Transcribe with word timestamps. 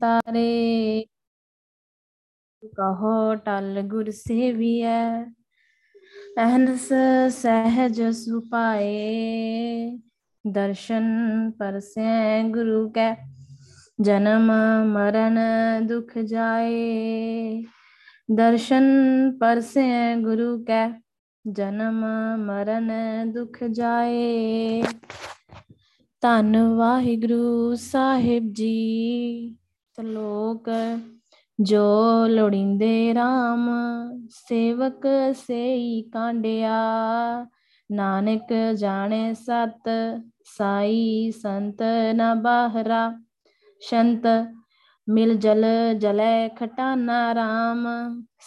ਤਾਰੇ। 0.00 1.06
ਕਹੋ, 2.62 3.34
ਟਲ 3.34 3.80
ਗੁਰ 3.82 4.10
ਸੇਵੀਐ, 4.10 5.24
ਅਹਨਸ 6.36 6.92
ਸਹਿਜ 7.28 8.02
ਸੁਪਾਏ। 8.02 9.98
ਦਰਸ਼ਨ 10.44 11.06
ਪਰਸੈ 11.50 12.42
ਗੁਰੂ 12.48 12.88
ਕੈ, 12.90 13.14
ਜਨਮ 14.00 14.52
ਮਰਨ 14.86 15.38
ਦੁਖ 15.86 16.18
ਜਾਏ। 16.18 17.64
ਦਰਸ਼ਨ 18.34 18.84
ਪਰਸੈ 19.40 20.16
ਗੁਰੂ 20.16 20.64
ਕੈ, 20.64 20.88
ਜਨਮ 21.44 22.04
ਮਰਨ 22.38 22.90
ਦੁਖ 23.32 23.62
ਜਾਏ। 23.64 24.82
ਧੰਨ 26.22 26.56
ਵਾਹਿਗੁਰੂ 26.68 27.74
ਸਾਹਿਬ 27.74 28.52
ਜੀ। 28.52 29.56
ਤਲੋਕ 29.96 30.68
ਜੋ 31.60 31.84
ਲੋੜਿੰਦੇ 32.26 33.14
RAM 33.14 33.68
ਸੇਵਕ 34.30 35.06
ਸੇਈ 35.34 36.02
ਕਾਂਡਿਆ। 36.02 36.76
ਨਾਨਕ 37.92 38.74
ਜਾਣੇ 38.78 39.34
ਸਤ, 39.34 39.88
ਸਾਈ 40.44 41.30
ਸੰਤ 41.30 41.82
ਨ 42.12 42.42
ਬਾਹਰਾ। 42.42 43.12
ਸ਼ੰਤ 43.80 44.26
ਮਿਲ 45.08 45.34
ਜਲ 45.36 45.64
ਜਲੈ 45.98 46.48
ਖਟਾਨਾ 46.48 47.32
RAM 47.32 47.86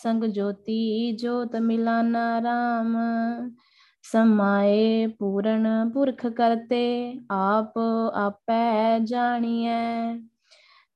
ਸੰਗ 0.03 0.23
ਜੋਤੀ 0.23 1.11
ਜੋਤ 1.11 1.55
ਮਿਲਾਨਾ 1.55 2.39
RAM 2.39 2.97
ਸਮਾਏ 4.03 5.07
ਪੂਰਨ 5.07 5.91
ਪੁਰਖ 5.93 6.27
ਕਰਤੇ, 6.27 7.15
ਆਪ 7.31 7.77
ਆਪੈ 8.13 8.99
ਜਾਣੀਐ। 8.99 10.13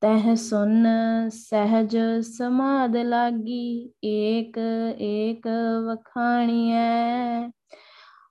ਤਹ 0.03 0.35
ਸੁਨ 0.35 0.87
ਸਹਿਜ 1.29 1.97
ਸਮਾਦ 2.21 2.97
ਲਾਗੀ, 2.97 3.93
ਏਕ 4.03 4.57
ਏਕ 4.99 5.47
ਵਖਾਣੀਐ। 5.87 7.49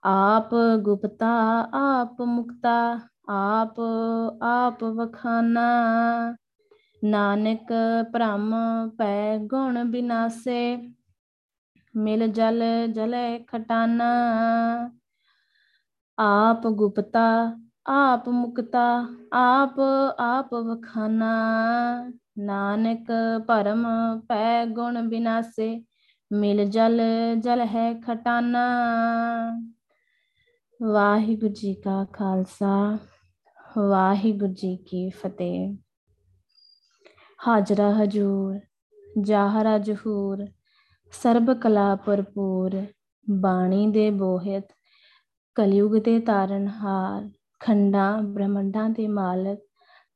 ਆਪ 0.04 0.50
ਗੁਪਤਾ, 0.82 1.68
ਆਪ 1.74 2.22
ਮੁਕਤਾ, 2.22 3.00
ਆਪ 3.28 3.80
ਆਪ 4.42 4.84
ਵਖਾਨਾ। 4.84 5.66
ਨਾਨਕ 7.04 7.72
ਭ੍ਰਮ 8.12 8.54
ਪੈ 8.98 9.38
ਗੁਣ 9.38 9.84
ਬਿਨਾਸੇ, 9.84 10.92
ਮਿਲ 11.96 12.26
ਜਲ 12.26 12.62
ਜਲੇ 12.92 13.38
ਖਟਾਨਾ। 13.38 14.10
ਆਪ 16.18 16.66
ਗੁਪਤਾ 16.66 17.56
ਆਪ 17.86 18.28
ਮੁਕਤਾ, 18.28 19.06
ਆਪ 19.32 19.80
ਆਪ 20.18 20.54
ਵਖਾਨਾ। 20.54 21.32
ਨਾਨਕ 22.38 23.06
ਭਰਮ 23.48 23.86
ਪੈ 24.20 24.66
ਗੁਣ 24.66 25.08
ਬਿਨਾਸੇ, 25.08 25.84
ਮਿਲ 26.32 26.64
ਜਲ 26.64 27.00
ਜਲ 27.38 27.60
ਹੈ 27.60 28.00
ਖਟਾਨਾ। 28.00 28.66
ਵਾਹਿਗੁਰੂ 30.82 31.52
ਜੀ 31.52 31.74
ਕਾ 31.74 32.06
ਖਾਲਸਾ, 32.12 32.98
ਵਾਹਿਗੁਰੂ 33.78 34.52
ਜੀ 34.52 34.76
ਕੀ 34.76 35.10
ਫਤਿਹ। 35.10 35.76
ਹਾਜ਼ਰਾ 37.48 37.92
ਹਜੂਰ 37.92 38.60
ਜਾਹਰਾ 39.20 39.78
ਜਹੂਰ, 39.78 40.46
ਸਰਬ 41.12 41.52
ਕਲਾ 41.52 41.96
ਭਰਪੂਰ, 41.96 42.86
ਬਾਣੀ 43.30 43.86
ਦੇ 43.86 44.10
ਬੋਹਿਤ, 44.10 44.64
ਕਲਯੁਗ 45.54 45.96
ਦੇ 45.96 46.18
ਤਾਰਨਹਾਰ 46.20 47.30
ਖੰਡਾਂ, 47.62 48.22
ਬ੍ਰਹਮੰਡਾਂ 48.22 48.88
ਦੇ 48.90 49.06
ਮਾਲਕ 49.08 49.58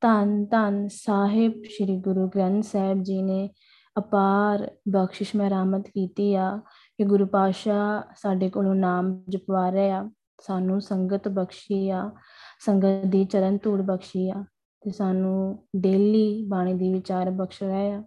ਧੰਨ 0.01 0.45
ਧੰਨ 0.45 0.87
ਸਾਹਿਬ 0.91 1.53
ਸ੍ਰੀ 1.69 1.97
ਗੁਰੂ 2.01 2.27
ਗ੍ਰੰਥ 2.27 2.63
ਸਾਹਿਬ 2.63 3.03
ਜੀ 3.03 3.21
ਨੇ 3.21 3.49
ਅਪਾਰ 3.95 4.67
ਬਖਸ਼ਿਸ਼ 4.89 5.35
ਮਹਿਰਮਤ 5.35 5.87
ਕੀਤੀ 5.87 6.33
ਆ 6.35 6.49
ਕਿ 6.99 7.03
ਗੁਰੂ 7.03 7.25
ਪਾਸ਼ਾ 7.25 7.77
ਸਾਡੇ 8.15 8.49
ਕੋਲੋਂ 8.49 8.75
ਨਾਮ 8.75 9.13
ਜਪਵਾ 9.29 9.69
ਰਹੇ 9.69 9.91
ਆ, 9.91 10.09
ਸਾਨੂੰ 10.41 10.81
ਸੰਗਤ 10.81 11.27
ਬਖਸ਼ੀ 11.27 11.89
ਆ, 11.89 12.09
ਸੰਗਤ 12.65 13.05
ਦੀ 13.05 13.23
ਚਰਨ 13.25 13.57
ਧੂੜ 13.63 13.81
ਬਖਸ਼ੀ 13.81 14.29
ਆ 14.29 14.43
ਤੇ 14.81 14.91
ਸਾਨੂੰ 14.91 15.63
ਡੇਲੀ 15.75 16.45
ਬਾਣੀ 16.47 16.73
ਦੀ 16.73 16.93
ਵਿਚਾਰ 16.93 17.29
ਬਖਸ਼ 17.31 17.63
ਰਹੇ 17.63 17.91
ਆ 17.93 18.03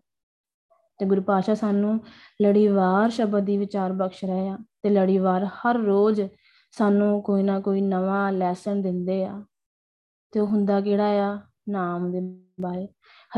ਤੇ 1.01 1.07
ਗੁਰੂ 1.07 1.23
ਪਾਸ਼ਾ 1.23 1.55
ਸਾਨੂੰ 1.55 1.99
ਲੜੀਵਾਰ 2.43 3.11
ਸ਼ਬਦ 3.11 3.45
ਦੀ 3.45 3.57
ਵਿਚਾਰ 3.59 3.93
ਬਖਸ਼ 3.93 4.25
ਰਹੇ 4.25 4.49
ਆ 4.49 4.57
ਤੇ 4.83 4.91
ਲੜੀਵਾਰ 4.91 5.45
ਹਰ 5.57 5.79
ਰੋਜ਼ 5.79 6.21
ਸਾਨੂੰ 6.71 7.23
ਕੋਈ 7.23 7.43
ਨਾ 7.43 7.61
ਕੋਈ 7.61 7.81
ਨਵਾਂ 7.81 8.33
ਲੈਸਨ 8.33 8.83
ਦਿੰਦੇ 8.83 9.25
ਆ। 9.25 9.45
ਤੇ 10.33 10.41
ਉਹ 10.41 10.47
ਹੁੰਦਾ 10.47 10.81
ਕਿਹੜਾ 10.81 11.05
ਆ? 11.05 11.41
ਨਾਮ 11.69 12.11
ਦੇ 12.13 12.21
ਬਾਰੇ। 12.61 12.89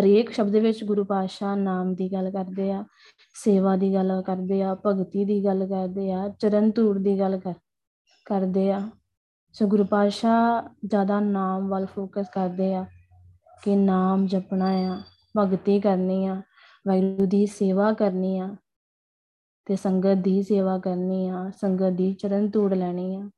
ਹਰੇਕ 0.01 0.31
ਸ਼ਬਦ 0.31 0.57
ਵਿੱਚ 0.57 0.85
ਗੁਰੂ 0.85 1.05
ਪਾਤਸ਼ਾਹ 1.05 1.57
ਨਾਮ 1.57 1.95
ਦੀ 1.95 2.13
ਗੱਲ 2.13 2.31
ਕਰਦੇ 2.31 2.73
ਆ, 2.73 2.85
ਸੇਵਾ 3.35 3.77
ਦੀ 3.77 3.95
ਗੱਲ 3.95 4.23
ਕਰਦੇ 4.27 4.63
ਆ, 4.63 4.77
ਭਗਤੀ 4.87 5.25
ਦੀ 5.25 5.45
ਗੱਲ 5.45 5.67
ਕਰਦੇ 5.67 6.13
ਆ, 6.13 6.29
ਚਰਨ 6.29 6.71
ਧੂੜ 6.71 6.99
ਦੀ 6.99 7.19
ਗੱਲ 7.19 7.39
ਕਰ, 7.39 7.55
ਕਰਦੇ 8.27 8.73
ਆ। 8.73 8.91
ਸੋ 9.53 9.67
ਗੁਰੂ 9.67 9.85
ਪਾਤਸ਼ਾਹ 9.85 10.69
ਜ਼ਿਆਦਾ 10.87 11.21
ਨਾਮ 11.21 11.69
ਵੱਲ 11.69 11.87
ਫੋਕਸ 11.87 12.27
ਕਰਦੇ 12.35 12.75
ਆ 12.75 12.87
ਕਿ 13.63 13.77
ਨਾਮ 13.77 14.27
ਜਪਣਾ 14.27 14.69
ਆ, 14.69 15.03
ਭਗਤੀ 15.39 15.81
ਕਰਨੀ 15.81 16.27
ਆ, 16.27 16.43
ਵਾਹਿਗੁਰੂ 16.87 17.27
ਦੀ 17.27 17.47
ਸੇਵਾ 17.47 17.93
ਕਰਨੀ 17.93 18.39
ਆ। 18.39 18.57
ਤੇ 19.67 19.77
ਸੰਗਤ 19.77 20.17
ਦੀ 20.17 20.43
ਸੇਵਾ 20.43 20.79
ਕਰਨੀ 20.79 21.29
ਆ, 21.29 21.51
ਸੰਗਤ 21.61 21.93
ਦੀ 21.93 22.13
ਚਰਨ 22.13 22.51
ਧੂੜ 22.51 22.73
ਲੈਣੀ 22.75 23.17
ਆ। 23.17 23.29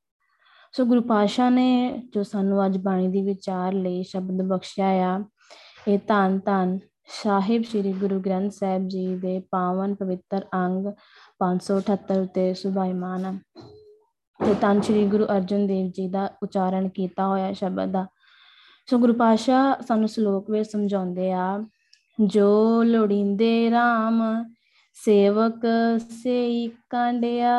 ਸੋ 0.72 0.84
ਗੁਰੂ 0.84 1.00
ਪਾਸ਼ਾ 1.00 1.50
ਨੇ 1.50 2.02
ਜੋ 2.14 2.22
ਸਾਨੂੰ 2.22 2.64
ਅੱਜ 2.66 2.78
ਬਾਣੀ 2.78 3.08
ਦੀ 3.08 3.22
ਵਿਚਾਰ 3.22 3.72
ਲਈ 3.72 4.02
ਸ਼ਬਦ 4.02 4.42
ਬਖਸ਼ਿਆ 4.42 4.86
ਆ, 4.86 5.24
ਇਹ 5.88 5.98
ਧੰਨ 6.08 6.38
ਧੰਨ 6.38 6.78
ਸਾਹਿਬ 7.22 7.62
ਸ੍ਰੀ 7.62 7.92
ਗੁਰੂ 7.92 8.20
ਗ੍ਰੰਥ 8.20 8.52
ਸਾਹਿਬ 8.52 8.88
ਜੀ 8.88 9.16
ਦੇ 9.16 9.38
ਪਾਵਨ 9.50 9.94
ਪਵਿੱਤਰ 9.94 10.44
ਅੰਗ 10.54 10.86
578 11.38 12.18
ਉਤੇ 12.22 12.52
ਸੁਭਾਈਮਾਨ 12.54 13.24
ਹੈ 13.24 13.38
ਤੇ 14.40 14.54
ਧੰਨ 14.60 14.80
ਸ੍ਰੀ 14.80 15.06
ਗੁਰੂ 15.06 15.24
ਅਰਜਨ 15.26 15.66
ਦੇਵ 15.66 15.90
ਜੀ 15.90 16.08
ਦਾ 16.08 16.28
ਉਚਾਰਨ 16.42 16.88
ਕੀਤਾ 16.88 17.26
ਹੋਇਆ 17.26 17.52
ਸ਼ਬਦ 17.52 17.92
ਦਾ 17.92 18.06
ਸੋ 18.90 18.98
ਗੁਰੂ 18.98 19.14
ਪਾਸ਼ਾ 19.14 19.76
ਸਾਨੂੰ 19.88 20.08
ਸ਼ਲੋਕ 20.08 20.50
ਵਿੱਚ 20.50 20.70
ਸਮਝਾਉਂਦੇ 20.70 21.32
ਆ, 21.32 21.64
ਜੋ 22.20 22.82
ਲੋੜਿੰਦੇ 22.82 23.70
RAM 23.70 24.20
ਸੇਵਕ 24.94 25.66
ਸੇਈ 26.10 26.68
ਕਾਂਡਿਆ 26.90 27.54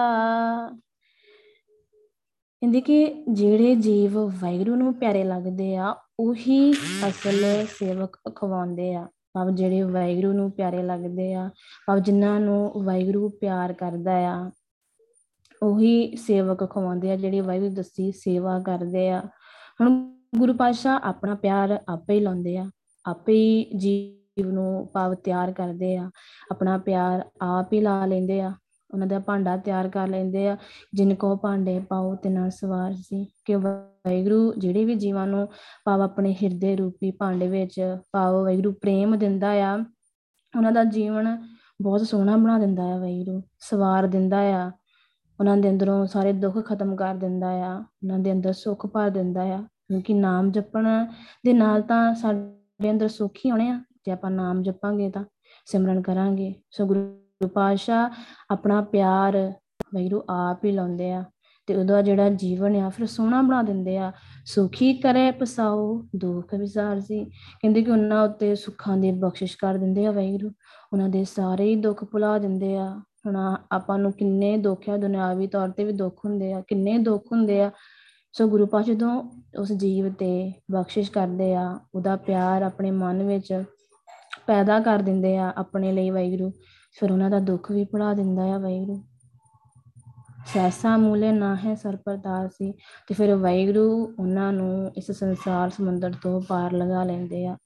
ਕਹਿੰਦੇ 2.62 2.82
ਕਿ 2.82 3.26
ਜਿਹੜੇ 3.30 3.76
ਜੀਵ 3.76 4.18
ਵਾਹਿਗੁਰੂ 4.18 4.76
ਨੂੰ 4.76 4.94
ਪਿਆਰੇ 4.94 5.24
ਲੱਗਦੇ 5.24 5.76
ਆ, 5.76 5.96
ਉਹੀ 6.20 6.72
ਅਸਲ 7.08 7.66
ਸੇਵਕ 7.80 8.18
ਅਖਵਾਉਂਦੇ 8.28 8.94
ਆ। 8.96 9.08
ਭਾਵ 9.34 9.50
ਜਿਹੜੇ 9.52 9.82
ਵਾਹਿਗੁਰੂ 9.82 10.32
ਨੂੰ 10.34 10.52
ਪਿਆਰੇ 10.52 10.84
ਲੱਗਦੇ 10.84 11.34
ਆ, 11.34 11.50
ਭਾਵ 11.88 12.00
ਜਿਨ੍ਹਾਂ 12.00 12.40
ਨੂੰ 12.40 12.72
ਵਾਹਿਗੁਰੂ 12.84 13.30
ਪਿਆਰ 13.30 13.74
ਕਰਦਾ 13.74 14.16
ਆ, 14.16 14.52
ਉਹੀ 15.64 16.16
ਸੇਵਕ 16.16 16.64
ਖਵਾਉਂਦੇ 16.72 17.12
ਆ, 17.12 17.16
ਜਿਹੜੇ 17.16 17.42
ਵਾਹਿਗੁਰੂ 17.42 17.74
ਦੱਸੀ 17.74 18.12
ਸੇਵਾ 18.12 18.60
ਕਰਦੇ 18.60 19.10
ਆ। 19.10 19.22
ਹੁਣ 19.82 20.14
ਗੁਰੂ 20.38 20.54
ਪਾਤਸ਼ਾਹ 20.54 21.00
ਆਪਣਾ 21.04 21.36
ਪਿਆਰ 21.36 21.80
ਆਪੇ 21.90 22.14
ਹੀ 22.14 22.20
ਲਾਉਂਦੇ 22.20 22.58
ਆ, 22.58 22.70
ਆਪੇ 23.06 23.34
ਹੀ 23.34 23.78
ਜੀਵ 23.78 24.25
ਨੂੰ 24.44 24.88
ਭਾਵ 24.94 25.14
ਤਿਆਰ 25.14 25.52
ਕਰਦੇ 25.52 25.96
ਆ, 25.98 26.10
ਆਪਣਾ 26.52 26.78
ਪਿਆਰ 26.78 27.24
ਆਪ 27.42 27.74
ਹੀ 27.74 27.82
ਲਾ 27.82 28.06
ਲੈਂਦੇ 28.06 28.42
ਆ, 28.42 28.52
ਉਹਨਾਂ 28.90 29.08
ਦਾ 29.08 29.20
ਭਾਂਡਾ 29.20 29.56
ਤਿਆਰ 29.58 29.88
ਕਰ 29.90 30.08
ਲੈਂਦੇ 30.08 30.48
ਆ, 30.48 30.58
ਜਿਨ 30.94 31.14
ਕੋ 31.16 31.36
ਭਾਂਡੇ 31.36 31.80
ਪਾਓ 31.80 32.16
ਤੇ 32.16 32.30
ਨਾ 32.30 32.50
ਸਵਾਰ 32.50 32.94
ਸੀ। 32.94 33.26
ਕਿ 33.46 33.56
ਵਾਹਿਗੁਰੂ 33.56 34.54
ਜਿਹੜੇ 34.54 34.86
ਵੀ 34.86 34.96
ਜੀਵਾਂ 34.96 35.28
ਨੂੰ 35.28 35.48
ਭਾਵ 35.86 36.02
ਆਪਣੇ 36.02 36.36
ਹਿਰਦੇ 36.44 36.76
ਰੂਪੀ 36.76 37.12
ਭਾਂਡੇ 37.12 37.48
ਵਿੱਚ 37.48 37.80
ਭਾਵ 38.12 38.42
ਵਾਹਿਗੁਰੂ 38.44 38.72
ਪ੍ਰੇਮ 38.72 39.16
ਦਿੰਦਾ 39.16 39.52
ਆ, 39.72 39.76
ਉਹਨਾਂ 40.54 40.72
ਦਾ 40.72 40.84
ਜੀਵਨ 40.84 41.38
ਬਹੁਤ 41.82 42.02
ਸੋਹਣਾ 42.02 42.38
ਬਣਾ 42.38 42.58
ਦਿੰਦਾ 42.60 42.84
ਆ 42.84 42.98
ਵਾਹਿਗੁਰੂ, 42.98 43.42
ਸਵਾਰ 43.60 44.08
ਦਿੰਦਾ 44.08 44.40
ਆ, 44.52 44.72
ਉਹਨਾਂ 45.40 45.58
ਦੇ 45.58 45.70
ਅੰਦਰੋਂ 45.70 46.06
ਸਾਰੇ 46.06 46.34
ਦੁੱਖ 46.34 46.66
ਖਤਮ 46.66 46.96
ਕਰ 46.96 47.16
ਦਿੰਦਾ 47.16 47.50
ਆ, 47.64 47.74
ਉਹਨਾਂ 47.76 48.20
ਦੇ 48.20 48.32
ਅੰਦਰ 48.32 48.54
ਸੁੱਖ 48.54 48.86
ਭਰ 48.86 49.10
ਦਿੰਦਾ 49.10 49.42
ਆ, 49.44 49.64
ਕਿਉਂਕਿ 49.88 50.14
ਨਾਮ 50.14 50.52
ਜਪਣ 50.52 50.88
ਦੇ 51.46 51.54
ਨਾਲ 51.54 51.82
ਤਾਂ 51.82 52.14
ਸਾਡੇ 52.16 52.92
ਅੰਦਰ 52.92 53.08
ਸੁੱਖ 53.08 53.34
ਹੀ 53.46 53.50
ਆਉਣੇ 53.50 53.70
ਆ 53.70 53.82
ਜੇ 54.06 54.12
ਆਪਾਂ 54.12 54.32
ਨਾਮ 54.32 54.64
ਜਪਾਂਗੇ 54.64 55.10
ਤਾਂ 55.10 55.24
ਸਿਮਰਨ 55.66 56.02
ਕਰਾਂਗੇ। 56.02 56.56
ਸੋ 56.72 56.86
ਗੁਰੂ 56.86 57.48
ਪਾਤਸ਼ਾਹ 57.48 58.10
ਆਪਣਾ 58.52 58.82
ਪਿਆਰ 58.82 59.54
ਵੈਰੂ 59.96 60.24
ਆਪ 60.30 60.66
ਹੀ 60.66 60.72
ਲਾਉਂਦੇ 60.72 61.12
ਆ 61.12 61.24
ਤੇ 61.68 61.76
ਉਹਦਾ 61.76 62.02
ਜਿਹੜਾ 62.02 62.30
ਜੀਵਨ 62.30 62.76
ਆ, 62.76 62.90
ਫਿਰ 62.90 63.06
ਸੋਹਣਾ 63.06 63.42
ਬਣਾ 63.42 63.62
ਦਿੰਦੇ 63.62 63.98
ਆ। 63.98 64.12
ਸੁਖੀ 64.46 64.94
ਕਰੇ 64.94 65.32
ਪਸਾਓ, 65.32 66.08
ਦੁੱਖ 66.16 66.54
ਵਿਸਾਰ 66.54 67.00
ਸੀ 67.00 67.26
ਕਹਿੰਦੇ 67.26 67.84
ਕਿ 67.84 67.92
ਉਹਨਾਂ 67.92 68.24
ਉੱਤੇ 68.24 68.56
ਸੁੱਖਾਂ 68.56 68.98
ਦੀ 68.98 69.12
ਬਖਸ਼ਿਸ਼ 69.12 69.58
ਕਰ 69.58 69.74
ਦਿੰਦੇ 69.74 70.06
ਆ 70.06 70.12
ਵੈਰੂ 70.12 70.52
ਉਹਨਾਂ 70.94 71.10
ਦੇ 71.10 71.24
ਸਾਰੇ 71.24 71.66
ਹੀ 71.66 71.76
ਦੁੱਖ 71.76 72.04
ਭੁਲਾ 72.04 72.38
ਦਿੰਦੇ 72.38 72.78
ਆ। 72.78 73.02
ਹੁਣ 73.26 73.58
ਆਪਾਂ 73.72 74.00
ਨੂੰ 74.00 74.12
ਕਿੰਨੇ 74.12 74.58
ਦੁੱਖ 74.58 74.90
ਆ, 74.90 74.98
ਦੁਨਿਆਵੀ 74.98 75.48
ਤੌਰ 75.48 75.70
ਤੇ 75.70 75.84
ਵੀ 75.84 75.92
ਦੁੱਖ 75.92 76.20
ਹੁੰਦੇ 76.26 76.54
ਆ। 76.54 76.64
ਕਿੰਨੇ 76.68 76.98
ਦੁੱਖ 76.98 77.24
ਹੁੰਦੇ 77.32 77.62
ਆ। 77.62 77.72
ਸੋ 78.32 78.48
ਗੁਰੂ 78.48 78.66
ਪਾਤਸ਼ਾਹ 78.66 78.96
ਜਦੋਂ 78.96 79.24
ਉਸ 79.60 79.72
ਜੀਵ 79.72 80.14
ਤੇ 80.14 80.54
ਬਖਸ਼ਿਸ਼ 80.72 81.12
ਕਰਦੇ 81.12 81.56
ਆ, 81.56 81.80
ਉਹਦਾ 81.96 82.16
ਪਿਆਰ 82.16 82.62
ਆਪਣੇ 82.62 82.92
ਮਨ 82.92 83.24
ਵਿੱਚ 83.24 83.64
ਪੈਦਾ 84.48 84.80
ਕਰ 84.80 85.00
ਦਿੰਦੇ 85.00 85.38
ਆ 85.38 85.54
ਆਪਣੇ 85.58 85.92
ਲਈ 85.92 86.10
ਵਾਹਿਗੁਰੂ, 86.10 86.52
ਫਿਰ 87.00 87.12
ਉਹਨਾਂ 87.12 87.30
ਦਾ 87.30 87.40
ਦੁੱਖ 87.40 87.72
ਵੀ 87.72 87.84
ਭੁਲਾ 87.84 88.14
ਦਿੰਦਾ 88.14 88.44
ਆ 88.44 88.58
ਵਾਹਿਗੁਰੂ। 88.58 89.04
ਸੈਸਾ 90.54 90.98
ਮੂਲੇ 90.98 91.32
ਨਾ 91.32 91.56
ਹੈ 91.56 91.76
ਸਰਪਰਦਾਰ 91.76 92.48
ਸੀ 92.48 92.72
ਤੇ 93.08 93.14
ਫਿਰ 93.14 93.36
ਵਾਹਿਗੁਰੂ 93.36 94.16
ਉਹਨਾਂ 94.20 94.54
ਨੂੰ 94.54 94.92
ਇਸ 94.98 95.12
ਸੰਸਾਰ 95.12 95.70
ਸਮੁੰਦਰ 95.70 96.14
ਤੋਂ 96.24 96.42
ਪਾਰ 96.42 96.74
ਲਗਾ 96.74 97.04
ਲੈਂਦੇ 97.04 97.46
ਆ। 97.46 97.58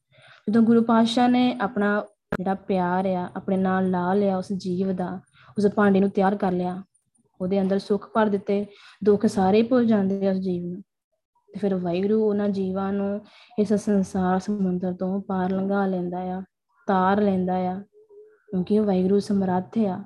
ਜਦੋਂ 0.49 0.61
ਗੁਰੂ 0.61 0.83
ਪਾਤਸ਼ਾਹ 0.83 1.29
ਨੇ 1.29 1.57
ਆਪਣਾ 1.61 2.05
ਜਿਹੜਾ 2.37 2.53
ਪਿਆਰ 2.53 3.05
ਆ, 3.05 3.29
ਆਪਣੇ 3.35 3.57
ਨਾਲ 3.57 3.89
ਲਾ 3.89 4.13
ਲਿਆ 4.13 4.37
ਉਸ 4.37 4.53
ਜੀਵ 4.53 4.91
ਦਾ, 4.91 5.19
ਉਸ 5.57 5.67
ਭਾਂਡੇ 5.75 5.99
ਨੂੰ 5.99 6.09
ਤਿਆਰ 6.09 6.35
ਕਰ 6.35 6.51
ਲਿਆ, 6.51 6.83
ਉਹਦੇ 7.41 7.61
ਅੰਦਰ 7.61 7.79
ਸੁੱਖ 7.79 8.09
ਭਰ 8.13 8.25
ਦਿੱਤੇ, 8.25 8.65
ਦੁੱਖ 9.03 9.25
ਸਾਰੇ 9.25 9.61
ਭੁੱਲ 9.63 9.85
ਜਾਂਦੇ 9.85 10.27
ਆ 10.27 10.31
ਉਸ 10.31 10.37
ਜੀਵ 10.37 10.65
ਨੂੰ। 10.65 10.81
ਤੇ 11.49 11.59
ਫਿਰ 11.59 11.75
ਵਾਹਿਗੁਰੂ 11.75 12.23
ਉਹਨਾਂ 12.23 12.49
ਜੀਵਾਂ 12.49 12.93
ਨੂੰ 12.93 13.21
ਇਸ 13.59 13.73
ਸੰਸਾਰ 13.73 14.39
ਸਮੁੰਦਰ 14.39 14.93
ਤੋਂ 14.93 15.21
ਪਾਰ 15.21 15.51
ਲੰਘਾ 15.51 15.85
ਲੈਂਦਾ 15.85 16.19
ਆ। 16.19 16.43
ਤਾਰ 16.89 17.21
ਲੈਂਦਾ 17.21 17.56
ਆ, 17.56 17.74
ਕਿਉਂਕਿ 18.50 18.80
ਉਹ 18.80 18.86
ਵਾਹਿਗੁਰੂ 18.86 19.19
ਸਮਰੱਥ 19.19 19.77
ਆ। 19.77 19.97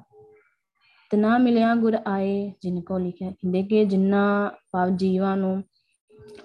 ਤੇ 1.11 1.17
ਨਾ 1.17 1.37
ਮਿਲਿਆ 1.37 1.73
ਗੁਰ 1.75 1.97
ਆਏ 2.07 2.51
ਜਿਨ 2.61 2.81
ਕੋ 2.81 2.97
ਲਿਖਿਆ। 2.97 3.29
ਕਹਿੰਦੇ 3.31 3.61
ਕਿ 3.63 3.83
ਜਿੰਨਾ 3.85 4.51
ਪਵ 4.71 4.89
ਜੀਵਾਂ 4.95 5.35
ਨੂੰ, 5.37 5.63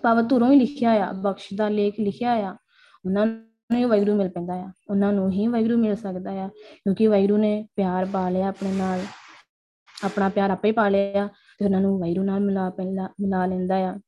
ਪਵ 0.03 0.23
ਧੁਰੋਂ 0.23 0.51
ਹੀ 0.53 0.57
ਲਿਖਿਆ 0.57 0.91
ਆ, 0.91 1.13
ਬਖਸ਼ 1.13 1.49
ਦਾ 1.57 1.69
ਲੇਖ 1.69 2.01
ਲਿਖਿਆ 2.01 2.33
ਆ, 2.33 2.57
ਉਹਨਾਂ 3.07 3.27
ਨੂੰ 3.27 3.79
ਹੀ 3.79 3.85
ਵਾਹਿਗੁਰੂ 3.85 4.15
ਮਿਲ 4.17 4.29
ਪੈਂਦਾ 4.29 4.55
ਆ। 4.55 4.73
ਉਹਨਾਂ 4.91 5.13
ਨੂੰ 5.13 5.31
ਹੀ 5.31 5.47
ਵਾਹਿਗੁਰੂ 5.47 5.77
ਮਿਲ 5.77 5.97
ਸਕਦਾ 5.97 6.31
ਆ, 6.33 6.49
ਕਿਉਂਕਿ 6.85 7.07
ਵਾਹਿਗੁਰੂ 7.07 7.37
ਨੇ 7.37 7.67
ਪਿਆਰ 7.77 8.05
ਪਾ 8.05 8.29
ਲਿਆ 8.29 8.49
ਆਪਣੇ 8.49 8.73
ਨਾਲ। 8.73 9.01
ਆਪਣਾ 10.05 10.29
ਪਿਆਰ 10.29 10.51
ਆਪੇ 10.51 10.73
ਪਾ 10.73 10.89
ਲਿਆ 10.89 11.27
ਤੇ 11.59 11.65
ਉਹਨਾਂ 11.65 11.81
ਨੂੰ 11.81 11.99
ਵਾਹਿਗੁਰੂ 12.01 12.25
ਨਾਲ 12.25 12.41
ਮਿਲਾ 12.41 12.69
ਪਹਿਲਾ 12.71 13.09
ਮਿਲਾ 13.21 13.47
ਲੈਂਦਾ 13.47 13.77
ਆ। 13.77 13.99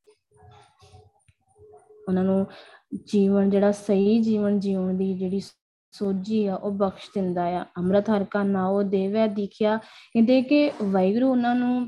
ਉਹਨਾਂ 2.08 2.24
ਨੂੰ 2.24 2.46
ਜੀਵਨ, 3.06 3.50
ਜਿਹੜਾ 3.50 3.72
ਸਹੀ 3.72 4.18
ਜੀਵਨ 4.18 4.58
ਜਿਉਣ 4.60 4.94
ਦੀ 4.94 5.12
ਜਿਹੜੀ 5.18 5.40
ਸੋਝੀ 5.92 6.46
ਆ, 6.46 6.54
ਉਹ 6.54 6.70
ਬਖਸ਼ 6.70 7.10
ਦਿੰਦਾ 7.14 7.44
ਆ। 7.44 7.66
ਅੰਮ੍ਰਿਤ 7.78 8.10
ਹਰ 8.10 8.24
ਕਾ 8.24 8.42
ਨਾਉ 8.42 8.82
ਦੇਵੈ 8.82 9.26
ਦਿਖਿਆ। 9.26 9.76
ਕਹਿੰਦੇ 9.76 10.42
ਕਿ 10.42 10.70
ਵਾਹਿਗੁਰੂ 10.82 11.30
ਉਹਨਾਂ 11.30 11.54
ਨੂੰ 11.54 11.86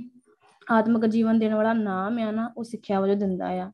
ਆਤਮਿਕ 0.71 1.07
ਜੀਵਨ 1.07 1.39
ਦੇਣ 1.39 1.55
ਵਾਲਾ 1.55 1.73
ਨਾਮ 1.73 2.19
ਆ 2.19 2.31
ਨਾ, 2.31 2.53
ਉਹ 2.57 2.65
ਸਿੱਖਿਆ 2.65 3.01
ਵਜੋਂ 3.01 3.17
ਦਿੰਦਾ 3.17 3.49
ਆ। 3.49 3.73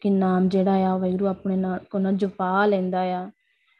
ਕਿ 0.00 0.10
ਨਾਮ 0.10 0.48
ਜਿਹੜਾ 0.48 0.72
ਆ 0.72 0.96
ਵਾਹਿਗੁਰੂ 0.96 1.26
ਆਪਣੇ 1.26 1.56
ਨਾਲ 1.56 1.78
ਕੋਲੋਂ 1.90 2.12
ਜਪਾ 2.12 2.66
ਲੈਂਦਾ 2.66 3.00
ਆ, 3.00 3.30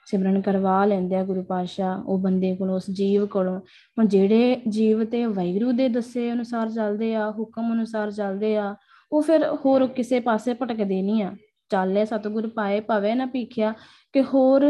ਸਿਮਰਨ 0.07 0.41
ਕਰਵਾ 0.41 0.85
ਲੈਂਦੇ 0.85 1.17
ਆ 1.17 1.25
ਗੁਰੂ 1.25 1.43
ਪਾਤਸ਼ਾਹ, 1.43 2.03
ਉਹ 2.03 2.19
ਬੰਦੇ 2.19 2.57
ਕੋਲੋਂ, 2.57 2.77
ਉਸ 2.77 2.91
ਜੀਵ 2.91 3.27
ਕੋਲੋਂ। 3.27 3.61
ਹੁਣ 3.99 4.07
ਜਿਹੜੇ 4.07 4.63
ਜੀਵ 4.69 5.05
ਤੇ 5.05 5.27
ਵਾਹਿਗੁਰੂ 5.27 5.73
ਦੇ 5.73 5.89
ਦੱਸੇ 5.89 6.33
ਅਨੁਸਾਰ 6.33 6.71
ਚੱਲਦੇ 6.71 7.15
ਆ, 7.15 7.31
ਹੁਕਮ 7.31 7.73
ਅਨੁਸਾਰ 7.73 8.11
ਚੱਲਦੇ 8.11 8.57
ਆ, 8.57 8.77
ਉਹ 9.13 9.23
ਫਿਰ 9.23 9.47
ਹੋਰ 9.65 9.87
ਕਿਸੇ 9.87 10.21
ਪਾਸੇ 10.21 10.55
ਭਟਕਦੇ 10.55 11.03
ਨਹੀਂ 11.03 11.23
ਆ। 11.23 11.37
ਚਾਲੇ 11.69 12.05
ਸਤਿਗੁਰ 12.05 12.49
ਪਾਏ 12.49 12.81
ਭਵੇ 12.81 13.15
ਨਾ 13.15 13.27
ਪੀਖਿਆ 13.27 13.73
ਕਿ 14.13 14.23
ਹੋਰ 14.23 14.65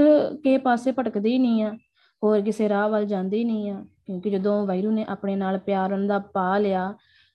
ਕੇ 0.44 0.56
ਪਾਸੇ 0.58 0.92
ਭਟਕਦੇ 0.92 1.30
ਹੀ 1.30 1.38
ਨਹੀਂ 1.38 1.62
ਆ, 1.62 1.72
ਹੋਰ 2.22 2.40
ਕਿਸੇ 2.40 2.68
ਰਾਹ 2.68 2.88
ਵੱਲ 2.88 3.04
ਜਾਂਦੇ 3.06 3.38
ਹੀ 3.38 3.44
ਨਹੀਂ 3.44 3.70
ਆ, 3.70 3.84
ਕਿਉਂਕਿ 4.06 4.30
ਜਦੋਂ 4.30 4.66
ਵਾਹਿਗੁਰੂ 4.66 4.92
ਨੇ 4.92 5.04
ਆਪਣੇ 5.08 5.36
ਨਾਲ 5.36 5.58
ਪਿਆਰ 5.58 5.92
ਉਹਨਾਂ 5.92 6.08
ਦਾ 6.08 6.18
ਪਾ 6.18 6.58
ਲਿਆ, 6.58 6.90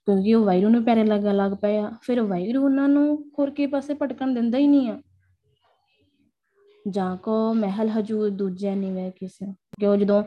ਕਿਉਂਕਿ 0.06 0.34
ਉਹ 0.34 0.44
ਵਾਹਿਗੁਰੂ 0.44 0.70
ਨੂੰ 0.70 0.84
ਪਿਆਰੇ 0.84 1.04
ਲੱਗ 1.04 1.26
ਲੱਗ 1.26 1.52
ਪਏ 1.52 1.78
ਆ, 1.78 1.90
ਫਿਰ 2.02 2.20
ਵਾਹਿਗੁਰੂ 2.20 2.64
ਉਹਨਾਂ 2.64 2.88
ਨੂੰ 2.88 3.24
ਹੋਰ 3.38 3.50
ਕੇ 3.50 3.66
ਪਾਸੇ 3.66 3.94
ਭਟਕਣ 3.94 4.34
ਦਿੰਦਾ 4.34 4.58
ਹੀ 4.58 4.66
ਨਹੀਂ 4.66 4.90
ਆ। 4.90 5.00
ਜਾਂ 6.88 7.16
ਕੋ 7.16 7.32
ਮਹਿਲ 7.54 7.88
ਹਜੂਰ 7.88 8.30
ਦੂਜੇ 8.30 8.74
ਨਿਵੇ 8.74 9.10
ਕਿਸੇ 9.10 9.46
ਕਿ 9.80 9.86
ਉਹ 9.86 9.96
ਜਦੋਂ 9.96 10.22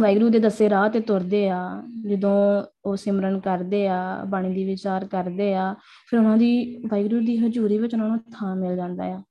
ਵਾਹਿਗੁਰੂ 0.00 0.28
ਦੇ 0.28 0.38
ਦੱਸੇ 0.38 0.70
ਰਾਹ 0.70 0.88
ਤੇ 0.88 1.00
ਤੁਰਦੇ 1.00 1.48
ਆ, 1.48 1.82
ਜਦੋਂ 2.08 2.64
ਉਹ 2.84 2.96
ਸਿਮਰਨ 2.96 3.40
ਕਰਦੇ 3.40 3.88
ਆ, 3.88 4.24
ਬਾਣੀ 4.24 4.54
ਦੀ 4.54 4.64
ਵਿਚਾਰ 4.64 5.06
ਕਰਦੇ 5.06 5.54
ਆ, 5.54 5.74
ਫਿਰ 6.08 6.18
ਉਹਨਾਂ 6.18 6.36
ਦੀ 6.36 6.76
ਵਾਹਿਗੁਰੂ 6.76 7.20
ਦੀ 7.20 7.36
ਹਜ਼ੂਰੀ 7.36 7.78
ਵਿੱਚ 7.78 7.94
ਉਹਨਾਂ 7.94 8.08
ਨੂੰ 8.08 8.18
ਥਾਂ 8.18 8.56
ਮਿਲ 8.56 8.76
ਜਾਂਦਾ 8.76 9.04
ਆ। 9.04 9.22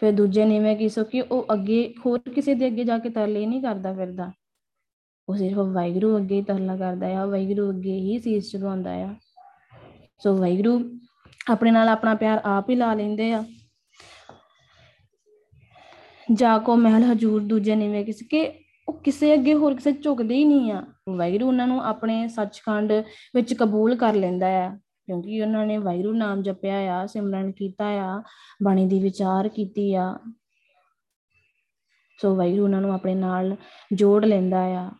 ਫਿਰ 0.00 0.12
ਦੂਜੇ 0.12 0.44
ਨੀਵੇਂ 0.44 0.76
ਕੀ 0.76 0.88
ਸੋ 0.88 1.04
ਕਿ 1.04 1.20
ਉਹ 1.20 1.46
ਅੱਗੇ 1.52 1.94
ਹੋਰ 2.06 2.18
ਕਿਸੇ 2.18 2.54
ਦੇ 2.54 2.66
ਅੱਗੇ 2.66 2.84
ਜਾ 2.84 2.98
ਕੇ 2.98 3.08
ਤਰਲੇ 3.08 3.46
ਨਹੀਂ 3.46 3.62
ਕਰਦਾ 3.62 3.92
ਫਿਰਦਾ। 3.92 4.32
ਉਹ 5.28 5.36
ਸਿਰਫ 5.36 5.56
ਵਾਹਿਗੁਰੂ 5.56 6.16
ਅੱਗੇ 6.16 6.36
ਹੀ 6.36 6.42
ਤਰਲਾ 6.42 6.76
ਕਰਦਾ 6.76 7.06
ਆ 7.06 7.26
ਵਾਹਿਗੁਰੂ 7.26 7.70
ਅੱਗੇ 7.70 7.92
ਹੀ 7.92 8.18
ਸੀਸ 8.18 8.52
ਝੁਕਾਉਂਦਾ 8.52 8.90
ਆ। 8.90 9.14
ਸੋ 10.18 10.36
ਵਾਹਿਗੁਰੂ 10.36 10.98
ਆਪਣੇ 11.50 11.70
ਨਾਲ 11.70 11.88
ਆਪਣਾ 11.88 12.14
ਪਿਆਰ 12.14 12.40
ਆਪ 12.44 12.70
ਹੀ 12.70 12.74
ਲਾ 12.74 12.94
ਲੈਂਦੇ 12.94 13.32
ਆ। 13.32 13.44
ਜਾ 16.32 16.58
ਕੋ 16.58 16.76
ਮਹਿਲ 16.76 17.04
ਹਜੂਰ 17.04 17.40
ਦੂਜੇ 17.40 17.74
ਨੀਵੇਂ 17.76 18.04
ਕਿਸ 18.04 18.22
ਕੇ 18.30 18.64
ਉਹ 18.88 19.00
ਕਿਸੇ 19.02 19.34
ਅੱਗੇ 19.34 19.54
ਹੋਰ 19.54 19.74
ਕਿਸੇ 19.74 19.92
ਝੁਕਦੇ 19.92 20.34
ਹੀ 20.34 20.44
ਨਹੀਂ 20.44 20.72
ਆ। 20.72 20.84
ਵਾਹਿਗੁਰੂ 21.08 21.46
ਉਹਨਾਂ 21.46 21.66
ਨੂੰ 21.66 21.84
ਆਪਣੇ 21.84 22.28
ਸੱਚਖੰਡ 22.28 22.92
ਵਿੱਚ 23.34 23.54
ਕਬੂਲ 23.54 23.96
ਕਰ 23.96 24.14
ਲੈਂਦਾ 24.14 24.46
ਆ, 24.46 24.78
ਕਿਉਂਕਿ 25.06 25.42
ਉਹਨਾਂ 25.42 25.66
ਨੇ 25.66 25.78
ਵਾਹਿਗੁਰੂ 25.78 26.12
ਨਾਮ 26.12 26.42
ਜਪਿਆ 26.42 26.76
ਆ, 26.94 27.06
ਸਿਮਰਨ 27.06 27.52
ਕੀਤਾ 27.52 27.86
ਆ, 27.86 28.22
ਬਾਣੀ 28.62 28.86
ਦੀ 28.86 28.98
ਵਿਚਾਰ 28.98 29.48
ਕੀਤੀ 29.48 29.94
ਆ। 29.94 30.18
ਸੋ 32.18 32.34
ਵਾਹਿਗੁਰੂ 32.36 32.64
ਉਹਨਾਂ 32.64 32.80
ਨੂੰ 32.80 32.94
ਆਪਣੇ 32.94 33.14
ਨਾਲ 33.14 33.56
ਜੋੜ 33.92 34.24
ਲੈਂਦਾ 34.24 34.60
ਆ। 34.60 34.90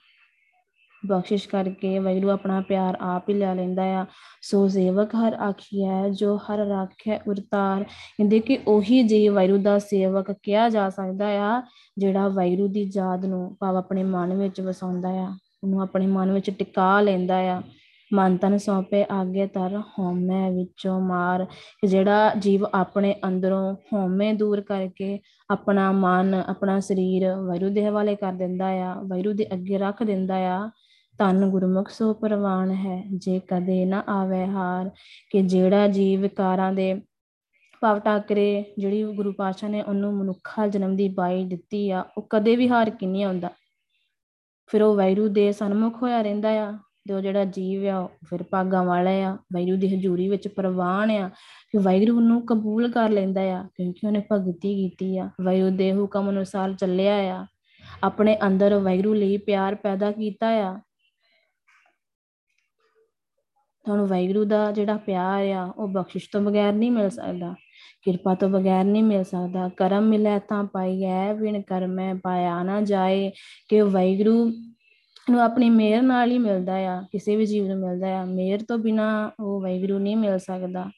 ਬਖਸ਼ਿਸ਼ 1.09 1.49
ਕਰਕੇ 1.49 1.99
ਵਾਹਿਗੁਰੂ 1.99 2.31
ਆਪਣਾ 2.31 2.61
ਪਿਆਰ 2.61 2.99
ਆਪ 3.01 3.29
ਹੀ 3.29 3.35
ਲੈ 3.35 3.55
ਲੈਂਦਾ 3.55 3.83
ਆ। 3.83 4.07
ਸੋ 4.43 4.69
ਸੇਵਕ 4.69 5.15
ਹਰ 5.15 5.35
ਆਖੀਐ 5.35 6.09
ਜੋ 6.09 6.37
ਹਰ 6.37 6.59
ਰਾਖੈ 6.59 7.19
ਉਰਤਾਰ 7.29 7.85
ਕਹਿੰਦੇ 7.85 8.41
ਕਿ 8.41 8.59
ਉਹੀ 8.69 9.03
ਜੀ 9.03 9.29
ਵਾਹਿਗੁਰੂ 9.29 9.63
ਦਾ 9.63 9.79
ਸੇਵਕ 9.79 10.33
ਕਿਹਾ 10.43 10.69
ਜਾ 10.69 10.89
ਸਕਦਾ 10.91 11.27
ਆ, 11.27 11.63
ਜਿਹੜਾ 11.99 12.29
ਵਾਹਿਗੁਰੂ 12.29 12.69
ਦੀ 12.69 12.91
ਯਾਦ 12.97 13.25
ਨੂੰ 13.25 13.57
ਭਾਵ 13.61 13.77
ਆਪਣੇ 13.77 14.05
ਮਨ 14.05 14.35
ਵਿੱਚ 14.35 14.61
ਵਸਾਉਂਦਾ 14.61 15.09
ਆ। 15.09 15.35
ਉਹਨੂੰ 15.65 15.83
ਆਪਣੇ 15.83 16.07
ਮਨ 16.07 16.33
ਵਿੱਚ 16.33 16.51
ਟਿਕਾ 16.51 17.01
ਲੈਂਦਾ 17.01 17.37
ਆ। 17.37 17.63
ਮਨ 18.13 18.37
ਤਨ 18.37 18.57
ਸੌਂਪੇ, 18.59 19.05
ਆਗੇ 19.11 19.47
ਤਰ 19.47 19.81
ਹਉਮੈ 19.99 20.51
ਵਿੱਚੋਂ 20.51 21.01
ਮਾਰ। 21.01 21.47
ਜਿਹੜਾ 21.87 22.33
ਜੀਵ 22.39 22.65
ਆਪਣੇ 22.75 23.15
ਅੰਦਰੋਂ 23.27 23.75
ਹਉਮੈ 23.93 24.33
ਦੂਰ 24.33 24.61
ਕਰਕੇ 24.61 25.19
ਆਪਣਾ 25.51 25.93
ਮਨ, 25.93 26.43
ਆਪਣਾ 26.49 26.81
ਸਰੀਰ 26.81 27.35
ਵਾਹਿਗੁਰੂ 27.35 27.71
ਦੇ 27.71 27.87
ਹਵਾਲੇ 27.87 28.15
ਕਰ 28.17 28.33
ਦਿੰਦਾ 28.33 28.67
ਆ, 28.67 28.95
ਵਾਹਿਗੁਰੂ 29.07 29.35
ਦੇ 29.35 29.47
ਅੱਗੇ 29.53 29.79
ਰੱਖ 29.79 30.03
ਦਿੰਦਾ 30.03 30.37
ਆ 30.37 30.71
ਤਨ 31.19 31.51
ਗੁਰਮੁਖ 31.51 31.89
ਸੋ 31.89 32.15
ਪ੍ਰਵਾਨ 32.15 32.71
ਹੈ, 32.71 33.05
ਜੇ 33.15 33.41
ਕਦੇ 33.49 33.85
ਨਾ 33.85 34.05
ਆਵੇ 34.09 34.47
ਹਾਰ, 34.47 34.91
ਕਿ 35.31 35.43
ਜਿਹੜਾ 35.43 35.89
ਜੀਵ 35.89 36.21
ਵਿਕਾਰਾਂ 36.21 36.73
ਦੇ 36.73 37.01
ਭਾਵ 37.81 37.99
ਟਾਕਰੇ, 37.99 38.65
ਜਿਹੜੀ 38.79 39.05
ਗੁਰੂ 39.05 39.33
ਪਾਤਸ਼ਾਹ 39.33 39.71
ਨੇ 39.71 39.83
ਉਹਨੂੰ 39.83 40.15
ਮਨੁੱਖਾ 40.15 40.67
ਜਨਮ 40.67 40.97
ਦੀ 40.97 41.09
ਬਾਈ 41.09 41.45
ਦਿੱਤੀ 41.45 41.91
ਆ, 41.91 42.05
ਉਹ 42.19 42.27
ਕਦੇ 42.31 42.57
ਵੀ 42.57 42.69
ਹਾਰ 42.69 42.91
ਕੇ 42.91 43.07
ਨਹੀਂ 43.07 43.25
ਆਉਂਦਾ। 43.25 43.51
ਫਿਰ 44.67 44.83
ਉਹ 44.83 44.97
ਵੈਰੂ 44.97 45.29
ਦੇ 45.29 45.53
ਸਨਮੁਖ 45.53 46.03
ਹੋਇਆ 46.03 46.23
ਰਹਿੰਦਾ 46.23 46.49
ਆ, 46.49 46.79
ਤੇ 47.09 47.15
ਉਹ 47.15 47.21
ਜਿਹੜਾ 47.21 47.45
ਜੀਵ 47.45 47.87
ਆ, 47.87 47.99
ਉਹ 47.99 48.09
ਫਿਰ 48.31 48.43
ਭਾਗਾਂ 48.43 48.85
ਵਾਲਾ 48.85 49.11
ਆ, 49.11 49.37
ਵੈਰੂ 49.55 49.77
ਦੀ 49.77 49.95
ਹਜ਼ੂਰੀ 49.95 50.29
ਵਿੱਚ 50.29 50.49
ਪ੍ਰਵਾਨ 50.49 51.11
ਆ 51.11 51.29
ਕਿ 51.73 51.79
ਵੈਰੂ 51.79 52.21
ਨੂੰ 52.21 52.47
ਕਬੂਲ 52.47 52.91
ਕਰ 52.91 53.09
ਲੈਂਦਾ 53.09 53.41
ਆ, 53.41 53.69
ਕਿਉਂਕਿ 53.75 54.07
ਉਹਨੇ 54.07 54.23
ਭਗਤੀ 54.33 54.75
ਕੀਤੀ 54.75 55.19
ਆ। 55.19 55.31
ਵੈਰੂ 55.45 55.71
ਦੇ 55.71 55.93
ਹੁਕਮ 55.93 56.31
ਅਨੁਸਾਰ 56.31 56.73
ਚੱਲਿਆ 56.73 57.15
ਆ, 57.15 57.47
ਆਪਣੇ 58.03 58.39
ਅੰਦਰ 58.47 58.75
ਵੈਰੂ 58.75 59.15
ਲਈ 59.15 59.37
ਪਿਆਰ 59.37 59.75
ਪੈਦਾ 59.75 60.11
ਕੀਤਾ 60.13 60.49
ਆ 60.49 60.79
ਤੁਹਾਨੂੰ 63.89 64.09
ਵਾਹਿਗੁਰੂ 64.09 64.45
ਦਾ 64.45 64.73
ਜਿਹੜਾ 64.73 64.97
ਪਿਆਰ 64.97 65.49
ਆ, 65.49 65.73
ਉਹ 65.77 65.89
ਬਖਸ਼ਿਸ਼ 65.89 66.31
ਤੋਂ 66.33 66.41
ਬਗੈਰ 66.41 66.73
ਨਹੀਂ 66.73 66.91
ਮਿਲ 66.91 67.11
ਸਕਦਾ। 67.11 67.55
ਕਿਰਪਾ 68.03 68.35
ਤੋਂ 68.35 68.49
ਬਗੈਰ 68.49 68.85
ਨਹੀਂ 68.85 69.03
ਮਿਲ 69.03 69.25
ਸਕਦਾ। 69.25 69.71
ਕਰਮ 69.77 70.09
ਮਿਲੇ 70.09 70.41
ਤਾਂ 70.49 70.65
ਪਾਈਐ 70.65 71.33
ਵਿਣ 71.33 71.63
ਕਰਮੈ 71.63 72.15
ਪਾਇਆ 72.15 72.63
ਨਾ 72.63 72.81
ਜਾਏ। 72.81 73.33
ਕਿ 73.69 73.81
ਵਾਹਿਗੁਰੂ 73.81 74.53
ਨੂੰ 75.31 75.41
ਆਪਣੀ 75.41 75.71
ਮਿਹਰ 75.71 76.03
ਨਾਲ 76.03 76.31
ਹੀ 76.31 76.39
ਮਿਲਦਾ 76.39 76.75
ਆ, 76.75 77.03
ਕਿਸੇ 77.13 77.37
ਵੀ 77.37 77.47
ਜੀਵ 77.47 77.67
ਨੂੰ 77.67 77.89
ਮਿਲਦਾ 77.89 78.21
ਆ। 78.21 78.25
ਮਿਹਰ 78.25 78.61
ਤੋਂ 78.69 78.79
ਬਿਨਾ 78.79 79.31
ਉਹ 79.41 79.61
ਵਾਹਿਗੁਰੂ 79.61 79.99
ਨਹੀਂ 79.99 80.17
ਮਿਲ 80.17 80.39
ਸਕਦਾ। 80.39 80.91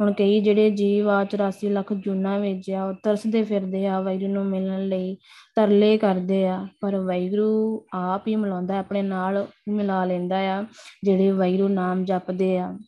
ਹੁਣ 0.00 0.12
ਕਈ 0.12 0.40
ਜਿਹੜੇ 0.40 0.70
ਜੀਵ 0.70 1.08
ਆ 1.08 1.24
84 1.24 1.68
ਲੱਖ 1.68 1.92
ਜੁਨਾ 1.92 2.38
ਵਿੱਚ 2.38 2.70
ਆ, 2.70 2.84
ਉਹ 2.84 2.94
ਤਰਸਦੇ 3.02 3.42
ਫਿਰਦੇ 3.42 3.86
ਆ 3.86 4.00
ਵਾਹਿਗੁਰੂ 4.00 4.32
ਨੂੰ 4.32 4.46
ਮਿਲਣ 4.46 4.88
ਲਈ, 4.88 5.16
ਤਰਲੇ 5.56 5.98
ਕਰਦੇ 5.98 6.48
ਆ, 6.48 6.66
ਪਰ 6.80 6.96
ਵਾਹਿਗੁਰੂ 6.96 7.84
ਆਪ 7.94 8.28
ਹੀ 8.28 8.36
ਮਿਲਾਉਂਦਾ, 8.36 8.78
ਆਪਣੇ 8.78 9.02
ਨਾਲ 9.02 9.46
ਮਿਲਾ 9.68 10.04
ਲੈਂਦਾ 10.04 10.38
ਆ, 10.38 10.64
ਜਿਹੜੇ 11.04 11.30
ਵਾਹਿਗੁਰੂ 11.30 11.68
ਨਾਮ 11.68 12.04
ਜਪਦੇ 12.04 12.58
ਆ। 12.58 12.78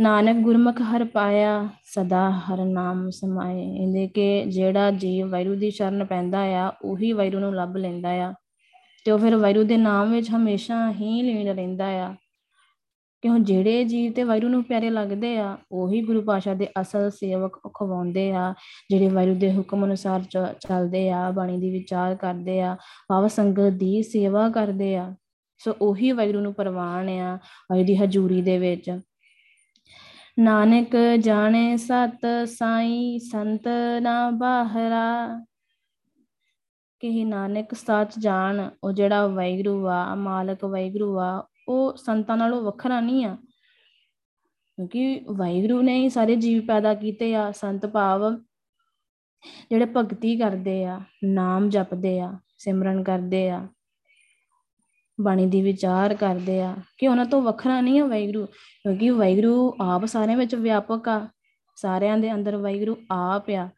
ਨਾਨਕ 0.00 0.36
ਗੁਰਮੁਖ 0.36 0.82
ਹਰ 0.82 1.04
ਪਾਇਆ, 1.04 1.68
ਸਦਾ 1.84 2.30
ਹਰ 2.30 2.64
ਨਾਮ 2.64 3.10
ਸਮਾਏ। 3.10 3.62
ਇਹਦੇ 3.62 4.08
ਕਿ 4.08 4.44
ਜਿਹੜਾ 4.44 4.90
ਜੀਵ 4.90 5.30
ਵਾਹਿਗੁਰੂ 5.30 5.56
ਦੀ 5.56 5.70
ਸ਼ਰਨ 5.70 6.04
ਪੈਂਦਾ 6.04 6.38
ਆ, 6.38 6.72
ਉਹੀ 6.84 7.12
ਵਾਹਿਗੁਰੂ 7.12 7.40
ਨੂੰ 7.40 7.54
ਲੱਭ 7.54 7.76
ਲੈਂਦਾ 7.76 8.08
ਆ। 8.08 8.34
ਤੇ 9.04 9.10
ਉਹ 9.10 9.18
ਫਿਰ 9.18 9.36
ਵਾਹਿਗੁਰੂ 9.36 9.64
ਦੇ 9.64 9.76
ਨਾਮ 9.76 10.12
ਵਿੱਚ 10.12 10.30
ਹਮੇਸ਼ਾ 10.30 10.90
ਹੀ 10.90 11.22
ਲੀਨ 11.22 11.48
ਰਹਿੰਦਾ 11.48 11.86
ਆ। 11.86 12.14
ਕਿਉਂ 13.22 13.38
ਜਿਹੜੇ 13.38 13.84
ਜੀਵ 13.84 14.12
ਤੇ 14.12 14.22
ਵਾਹਿਗੁਰੂ 14.22 14.50
ਨੂੰ 14.50 14.64
ਪਿਆਰੇ 14.64 14.90
ਲੱਗਦੇ 14.90 15.38
ਆ, 15.38 15.58
ਉਹੀ 15.72 16.02
ਗੁਰੂ 16.02 16.22
ਪਾਸ਼ਾ 16.22 16.54
ਦੇ 16.54 16.68
ਅਸਲ 16.80 17.10
ਸੇਵਕ 17.10 17.56
ਖਵਾਉਂਦੇ 17.78 18.32
ਆ, 18.32 18.54
ਜਿਹੜੇ 18.90 19.08
ਵਾਹਿਗੁਰੂ 19.08 19.38
ਦੇ 19.38 19.54
ਹੁਕਮ 19.54 19.84
ਅਨੁਸਾਰ 19.84 20.22
ਚੱਲਦੇ 20.52 21.10
ਆ, 21.10 21.30
ਬਾਣੀ 21.30 21.58
ਦੀ 21.58 21.70
ਵਿਚਾਰ 21.70 22.14
ਕਰਦੇ 22.14 22.60
ਆ, 22.60 22.76
ਭਾਵ 23.08 23.28
ਸੰਗਤ 23.28 23.72
ਦੀ 23.72 24.02
ਸੇਵਾ 24.02 24.48
ਕਰਦੇ 24.48 24.96
ਆ। 24.96 25.14
ਸੋ 25.58 25.74
ਉਹੀ 25.80 26.12
ਵਾਹਿਗੁਰੂ 26.12 26.40
ਨੂੰ 26.40 26.54
ਪ੍ਰਵਾਨ 26.54 27.08
ਆ 27.08 27.34
ਵਾਹਿਗੁਰੂ 27.34 27.86
ਦੀ 27.86 27.96
ਹਜ਼ੂਰੀ 27.96 28.42
ਦੇ 28.42 28.58
ਵਿੱਚ। 28.58 29.00
ਨਾਨਕ 30.38 30.96
ਜਾਣੇ 31.20 31.76
ਸਤ 31.76 32.26
ਸਾਈ, 32.46 33.18
ਸੰਤ 33.18 33.68
ਨਾ 34.00 34.30
ਬਾਹਰਾ। 34.30 35.44
ਕਿ 37.00 37.24
ਨਾਨਕ 37.24 37.74
ਸੱਚ 37.74 38.12
ਜਾਣ, 38.18 38.70
ਉਹ 38.84 38.92
ਜਿਹੜਾ 38.92 39.26
ਵਾਹਿਗੁਰੂ 39.26 39.88
ਆ, 39.88 40.14
ਮਾਲਕ 40.14 40.64
ਵਾਹਿਗੁਰੂ 40.64 41.18
ਆ 41.20 41.46
ਉਹ 41.70 41.96
ਸੰਤਾਂ 41.96 42.36
ਨਾਲੋਂ 42.36 42.62
ਵੱਖਰਾ 42.62 43.00
ਨਹੀਂ 43.00 43.24
ਆ। 43.24 43.36
ਕਿਉਂਕਿ 44.76 45.20
ਵਾਹਿਗੁਰੂ 45.30 45.82
ਨੇ 45.82 45.94
ਹੀ 45.98 46.08
ਸਾਰੇ 46.08 46.36
ਜੀਵ 46.36 46.66
ਪੈਦਾ 46.66 46.94
ਕੀਤੇ 46.94 47.34
ਆ, 47.34 47.52
ਸੰਤ 47.52 47.86
ਭਾਵ 47.86 48.36
ਜਿਹੜੇ 49.70 49.86
ਭਗਤੀ 49.96 50.36
ਕਰਦੇ 50.36 50.84
ਆ, 50.84 51.00
ਨਾਮ 51.24 51.68
ਜਪਦੇ 51.68 52.20
ਆ, 52.20 52.38
ਸਿਮਰਨ 52.58 53.02
ਕਰਦੇ 53.02 53.50
ਆ, 53.50 53.68
ਬਾਣੀ 55.20 55.46
ਦੀ 55.46 55.62
ਵਿਚਾਰ 55.62 56.14
ਕਰਦੇ 56.14 56.60
ਆ। 56.62 56.76
ਕਿ 56.98 57.08
ਉਹਨਾਂ 57.08 57.24
ਤੋਂ 57.24 57.42
ਵੱਖਰਾ 57.42 57.80
ਨਹੀਂ 57.80 58.00
ਆ 58.00 58.06
ਵਾਹਿਗੁਰੂ, 58.06 58.46
ਕਿਉਂਕਿ 58.46 59.10
ਵਾਹਿਗੁਰੂ 59.10 59.76
ਆਪ 59.80 60.04
ਸਾਰਿਆਂ 60.04 60.36
ਵਿੱਚ 60.36 60.54
ਵਿਆਪਕ 60.54 61.08
ਆ। 61.08 61.28
ਸਾਰਿਆਂ 61.76 62.18
ਦੇ 62.18 62.32
ਅੰਦਰ 62.32 62.56
ਵਾਹਿਗੁਰੂ 62.56 62.96
ਆਪ 63.10 63.50
ਆ। 63.50 63.68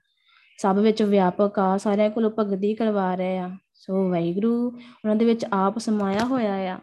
ਸਭ 0.58 0.76
ਵਿੱਚ 0.82 1.02
ਵਿਆਪਕ 1.02 1.58
ਆ, 1.58 1.76
ਸਾਰਿਆਂ 1.76 2.10
ਕੋਲੋਂ 2.10 2.30
ਭਗਤੀ 2.38 2.74
ਕਰਵਾ 2.74 3.14
ਰਹੇ 3.14 3.38
ਆ। 3.38 3.50
ਸੋ 3.74 4.10
ਵਾਹਿਗੁਰੂ 4.10 4.66
ਉਹਨਾਂ 4.66 5.16
ਦੇ 5.16 5.24
ਵਿੱਚ 5.24 5.46
ਆਪ 5.52 5.78
ਸਮਾਇਆ 5.78 6.24
ਹੋਇਆ 6.24 6.54
ਆ। 6.54 6.78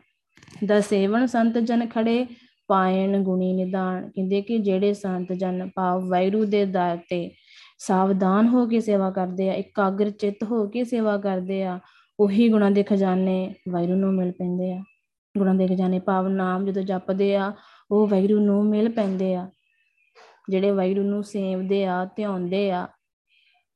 ਦਾ 0.65 0.82
ਸੇਵਨ 0.82 1.25
ਸੰਤ 1.25 1.58
ਜਨ 1.58 1.88
ਖੜੇ, 1.88 2.25
ਪਾਇਣ 2.68 3.24
ਗੁਣੀ 3.24 3.53
ਨਿਦਾਨ। 3.53 4.10
ਕਹਿੰਦੇ 4.10 4.41
ਕਿ 4.41 4.58
ਜਿਹੜੇ 4.58 4.94
ਸੰਤ 4.94 5.34
ਜਨ 5.34 5.70
ਭਾਵ 5.75 6.10
ਵਾਹਿਗੁਰੂ 6.10 6.46
ਦੇ 6.46 6.65
ਦਰ 6.65 6.98
ਤੇ 7.10 7.32
ਸਾਵਧਾਨ 7.79 8.48
ਹੋ 8.48 8.68
ਕੇ 8.68 8.79
ਸੇਵਾ 8.79 9.12
ਕਰਦੇ 9.12 9.50
ਆ, 9.50 9.53
ਇਕਾਗਰ 9.53 10.10
ਚਿੱਤ 10.10 10.44
ਹੋ 10.44 10.68
ਕੇ 10.68 10.84
ਸੇਵਾ 10.84 11.18
ਕਰਦੇ 11.18 11.63
ਆ, 11.63 11.79
ਉਹੀ 12.20 12.50
ਗੁਣਾਂ 12.50 12.72
ਦੇ 12.72 12.84
ਖਜ਼ਾਨੇ 12.84 13.56
ਵਾਹਿਗੁਰੂ 13.70 13.98
ਨੂੰ 13.98 14.13
ਮਿਲ 14.13 14.32
ਪੈਂਦੇ 14.32 14.74
ਆ। 14.74 14.84
ਗੁਣਾਂ 15.38 15.56
ਦੇ 15.56 15.68
ਖਜ਼ਾਨੇ 15.68 16.00
ਭਾਵ 16.00 16.27
ਨਾਮ 16.27 16.65
ਜਦੋਂ 16.65 16.84
ਜਪਦੇ 16.84 17.36
ਆ, 17.36 17.53
ਉਹ 17.91 18.08
ਵਾਹਿਗੁਰੂ 18.08 18.39
ਨੂੰ 18.39 18.65
ਮਿਲ 18.65 18.89
ਪੈਂਦੇ 18.89 19.36
ਆ। 19.36 19.50
ਜਿਹੜੇ 20.50 20.72
ਵਾਹਿਗੁਰੂ 20.72 21.03
ਨੂੰ 21.03 21.24
ਸੇਵਦੇ 21.24 21.86
ਆ, 21.86 22.06
ਧਿਆਉਂਦੇ 22.06 22.72
ਆ, 22.72 22.88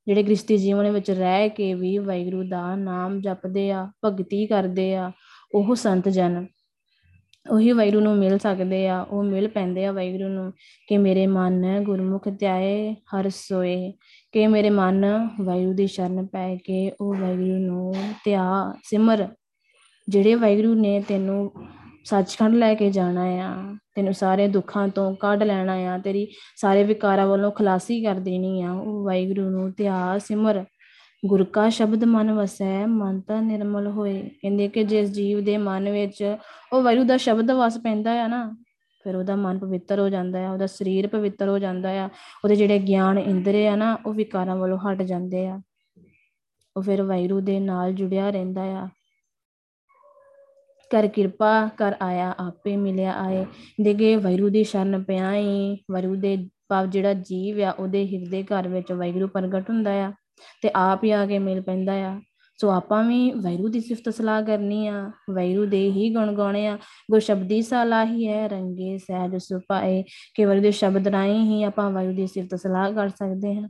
ਜਿਹੜੇ 0.08 0.24
ਗ੍ਰਸਤੀ 0.24 0.58
ਜੀਵਨ 0.58 0.92
ਵਿੱਚ 0.92 1.12
ਰਹਿ 1.12 1.50
ਕੇ 1.50 1.74
ਵੀ 1.74 1.98
ਵਾਹਿਗੁਰੂ 1.98 2.44
ਦਾ 2.44 2.75
ਨਾਮ 2.75 3.22
ਜਪਦੇ 3.22 3.72
ਆ, 3.72 3.92
ਭਗਤੀ 4.06 4.48
ਕਰਦੇ 4.48 4.96
ਆ, 4.96 5.12
ਉਹ 5.56 5.75
ਸੰਤ 5.75 6.10
ਜਨ। 6.10 6.46
ਉਹੀ 7.52 7.72
ਵਾਹਿਗੁਰੂ 7.72 8.02
ਨੂੰ 8.02 8.16
ਮਿਲ 8.18 8.38
ਸਕਦੇ 8.38 8.88
ਆ, 8.88 9.02
ਉਹ 9.02 9.24
ਮਿਲ 9.24 9.48
ਪੈਂਦੇ 9.48 9.86
ਆ 9.86 9.92
ਵਾਹਿਗੁਰੂ 9.92 10.28
ਨੂੰ 10.28 10.52
ਕਿ 10.88 10.98
ਮੇਰੇ 10.98 11.28
ਮਨ 11.28 11.84
ਗੁਰਮੁਖ 11.84 12.30
ਧਿਆਏ, 12.30 12.94
ਹਰ 12.94 13.30
ਸੋਏ, 13.30 13.94
ਕਿ 14.32 14.48
ਮੇਰੇ 14.48 14.70
ਮਨ 14.70 15.06
ਵਾਹਿਗੁਰੂ 15.42 15.74
ਦੀ 15.74 15.88
ਸ਼ਰਨ 15.88 16.26
ਪੈ, 16.26 16.56
ਕੇ 16.56 16.92
ਉਹ 17.02 17.14
ਵਾਹਿਗੁਰੂ 17.14 17.58
ਨੂੰ 17.58 17.94
ਧਿਆ 18.26 18.74
ਸਿਮਰ। 18.84 19.28
ਜਿਹੜੇ 20.10 20.36
ਵਾਹਿਗੁਰੂ 20.36 20.74
ਨੇ 20.74 21.00
ਤੈਨੂੰ 21.08 21.52
ਸੱਚਖੰਡ 22.06 22.56
ਲੈ 22.56 22.74
ਕੇ 22.74 22.90
ਜਾਣਾ 22.92 23.24
ਆ, 23.24 23.54
ਤੈਨੂੰ 23.96 24.14
ਸਾਰੇ 24.14 24.48
ਦੁੱਖਾਂ 24.48 24.88
ਤੋਂ 24.88 25.16
ਕੱਢ 25.16 25.44
ਲੈਣਾ 25.44 25.74
ਆ, 25.74 25.98
ਤੇਰੀ 25.98 26.28
ਸਾਰੇ 26.56 26.84
ਵਿਕਾਰਾਂ 26.84 27.28
ਵੱਲੋਂ 27.28 27.52
ਖਲਾਸੀ 27.52 28.04
ਕਰ 28.04 28.16
ਦੇਣੀ 28.16 28.62
ਆ, 28.62 28.72
ਉਹ 28.72 29.04
ਵਾਹਿਗੁਰੂ 29.06 29.50
ਨੂੰ 29.50 29.72
ਧਿਆ 29.72 30.18
ਸਿਮਰ। 30.18 30.64
ਗੁਰ 31.25 31.44
ਕਾ 31.44 31.70
ਸ਼ਬਦ 31.70 32.03
ਮਨ 32.03 32.32
ਵਸੈ, 32.32 32.86
ਮਨ 32.86 33.22
ਤਾਂ 33.22 33.42
ਨਿਰਮਲ 33.42 33.88
ਹੋਏ। 33.88 34.30
ਕਹਿੰਦੇ 34.42 34.68
ਕਿ 34.68 34.84
ਜਿਸ 34.84 35.10
ਜੀਵ 35.10 35.44
ਦੇ 35.44 35.58
ਮਨ 35.58 35.89
ਵਿੱਚ 35.89 36.38
ਉਹ 36.74 36.84
ਵਾਹਿਗੁਰੂ 36.84 37.08
ਦਾ 37.08 37.18
ਸ਼ਬਦ 37.18 37.51
ਵਸ 37.51 37.77
ਪੈਂਦਾ 37.77 38.24
ਆ 38.24 38.27
ਨਾ, 38.27 38.58
ਫਿਰ 39.03 39.15
ਉਹਦਾ 39.15 39.36
ਮਨ 39.36 39.60
ਪਵਿੱਤਰ 39.60 40.00
ਹੋ 40.00 40.10
ਜਾਂਦਾ 40.10 40.48
ਆ, 40.48 40.51
ਉਹਦਾ 40.51 40.68
ਸਰੀਰ 40.68 41.08
ਪਵਿੱਤਰ 41.08 41.50
ਹੋ 41.50 41.60
ਜਾਂਦਾ 41.60 41.89
ਆ, 41.89 42.10
ਉਹਦੇ 42.44 42.56
ਜਿਹੜੇ 42.56 42.80
ਗਿਆਨ 42.80 43.18
ਇੰਦਰੇ 43.18 43.68
ਆ 43.68 43.75
ਨਾ, 43.75 43.98
ਉਹ 44.06 44.13
ਵਿਕਾਰਾਂ 44.13 44.56
ਵੱਲੋਂ 44.56 44.77
ਹਟ 44.77 45.01
ਜਾਂਦੇ 45.01 45.48
ਆ। 45.48 45.62
ਉਹ 46.77 46.82
ਫਿਰ 46.82 47.01
ਵਾਹਿਗੁਰੂ 47.01 47.42
ਦੇ 47.42 47.60
ਨਾਲ 47.60 47.94
ਜੁੜਿਆ 47.94 48.30
ਰਹਿੰਦਾ 48.30 48.62
ਆ। 48.62 48.88
ਕਰ 50.89 51.08
ਕਿਰਪਾ 51.08 51.70
ਕਰ 51.77 51.96
ਆਇਆ, 52.01 52.36
ਆਪੇ 52.39 52.77
ਮਿਲਿਆ 52.77 53.13
ਆਏ। 53.13 53.46
ਦੇਗੇ 53.82 54.15
ਵਾਹਿਗੁਰੂ 54.15 54.50
ਦੀ 54.50 54.63
ਸ਼ਰਨ 54.63 55.03
ਪਿਆਈ, 55.03 55.77
ਵਾਹਿਗੁਰੂ 55.92 56.15
ਦੇ 56.15 56.50
ਭਾਵ 56.68 56.86
ਜਿਹੜਾ 56.86 57.13
ਜੀਵ 57.13 57.62
ਆ, 57.62 57.72
ਉਹਦੇ 57.72 58.08
ਹਿਰਦੇ 58.08 58.44
ਘਰ 58.44 58.68
ਵਿੱਚ 58.68 58.92
ਵਾਹਿਗੁਰੂ 58.92 59.27
ਪ੍ਰਗਟ 59.27 59.70
ਹੁੰਦਾ 59.70 59.92
ਆ। 59.92 60.12
ਤੇ 60.62 60.70
ਆਪ 60.75 61.04
ਹੀ 61.04 61.12
ਆ 61.12 61.25
ਕੇ 61.25 61.40
ਮਿਲ 61.40 61.62
ਪੈਂਦਾ 61.62 61.94
ਆ। 61.94 62.22
ਸੋ 62.62 62.70
ਆਪਾਂ 62.70 63.04
ਵੀ 63.04 63.32
ਵੈਰੂ 63.32 63.68
ਦੀ 63.68 63.80
ਸਿਫਤ 63.80 64.10
ਸਲਾਹ 64.10 64.44
ਕਰਨੀ 64.44 64.88
ਆ। 64.88 65.12
ਵੈਰੂ 65.32 65.66
ਦੇ 65.66 65.92
ਹੀ 65.92 66.13
ਗੁਣ 66.13 66.36
ਗਾਉਣੇ 66.36 66.68
ਆ। 66.68 66.78
ਗੁਰ 67.12 67.20
ਸ਼ਬਦੀ 67.20 67.62
ਸਲਾਹੀ 67.62 68.28
ਹੈ 68.28 68.48
ਰੰਗੇ 68.48 68.98
ਸਹਿਜ 68.98 69.36
ਸੁਪਾਏ 69.36 70.04
ਕਿ 70.34 70.46
ਵੈਰੂ 70.46 70.62
ਦੇ 70.62 70.72
ਸ਼ਬਦ 70.72 71.08
ਰਾਹੀਂ 71.08 71.44
ਹੀ 71.44 71.63
ਆਪਾਂ 71.63 71.92
ਵੈਰੂ 71.92 72.16
ਦੀ 72.16 72.28
ਸਿਫਤ 72.28 72.56
ਸਲਾਹ 72.56 72.92
ਕਰ 72.92 73.10
ਸਕਦੇ 73.10 73.56
ਹਾਂ। 73.56 73.68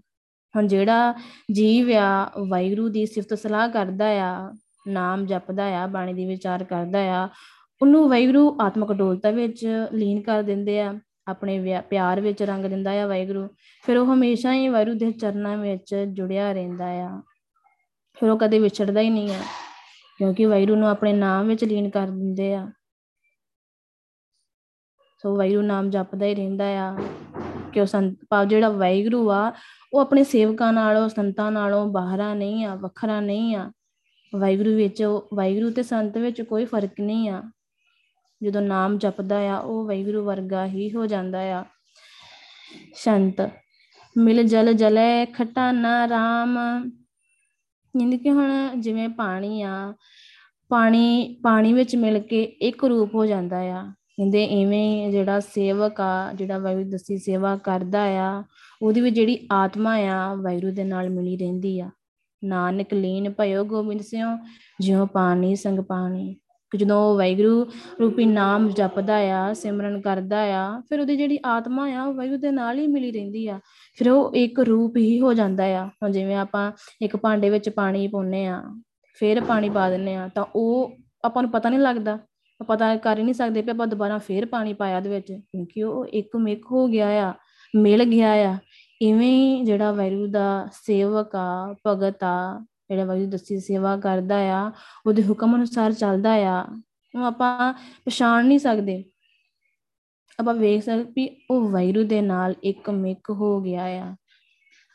ਹੁਣ 0.55 0.67
ਜਿਹੜਾ 0.67 1.13
ਜੀਵ 1.51 1.89
ਆ, 1.91 2.31
ਵੈਰੂ 2.51 2.89
ਦੀ 2.89 3.05
ਸਿਫਤ 3.05 3.33
ਸਲਾਹ 3.33 3.69
ਕਰਦਾ 3.69 4.05
ਆ, 4.05 4.51
ਨਾਮ 4.87 5.25
ਜਪਦਾ 5.25 5.63
ਆ, 5.63 5.87
ਬਾਣੀ 5.87 6.13
ਦੀ 6.13 6.25
ਵਿਚਾਰ 6.25 6.63
ਕਰਦਾ 6.63 6.99
ਆ, 6.99 7.29
ਉਹਨੂੰ 7.81 8.09
ਵੈਗਰੂ 8.09 8.57
ਆਤਮਕ 8.61 8.93
ਡੋਲਤਾ 8.93 9.31
ਵਿੱਚ 9.31 9.67
ਲੀਨ 9.93 10.21
ਕਰ 10.21 10.43
ਦਿੰਦੇ 10.43 10.79
ਆ। 10.81 10.99
ਆਪਣੇ 11.27 11.81
ਪਿਆਰ 11.89 12.21
ਵਿੱਚ 12.21 12.41
ਰੰਗ 12.43 12.65
ਦਿੰਦਾ 12.65 12.91
ਆ 13.03 13.07
ਵਾਹਿਗੁਰੂ। 13.07 13.47
ਫਿਰ 13.83 13.97
ਉਹ 13.97 14.13
ਹਮੇਸ਼ਾ 14.13 14.53
ਹੀ 14.53 14.67
ਵਾਹਿਗੁਰੂ 14.67 14.97
ਦੇ 14.97 15.11
ਚਰਨਾਂ 15.11 15.57
ਵਿੱਚ 15.57 15.95
ਜੁੜਿਆ 16.13 16.51
ਰਹਿੰਦਾ 16.53 16.87
ਆ। 17.01 17.21
ਫਿਰ 18.17 18.29
ਉਹ 18.29 18.37
ਕਦੇ 18.37 18.59
ਵਿਛੜਦਾ 18.59 19.01
ਹੀ 19.01 19.09
ਨਹੀਂ 19.09 19.31
ਆ, 19.31 19.39
ਕਿਉਂਕਿ 20.19 20.45
ਵਾਹਿਗੁਰੂ 20.45 20.75
ਨੂੰ 20.75 20.89
ਆਪਣੇ 20.89 21.13
ਨਾਮ 21.13 21.47
ਵਿੱਚ 21.47 21.63
ਲੀਨ 21.63 21.89
ਕਰ 21.89 22.07
ਦਿੰਦੇ 22.07 22.53
ਆ। 22.53 22.67
ਸੋ 25.23 25.35
ਵਾਹਿਗੁਰੂ 25.37 25.61
ਨਾਮ 25.61 25.89
ਜਪਦਾ 25.89 26.25
ਹੀ 26.25 26.35
ਰਹਿੰਦਾ 26.35 26.65
ਆ 26.79 26.97
ਕਿ 27.73 27.81
ਉਹ 27.81 27.85
ਸੰਤ, 27.85 28.17
ਭਾਵ 28.29 28.47
ਜਿਹੜਾ 28.47 28.69
ਵਾਹਿਗੁਰੂ 28.69 29.29
ਆ, 29.31 29.51
ਉਹ 29.93 29.99
ਆਪਣੇ 29.99 30.23
ਸੇਵਕਾਂ 30.23 30.71
ਨਾਲੋਂ, 30.73 31.07
ਸੰਤਾਂ 31.09 31.51
ਨਾਲੋਂ 31.51 31.85
ਬਾਹਰਾ 31.87 32.33
ਨਹੀਂ 32.33 32.65
ਆ, 32.65 32.75
ਵੱਖਰਾ 32.75 33.19
ਨਹੀਂ 33.21 33.55
ਆ। 33.55 33.71
ਵਾਹਿਗੁਰੂ 34.33 34.75
ਵਿੱਚ 34.75 35.03
ਵਾਹਿਗੁਰੂ 35.33 35.71
ਤੇ 35.71 35.83
ਸੰਤ 35.83 36.17
ਵਿੱਚ 36.17 36.41
ਕੋਈ 36.41 36.65
ਫ਼ਰਕ 36.65 36.99
ਨਹੀਂ 36.99 37.29
ਆ। 37.29 37.41
ਜਦੋਂ 38.43 38.61
ਨਾਮ 38.61 38.97
ਜਪਦਾ 38.97 39.39
ਆ, 39.39 39.57
ਉਹ 39.57 39.87
ਵੈਗੁਰੂ 39.87 40.25
ਵਰਗਾ 40.25 40.65
ਹੀ 40.65 40.93
ਹੋ 40.93 41.05
ਜਾਂਦਾ 41.05 41.39
ਆ। 41.39 41.65
ਸ਼ੰਤ, 42.95 43.49
ਮਿਲ 44.17 44.43
ਜਲ 44.43 44.73
ਜਲੇ 44.73 45.25
ਖਟਾਨਾ 45.25 46.09
ਰਾਮ। 46.09 46.59
ਜਿੰਦ 47.97 48.15
ਕਿ 48.15 48.31
ਹੁਣ 48.31 48.69
ਜਿਵੇਂ 48.79 49.09
ਪਾਣੀ 49.09 49.61
ਆ, 49.61 49.93
ਪਾਣੀ 50.69 51.37
ਪਾਣੀ 51.43 51.73
ਵਿੱਚ 51.73 51.95
ਮਿਲ 51.95 52.19
ਕੇ 52.19 52.43
ਇੱਕ 52.43 52.85
ਰੂਪ 52.85 53.15
ਹੋ 53.15 53.25
ਜਾਂਦਾ 53.25 53.57
ਆ। 53.57 53.93
ਕਹਿੰਦੇ 54.17 54.63
ਐਵੇਂ 54.63 55.11
ਜਿਹੜਾ 55.11 55.39
ਸੇਵਕ 55.39 56.01
ਆ, 56.01 56.33
ਜਿਹੜਾ 56.33 56.57
ਵਾਹਿਗੁਰੂ 56.57 56.89
ਦਸੀ 56.89 57.17
ਸੇਵਾ 57.17 57.57
ਕਰਦਾ 57.57 58.01
ਆ, 58.01 58.43
ਉਹਦੀ 58.81 59.01
ਵੀ 59.01 59.11
ਜਿਹੜੀ 59.11 59.47
ਆਤਮਾ 59.51 59.95
ਆ, 59.95 60.33
ਵਾਹਿਗੁਰੂ 60.33 60.73
ਦੇ 60.73 60.83
ਨਾਲ 60.83 61.09
ਮਿਲੀ 61.09 61.37
ਰਹਿੰਦੀ 61.37 61.79
ਆ। 61.79 61.89
ਨਾਨਕ 62.43 62.93
ਲੀਨ 62.93 63.33
ਭਇਓ 63.33 63.63
ਗੋਬਿੰਦ 63.63 64.01
ਸਿਓ 64.01 64.27
ਜਿਉ 64.81 65.05
ਪਾਣੀ 65.05 65.55
ਸੰਗ 65.55 65.79
ਪਾਣੀ। 65.79 66.33
ਕਿ 66.33 66.42
ਜਦੋਂ 66.77 67.11
ਉਹ 67.11 67.17
ਵੈਗਰੂ 67.17 67.65
ਰੂਪੀ 68.01 68.25
ਨਾਮ 68.25 68.69
ਜਪਦਾ 68.69 69.15
ਆ, 69.15 69.53
ਸਿਮਰਨ 69.53 70.01
ਕਰਦਾ 70.01 70.39
ਆ, 70.39 70.81
ਫਿਰ 70.89 70.99
ਉਹਦੀ 70.99 71.17
ਜਿਹੜੀ 71.17 71.39
ਆਤਮਾ 71.45 71.89
ਆ, 71.89 72.03
ਉਹ 72.03 72.13
ਵੈਗਰੂ 72.13 72.37
ਦੇ 72.37 72.51
ਨਾਲ 72.51 72.79
ਹੀ 72.79 72.87
ਮਿਲੀ 72.87 73.11
ਰਹਿੰਦੀ 73.11 73.47
ਆ। 73.47 73.59
ਫਿਰ 73.97 74.09
ਉਹ 74.09 74.35
ਇੱਕ 74.35 74.59
ਰੂਪ 74.59 74.97
ਹੀ 74.97 75.21
ਹੋ 75.21 75.33
ਜਾਂਦਾ 75.33 75.63
ਆ। 75.63 75.85
ਹੁਣ 75.85 76.11
ਜਿਵੇਂ 76.11 76.35
ਆਪਾਂ 76.35 76.71
ਇੱਕ 77.01 77.15
ਭਾਂਡੇ 77.15 77.49
ਵਿੱਚ 77.49 77.69
ਪਾਣੀ 77.69 78.07
ਪਾਉਨੇ 78.07 78.45
ਆ, 78.45 78.63
ਫਿਰ 79.19 79.41
ਪਾਣੀ 79.41 79.69
ਪਾ 79.69 79.89
ਦਿੰਨੇ 79.89 80.15
ਆ, 80.15 80.29
ਤਾਂ 80.35 80.45
ਉਹ 80.55 80.91
ਆਪਾਂ 81.25 81.43
ਨੂੰ 81.43 81.51
ਪਤਾ 81.51 81.69
ਨਹੀਂ 81.69 81.79
ਲੱਗਦਾ। 81.79 82.19
ਪਤਾ 82.67 82.95
ਕਰ 82.95 83.17
ਹੀ 83.17 83.23
ਨਹੀਂ 83.23 83.33
ਸਕਦੇ 83.33 83.61
ਕਿ 83.61 83.71
ਆਪਾਂ 83.71 83.87
ਦੁਬਾਰਾ 83.87 84.17
ਫੇਰ 84.17 84.45
ਪਾਣੀ 84.45 84.73
ਪਾਇਆ 84.73 84.99
ਦੇ 84.99 85.09
ਵਿੱਚ, 85.09 85.31
ਕਿਉਂਕਿ 85.31 85.83
ਉਹ 85.83 86.05
ਇੱਕ 86.05 86.35
ਮਿਕ 86.35 86.65
ਹੋ 86.71 86.87
ਗਿਆ 86.87 87.07
ਆ, 87.07 87.33
ਮਿਲ 87.75 88.03
ਗਿਆ 88.03 88.31
ਆ। 88.31 88.57
ਇਵੇਂ 89.01 89.63
ਜਿਹੜਾ 89.63 89.91
ਵੈਰੂ 89.91 90.27
ਦਾ 90.27 90.67
ਸੇਵਕ 90.73 91.35
ਆ, 91.35 91.75
ਭਗਤ 91.87 92.23
ਆ 92.23 92.65
ਜਿਹੜਾ 92.93 93.05
ਵਾਹਿਗੁਰੂ 93.05 93.29
ਦੱਸੀ 93.29 93.59
ਸੇਵਾ 93.59 93.97
ਕਰਦਾ 93.97 94.37
ਆ, 94.37 94.71
ਉਹਦੇ 95.07 95.23
ਹੁਕਮ 95.23 95.55
ਅਨੁਸਾਰ 95.55 95.93
ਚੱਲਦਾ 95.93 96.33
ਆ 96.33 96.65
ਉਹ 97.15 97.23
ਆਪਾਂ 97.23 97.73
ਪਛਾਣ 98.05 98.45
ਨਹੀਂ 98.45 98.59
ਸਕਦੇ। 98.59 99.03
ਆਪਾਂ 100.39 100.53
ਵੇਖ 100.53 100.83
ਸਕਦੇ 100.83 101.03
ਵੀ 101.15 101.45
ਉਹ 101.51 101.69
ਵਾਹਿਗੁਰੂ 101.69 102.03
ਦੇ 102.03 102.21
ਨਾਲ 102.21 102.55
ਇੱਕ 102.63 102.89
ਮਿਕ 102.89 103.29
ਹੋ 103.29 103.61
ਗਿਆ 103.61 103.83
ਆ। 103.83 104.15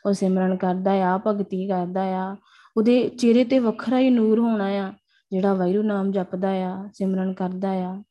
ਉਹ 0.05 0.13
ਸਿਮਰਨ 0.13 0.55
ਕਰਦਾ 0.57 0.91
ਆ, 0.91 1.19
ਭਗਤੀ 1.27 1.67
ਕਰਦਾ 1.67 2.01
ਆ, 2.01 2.35
ਉਹਦੇ 2.77 3.09
ਚਿਹਰੇ 3.09 3.43
ਤੇ 3.43 3.59
ਵੱਖਰਾ 3.59 3.99
ਹੀ 3.99 4.09
ਨੂਰ 4.09 4.39
ਹੋਣਾ 4.39 4.65
ਆ, 4.65 4.93
ਜਿਹੜਾ 5.31 5.53
ਵਾਹਿਗੁਰੂ 5.53 5.83
ਨਾਮ 5.83 6.11
ਜਪਦਾ 6.11 6.49
ਆ, 6.49 6.89
ਸਿਮਰਨ 6.93 7.33
ਕਰਦਾ 7.33 7.71
ਆ। 7.71 8.03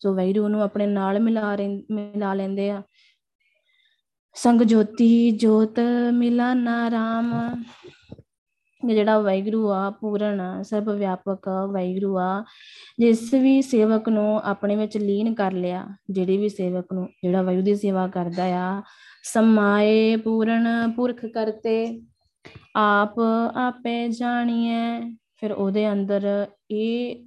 ਸੋ 0.00 0.14
ਵਾਹਿਗੁਰੂ 0.14 0.48
ਨੂੰ 0.48 0.62
ਆਪਣੇ 0.62 0.86
ਨਾਲ 0.86 1.20
ਮਿਲਾ 1.20 1.56
ਮਿਲਾ 1.90 2.34
ਲੈਂਦੇ 2.34 2.70
ਆ। 2.70 2.82
ਸੰਗ 4.34 4.62
ਜੋਤੀ 4.62 5.30
ਜੋਤ 5.30 5.80
ਮਿਲਾ 6.12 6.54
ਨਾ 6.54 6.90
ਰਾਮ। 6.90 7.64
ਜਿਹੜਾ 8.86 9.18
ਵੈਗਰੂ 9.18 9.72
ਆ, 9.72 9.90
ਪੂਰਨ 9.90 10.62
ਸਰਬ 10.62 10.90
ਵਿਆਪਕ 10.90 11.48
ਵੈਗਰੂ 11.72 12.18
ਆ, 12.18 12.44
ਜਿਸ 12.98 13.34
ਵੀ 13.34 13.62
ਸੇਵਕ 13.62 14.08
ਨੂੰ 14.08 14.40
ਆਪਣੇ 14.44 14.76
ਵਿੱਚ 14.76 14.96
ਲੀਨ 14.96 15.34
ਕਰ 15.34 15.52
ਲਿਆ, 15.52 15.86
ਜਿਹੜੀ 16.10 16.36
ਵੀ 16.36 16.48
ਸੇਵਕ 16.48 16.92
ਨੂੰ, 16.92 17.08
ਜਿਹੜਾ 17.24 17.42
ਵੈਗਰੂ 17.42 17.62
ਦੀ 17.62 17.74
ਸੇਵਾ 17.74 18.08
ਕਰਦਾ 18.08 18.44
ਆ, 18.44 18.82
ਸਮਾਏ 19.24 20.16
ਪੂਰਨ 20.16 20.92
ਪੁਰਖ 20.96 21.26
ਕਰਤੇ, 21.26 22.02
ਆਪ 22.76 23.18
ਆਪੇ 23.56 24.08
ਜਾਣੀਏ 24.08 25.00
ਫਿਰ 25.36 25.52
ਉਹਦੇ 25.52 25.92
ਅੰਦਰ 25.92 26.46
ਇਹ 26.70 27.24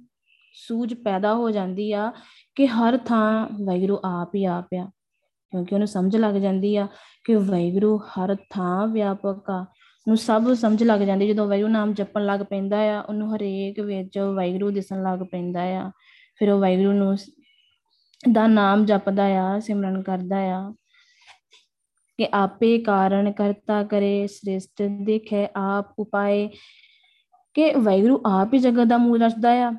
ਸੂਝ 0.54 0.94
ਪੈਦਾ 0.94 1.34
ਹੋ 1.34 1.50
ਜਾਂਦੀ 1.50 1.92
ਆ 1.92 2.12
ਕਿ 2.54 2.66
ਹਰ 2.66 2.96
ਥਾਂ 2.96 3.48
ਵੈਗਰੂ 3.66 3.98
ਆਪ 4.04 4.34
ਹੀ 4.34 4.44
ਆਪ 4.44 4.66
ਆ। 4.74 4.90
ਕਿਉਂਕਿ 5.50 5.74
ਉਹਨੂੰ 5.74 5.88
ਸਮਝ 5.88 6.16
ਲੱਗ 6.16 6.34
ਜਾਂਦੀ 6.34 6.76
ਆ 6.76 6.88
ਕਿ 7.24 7.34
ਵੈਗਰੂ 7.34 7.96
ਹਰ 7.96 8.36
ਥਾਂ 8.50 8.86
ਵਿਆਪਕ 8.86 9.50
ਆ। 9.50 9.64
ਨੂੰ 10.08 10.16
ਸਭ 10.16 10.52
ਸਮਝ 10.52 10.82
ਲੱਗ 10.82 11.00
ਜਾਂਦੀ, 11.00 11.28
ਜਦੋਂ 11.28 11.46
ਵੈਗੁਰੂ 11.46 11.68
ਨਾਮ 11.68 11.94
ਜਪਣ 11.94 12.26
ਲੱਗ 12.26 12.40
ਪੈਂਦਾ 12.40 12.78
ਆ, 12.78 13.00
ਉਹਨੂੰ 13.00 13.36
ਹਰੇਕ 13.36 13.80
ਵਿੱਚ 13.80 14.18
ਵੈਗੁਰੂ 14.18 14.70
ਦਿਸਣ 14.70 15.02
ਲੱਗ 15.02 15.18
ਪੈਂਦਾ 15.18 15.62
ਆ। 15.62 15.90
ਫਿਰ 16.38 16.50
ਉਹ 16.50 16.60
ਵੈਗੁਰੂ 16.60 16.92
ਨੂੰ 16.92 17.16
ਦਾ 18.32 18.46
ਨਾਮ 18.46 18.84
ਜਪਦਾ 18.84 19.24
ਆ, 19.24 19.58
ਸਿਮਰਨ 19.60 20.02
ਕਰਦਾ 20.02 20.36
ਆ। 20.36 20.74
ਕਿ 22.18 22.28
ਆਪੇ 22.34 22.78
ਕਾਰਨ 22.78 23.32
ਕਰਤਾ 23.32 23.82
ਕਰੇ, 23.82 24.26
ਸ੍ਰਿਸ਼ਟ 24.26 24.82
ਦੇਖੇ 24.82 25.48
ਆਪ 25.56 25.86
ਉਪਾਏ। 25.98 26.50
ਕਿ 27.54 27.74
ਵੈਗੁਰੂ 27.74 28.22
ਆਪ 28.26 28.54
ਹੀ 28.54 28.58
ਜਗਤ 28.58 28.84
ਦਾ 28.84 28.96
ਮੂਲ 28.96 29.22
ਰਚਦਾ 29.22 29.50
ਆ, 29.50 29.72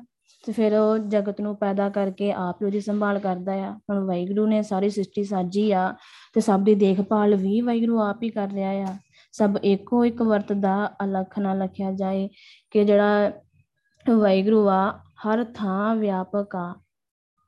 ਤੇ 0.46 0.52
ਫਿਰ 0.52 0.74
ਉਹ 0.74 0.98
ਜਗਤ 0.98 1.40
ਨੂੰ 1.40 1.56
ਪੈਦਾ 1.56 1.88
ਕਰਕੇ 1.88 2.32
ਆਪ 2.32 2.56
ਹੀ 2.62 2.66
ਉਹਦੀ 2.66 2.80
ਸੰਭਾਲ 2.80 3.18
ਕਰਦਾ 3.18 3.52
ਆ। 3.52 3.78
ਹੁਣ 3.90 4.04
ਵੈਗੁਰੂ 4.04 4.46
ਨੇ 4.46 4.62
ਸਾਰੀ 4.62 4.90
ਸ੍ਰਿਸ਼ਟੀ 4.90 5.24
ਸਾਜੀ 5.24 5.72
ਆ, 5.72 5.94
ਤੇ 6.34 6.40
ਸਭ 6.40 6.60
ਦੀ 6.60 6.74
ਦੇਖਭਾਲ 6.74 7.34
ਵੀ 7.34 7.60
ਵੈਗੁਰੂ 7.60 8.00
ਆਪ 8.00 8.22
ਹੀ 8.22 8.28
ਕਰ 8.28 8.50
ਰਿਹਾ 8.50 8.70
ਆ। 8.70 8.96
ਸਭ 9.38 9.56
ਇੱਕੋ 9.62 10.04
ਇੱਕ 10.04 10.22
ਵਰਤਦਾ 10.22 10.90
ਅਲਖ 11.04 11.38
ਨਾ 11.38 11.54
ਲਖਿਆ 11.54 11.92
ਜਾਏ 11.92 12.28
ਕਿ 12.70 12.84
ਜਿਹੜਾ 12.84 13.32
ਵੈਗਰੂ 14.20 14.68
ਆ, 14.68 14.90
ਹਰ 14.92 15.44
ਥਾਂ 15.44 15.96
ਵਿਆਪਕ 15.96 16.56
ਆ। 16.56 16.74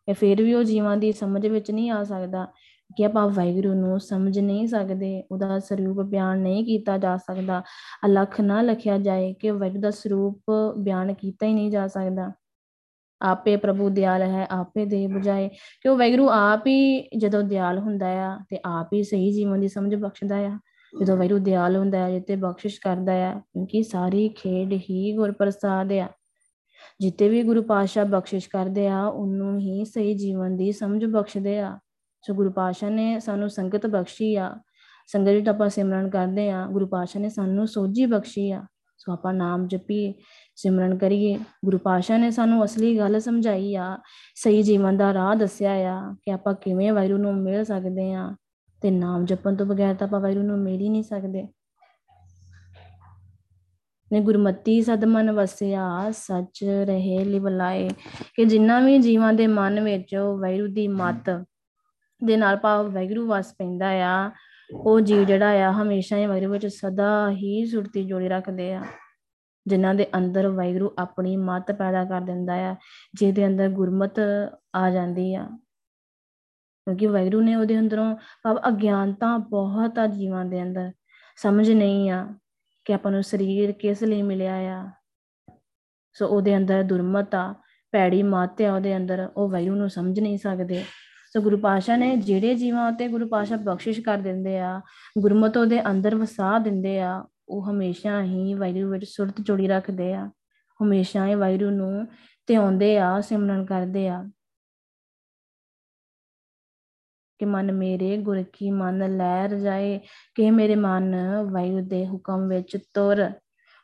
ਇਹ 0.08 0.14
ਫਿਰ 0.14 0.42
ਵੀ 0.42 0.54
ਉਹ 0.54 0.64
ਜੀਵਾਂ 0.64 0.96
ਦੀ 0.96 1.12
ਸਮਝ 1.12 1.46
ਵਿੱਚ 1.46 1.70
ਨਹੀਂ 1.70 1.90
ਆ 1.90 2.04
ਸਕਦਾ 2.04 2.46
ਕਿ 2.96 3.04
ਆਪਾਂ 3.04 3.28
ਵਾਹਿਗੁਰੂ 3.28 3.74
ਨੂੰ 3.74 4.00
ਸਮਝ 4.00 4.38
ਨਹੀਂ 4.38 4.66
ਸਕਦੇ, 4.66 5.22
ਉਹਦਾ 5.32 5.58
ਸਰੂਪ 5.58 6.00
ਬਿਆਨ 6.00 6.38
ਨਹੀਂ 6.38 6.64
ਕੀਤਾ 6.64 6.98
ਜਾ 6.98 7.16
ਸਕਦਾ। 7.16 7.62
ਅਲਖ 8.06 8.40
ਨਾ 8.40 8.62
ਲਖਿਆ 8.62 8.98
ਜਾਏ 8.98 9.32
ਕਿ 9.32 9.50
ਵਾਹਿਗੁਰੂ 9.50 9.80
ਦਾ 9.80 9.90
ਸਰੂਪ 9.90 10.42
ਬਿਆਨ 10.78 11.14
ਕੀਤਾ 11.14 11.46
ਹੀ 11.46 11.54
ਨਹੀਂ 11.54 11.70
ਜਾ 11.70 11.86
ਸਕਦਾ। 11.86 12.32
ਆਪੇ 13.22 13.56
ਪ੍ਰਭੂ 13.56 13.90
ਦਿਆਲ 13.90 14.22
ਹੈ, 14.22 14.46
ਆਪੇ 14.50 14.84
ਦੇ 14.84 15.06
ਬੁਝਾਏ। 15.06 15.48
ਕਿ 15.48 15.88
ਉਹ 15.88 15.96
ਵੈਗਰੂ 15.96 16.28
ਆਪ 16.30 16.66
ਹੀ 16.66 17.08
ਜਦੋਂ 17.18 17.42
ਦਿਆਲ 17.42 17.78
ਹੁੰਦਾ 17.78 18.06
ਆ 18.06 18.38
ਤੇ 18.48 18.58
ਆਪ 18.64 18.88
ਹੀ 18.92 19.02
ਸਹੀ 19.02 19.32
ਜੀਵਨ 19.32 19.60
ਦੀ 19.60 19.68
ਸਮਝ 19.68 19.94
ਬਖਸ਼ਦਾ 19.94 20.36
ਆ। 20.36 20.58
ਜਦੋਂ 21.00 21.16
ਵੈਗਰੂ 21.16 21.38
ਦਿਆਲ 21.38 21.76
ਹੁੰਦਾ 21.76 21.98
ਹੈ 21.98 22.10
ਜਿੱਤੇ 22.10 22.36
ਬਖਸ਼ਿਸ਼ 22.36 22.80
ਕਰਦਾ 22.80 23.12
ਆ 23.12 23.40
ਕਿਉਂਕਿ 23.40 23.82
ਸਾਰੀ 23.82 24.28
ਖੇਡ 24.28 24.72
ਹੀ 24.72 25.16
ਗੁਰ 25.16 25.32
ਪ੍ਰਸਾਦ 25.32 25.92
ਆ 25.92 26.08
ਜਿੱਤੇ 27.00 27.28
ਵੀ 27.28 27.42
ਗੁਰੂ 27.42 27.62
ਪਾਸ਼ਾ 27.62 28.04
ਬਖਸ਼ਿਸ਼ 28.04 28.48
ਕਰਦੇ 28.48 28.88
ਆ, 28.88 29.06
ਉਹਨੂੰ 29.06 29.58
ਹੀ 29.58 29.84
ਸਹੀ 29.84 30.14
ਜੀਵਨ 30.14 30.56
ਦੀ 30.56 30.72
ਸਮਝ 30.72 31.04
ਬਖਸ਼ਦੇ 31.04 31.58
ਆ। 31.58 31.78
ਸੋ 32.22 32.34
ਗੁਰੂ 32.34 32.50
ਪਾਸ਼ਾ 32.50 32.88
ਨੇ 32.88 33.20
ਸਾਨੂੰ 33.20 33.50
ਸੰਗਤ 33.50 33.86
ਬਖਸ਼ੀ 33.86 34.36
ਆ। 34.36 34.56
ਸੰਗਤ 35.06 35.30
ਵਿੱਚ 35.30 35.48
ਆਪਾਂ 35.48 35.68
ਸਿਮਰਨ 35.68 36.10
ਕਰਦੇ 36.10 36.50
ਆ। 36.50 36.66
ਗੁਰੂ 36.66 36.86
ਪਾਸ਼ਾ 36.86 37.20
ਨੇ 37.20 37.28
ਸਾਨੂੰ 37.28 37.66
ਸੋਝੀ 37.66 38.06
ਬਖਸ਼ੀ 38.06 38.50
ਆ। 38.50 38.64
ਸੋ 38.98 39.12
ਆਪਾਂ 39.12 39.34
ਨਾਮ 39.34 39.66
ਜਪੀਏ 39.66 40.14
ਸਿਮਰਨ 40.56 40.98
ਕਰੀਏ। 40.98 41.38
ਗੁਰੂ 41.64 41.78
ਪਾਸ਼ਾ 41.78 42.18
ਨੇ 42.18 42.30
ਸਾਨੂੰ 42.30 42.64
ਅਸਲੀ 42.64 42.98
ਗੱਲ 42.98 43.20
ਸਮਝਾਈ 43.20 43.74
ਆ। 43.74 43.98
ਸਹੀ 44.34 44.62
ਜੀਵਨ 44.62 44.96
ਦਾ 44.96 45.14
ਰਾਹ 45.14 45.34
ਦੱਸਿਆ 45.34 45.72
ਆ 45.72 46.14
ਕਿ 46.22 46.32
ਆਪਾਂ 46.32 46.54
ਕਿਵੇਂ 46.54 46.92
ਵਾਹਿਗੁਰੂ 46.92 47.18
ਨੂੰ 47.18 47.36
ਮਿਲ 47.36 47.64
ਸਕਦੇ 47.64 48.12
ਆ। 48.12 48.36
ਤੇ 48.82 48.90
ਨਾਮ 48.90 49.24
ਜਪਣ 49.24 49.56
ਤੋਂ 49.56 49.66
ਬਗੈਰ 49.66 49.94
ਤਾਂ 49.94 50.06
ਆਪਾਂ 50.06 50.20
ਵਾਹਿਗੁਰੂ 50.20 50.44
ਨੂੰ 50.44 50.58
ਮਿਲ 50.58 50.80
ਹੀ 50.80 50.88
ਨਹੀਂ 50.88 51.02
ਸਕਦੇ। 51.02 51.48
ਨੇ 54.12 54.20
ਗੁਰਮਤੀ 54.20 54.82
ਸਦਮਨ 54.82 55.30
ਵਸਿਆ, 55.30 56.10
ਸੱਚ 56.10 56.64
ਰਹੇ 56.64 57.24
ਲਿਵਲਾਏ 57.24 57.88
ਕਿ 58.34 58.44
ਜਿੰਨਾ 58.44 58.80
ਵੀ 58.80 58.98
ਜੀਵਾਂ 58.98 59.32
ਦੇ 59.32 59.46
ਮਨ 59.46 59.80
ਵਿੱਚ 59.80 60.16
ਵਾਹਿਗੁਰੂ 60.16 60.72
ਦੀ 60.72 60.88
ਮਤ 60.88 61.46
ਦੇ 62.24 62.36
ਨਾਲ 62.36 62.56
ਭਾਵ 62.56 62.92
ਵਾਹਿਗੁਰੂ 62.92 63.26
ਵਸ 63.28 63.54
ਪੈਂਦਾ 63.58 63.88
ਆ, 63.88 64.30
ਉਹ 64.74 65.00
ਜੀਵ 65.00 65.24
ਜਿਹੜਾ 65.24 65.68
ਆ 65.68 65.72
ਹਮੇਸ਼ਾ 65.72 66.16
ਹੀ 66.16 66.26
ਵਾਹਿਗੁਰੂ 66.26 66.52
ਵਿੱਚ 66.52 66.66
ਸਦਾ 66.66 67.30
ਹੀ 67.30 67.66
ਸੁਰਤੀ 67.66 68.04
ਜੋੜੀ 68.04 68.28
ਰੱਖਦੇ 68.28 68.74
ਆ। 68.74 68.84
ਜਿਨ੍ਹਾਂ 69.66 69.94
ਦੇ 69.94 70.06
ਅੰਦਰ 70.16 70.48
ਵਾਹਿਗੁਰੂ 70.48 70.90
ਆਪਣੀ 70.98 71.36
ਮਤ 71.36 71.72
ਪੈਦਾ 71.72 72.04
ਕਰ 72.04 72.20
ਦਿੰਦਾ 72.20 72.54
ਆ, 72.54 72.76
ਜਿਹਦੇ 73.14 73.46
ਅੰਦਰ 73.46 73.68
ਗੁਰਮਤ 73.68 74.20
ਆ 74.74 74.90
ਜਾਂਦੀ 74.90 75.34
ਆ। 75.34 75.58
ਕਿਉਂਕਿ 76.88 77.06
ਵਾਹਿਗੁਰੂ 77.06 77.40
ਨੇ 77.40 77.54
ਉਹਦੇ 77.56 77.78
ਅੰਦਰੋਂ 77.78 78.16
ਭਾਵ 78.16 78.58
ਅਗਿਆਨਤਾ 78.68 79.38
ਬਹੁਤ 79.38 79.98
ਆ 79.98 80.06
ਜੀਵਾਂ 80.06 80.44
ਦੇ 80.44 80.62
ਅੰਦਰ। 80.62 80.92
ਸਮਝ 81.36 81.70
ਨਹੀਂ 81.70 82.10
ਆ 82.10 82.34
ਕਿ 82.84 82.94
ਆਪਾਂ 82.94 83.12
ਨੂੰ 83.12 83.22
ਸਰੀਰ 83.22 83.72
ਕਿਸ 83.72 84.02
ਲਈ 84.02 84.22
ਮਿਲਿਆ 84.22 84.54
ਆ। 84.54 84.90
ਸੋ 86.12 86.26
ਉਹਦੇ 86.26 86.56
ਅੰਦਰ 86.56 86.82
ਦੁਰਮਤ 86.82 87.34
ਆ 87.34 87.54
ਪੈੜੀ 87.92 88.22
ਮਤ 88.22 88.62
ਆ 88.62 88.74
ਉਹਦੇ 88.74 88.96
ਅੰਦਰ, 88.96 89.28
ਉਹ 89.36 89.50
ਵਾਹਿਗੁਰੂ 89.50 89.76
ਨੂੰ 89.76 89.90
ਸਮਝ 89.90 90.20
ਨਹੀਂ 90.20 90.38
ਸਕਦੇ। 90.38 90.84
ਸੋ 91.32 91.40
ਗੁਰੂ 91.40 91.56
ਪਾਸ਼ਾ 91.56 91.96
ਨੇ 91.96 92.16
ਜਿਹੜੇ 92.16 92.54
ਜੀਵਾਂ 92.54 92.92
ਉਤੇ 92.92 93.08
ਗੁਰੂ 93.08 93.28
ਪਾਸ਼ਾ 93.28 93.56
ਬਖਸ਼ਿਸ਼ 93.56 94.00
ਕਰ 94.00 94.18
ਦਿੰਦੇ 94.18 94.58
ਆ, 94.58 94.80
ਗੁਰਮਤ 95.18 95.56
ਉਹਦੇ 95.56 95.90
ਅੰਦਰ 95.90 96.14
ਵਸਾ 96.14 96.58
ਦਿੰਦੇ 96.58 97.00
ਆ, 97.00 97.24
ਉਹ 97.48 97.70
ਹਮੇਸ਼ਾ 97.70 98.22
ਹੀ 98.22 98.54
ਵਾਹਿਗੁਰੂ 98.54 98.90
ਵਿੱਚ 98.90 99.04
ਸੁਰਤ 99.04 99.40
ਜੋੜੀ 99.40 99.68
ਰੱਖਦੇ 99.68 100.14
ਆ। 100.14 100.30
ਹਮੇਸ਼ਾ 100.82 101.26
ਹੀ 101.26 101.34
ਵਾਹਿਗੁਰੂ 101.34 101.70
ਨੂੰ 101.70 102.06
ਧਿਆਉਂਦੇ 102.46 102.98
ਆ, 102.98 103.20
ਸਿਮਰਨ 103.20 103.64
ਕਰਦੇ 103.64 104.08
ਆ। 104.08 104.30
ਕਿ 107.38 107.44
ਮਨ 107.44 107.72
ਮੇਰੇ 107.72 108.16
ਗੁਰ 108.16 108.42
ਕੀ 108.52 108.70
ਮਨ 108.70 109.16
ਲੈ 109.16 109.46
ਰਜਾਏ 109.46 110.00
ਕਿ 110.34 110.50
ਮੇਰੇ 110.50 110.74
ਮਨ 110.74 111.16
ਵਾਹਿਗੁਰੂ 111.50 111.84
ਦੇ 111.84 112.06
ਹੁਕਮ 112.06 112.48
ਵਿੱਚ 112.48 112.76
ਤੁਰ, 112.94 113.30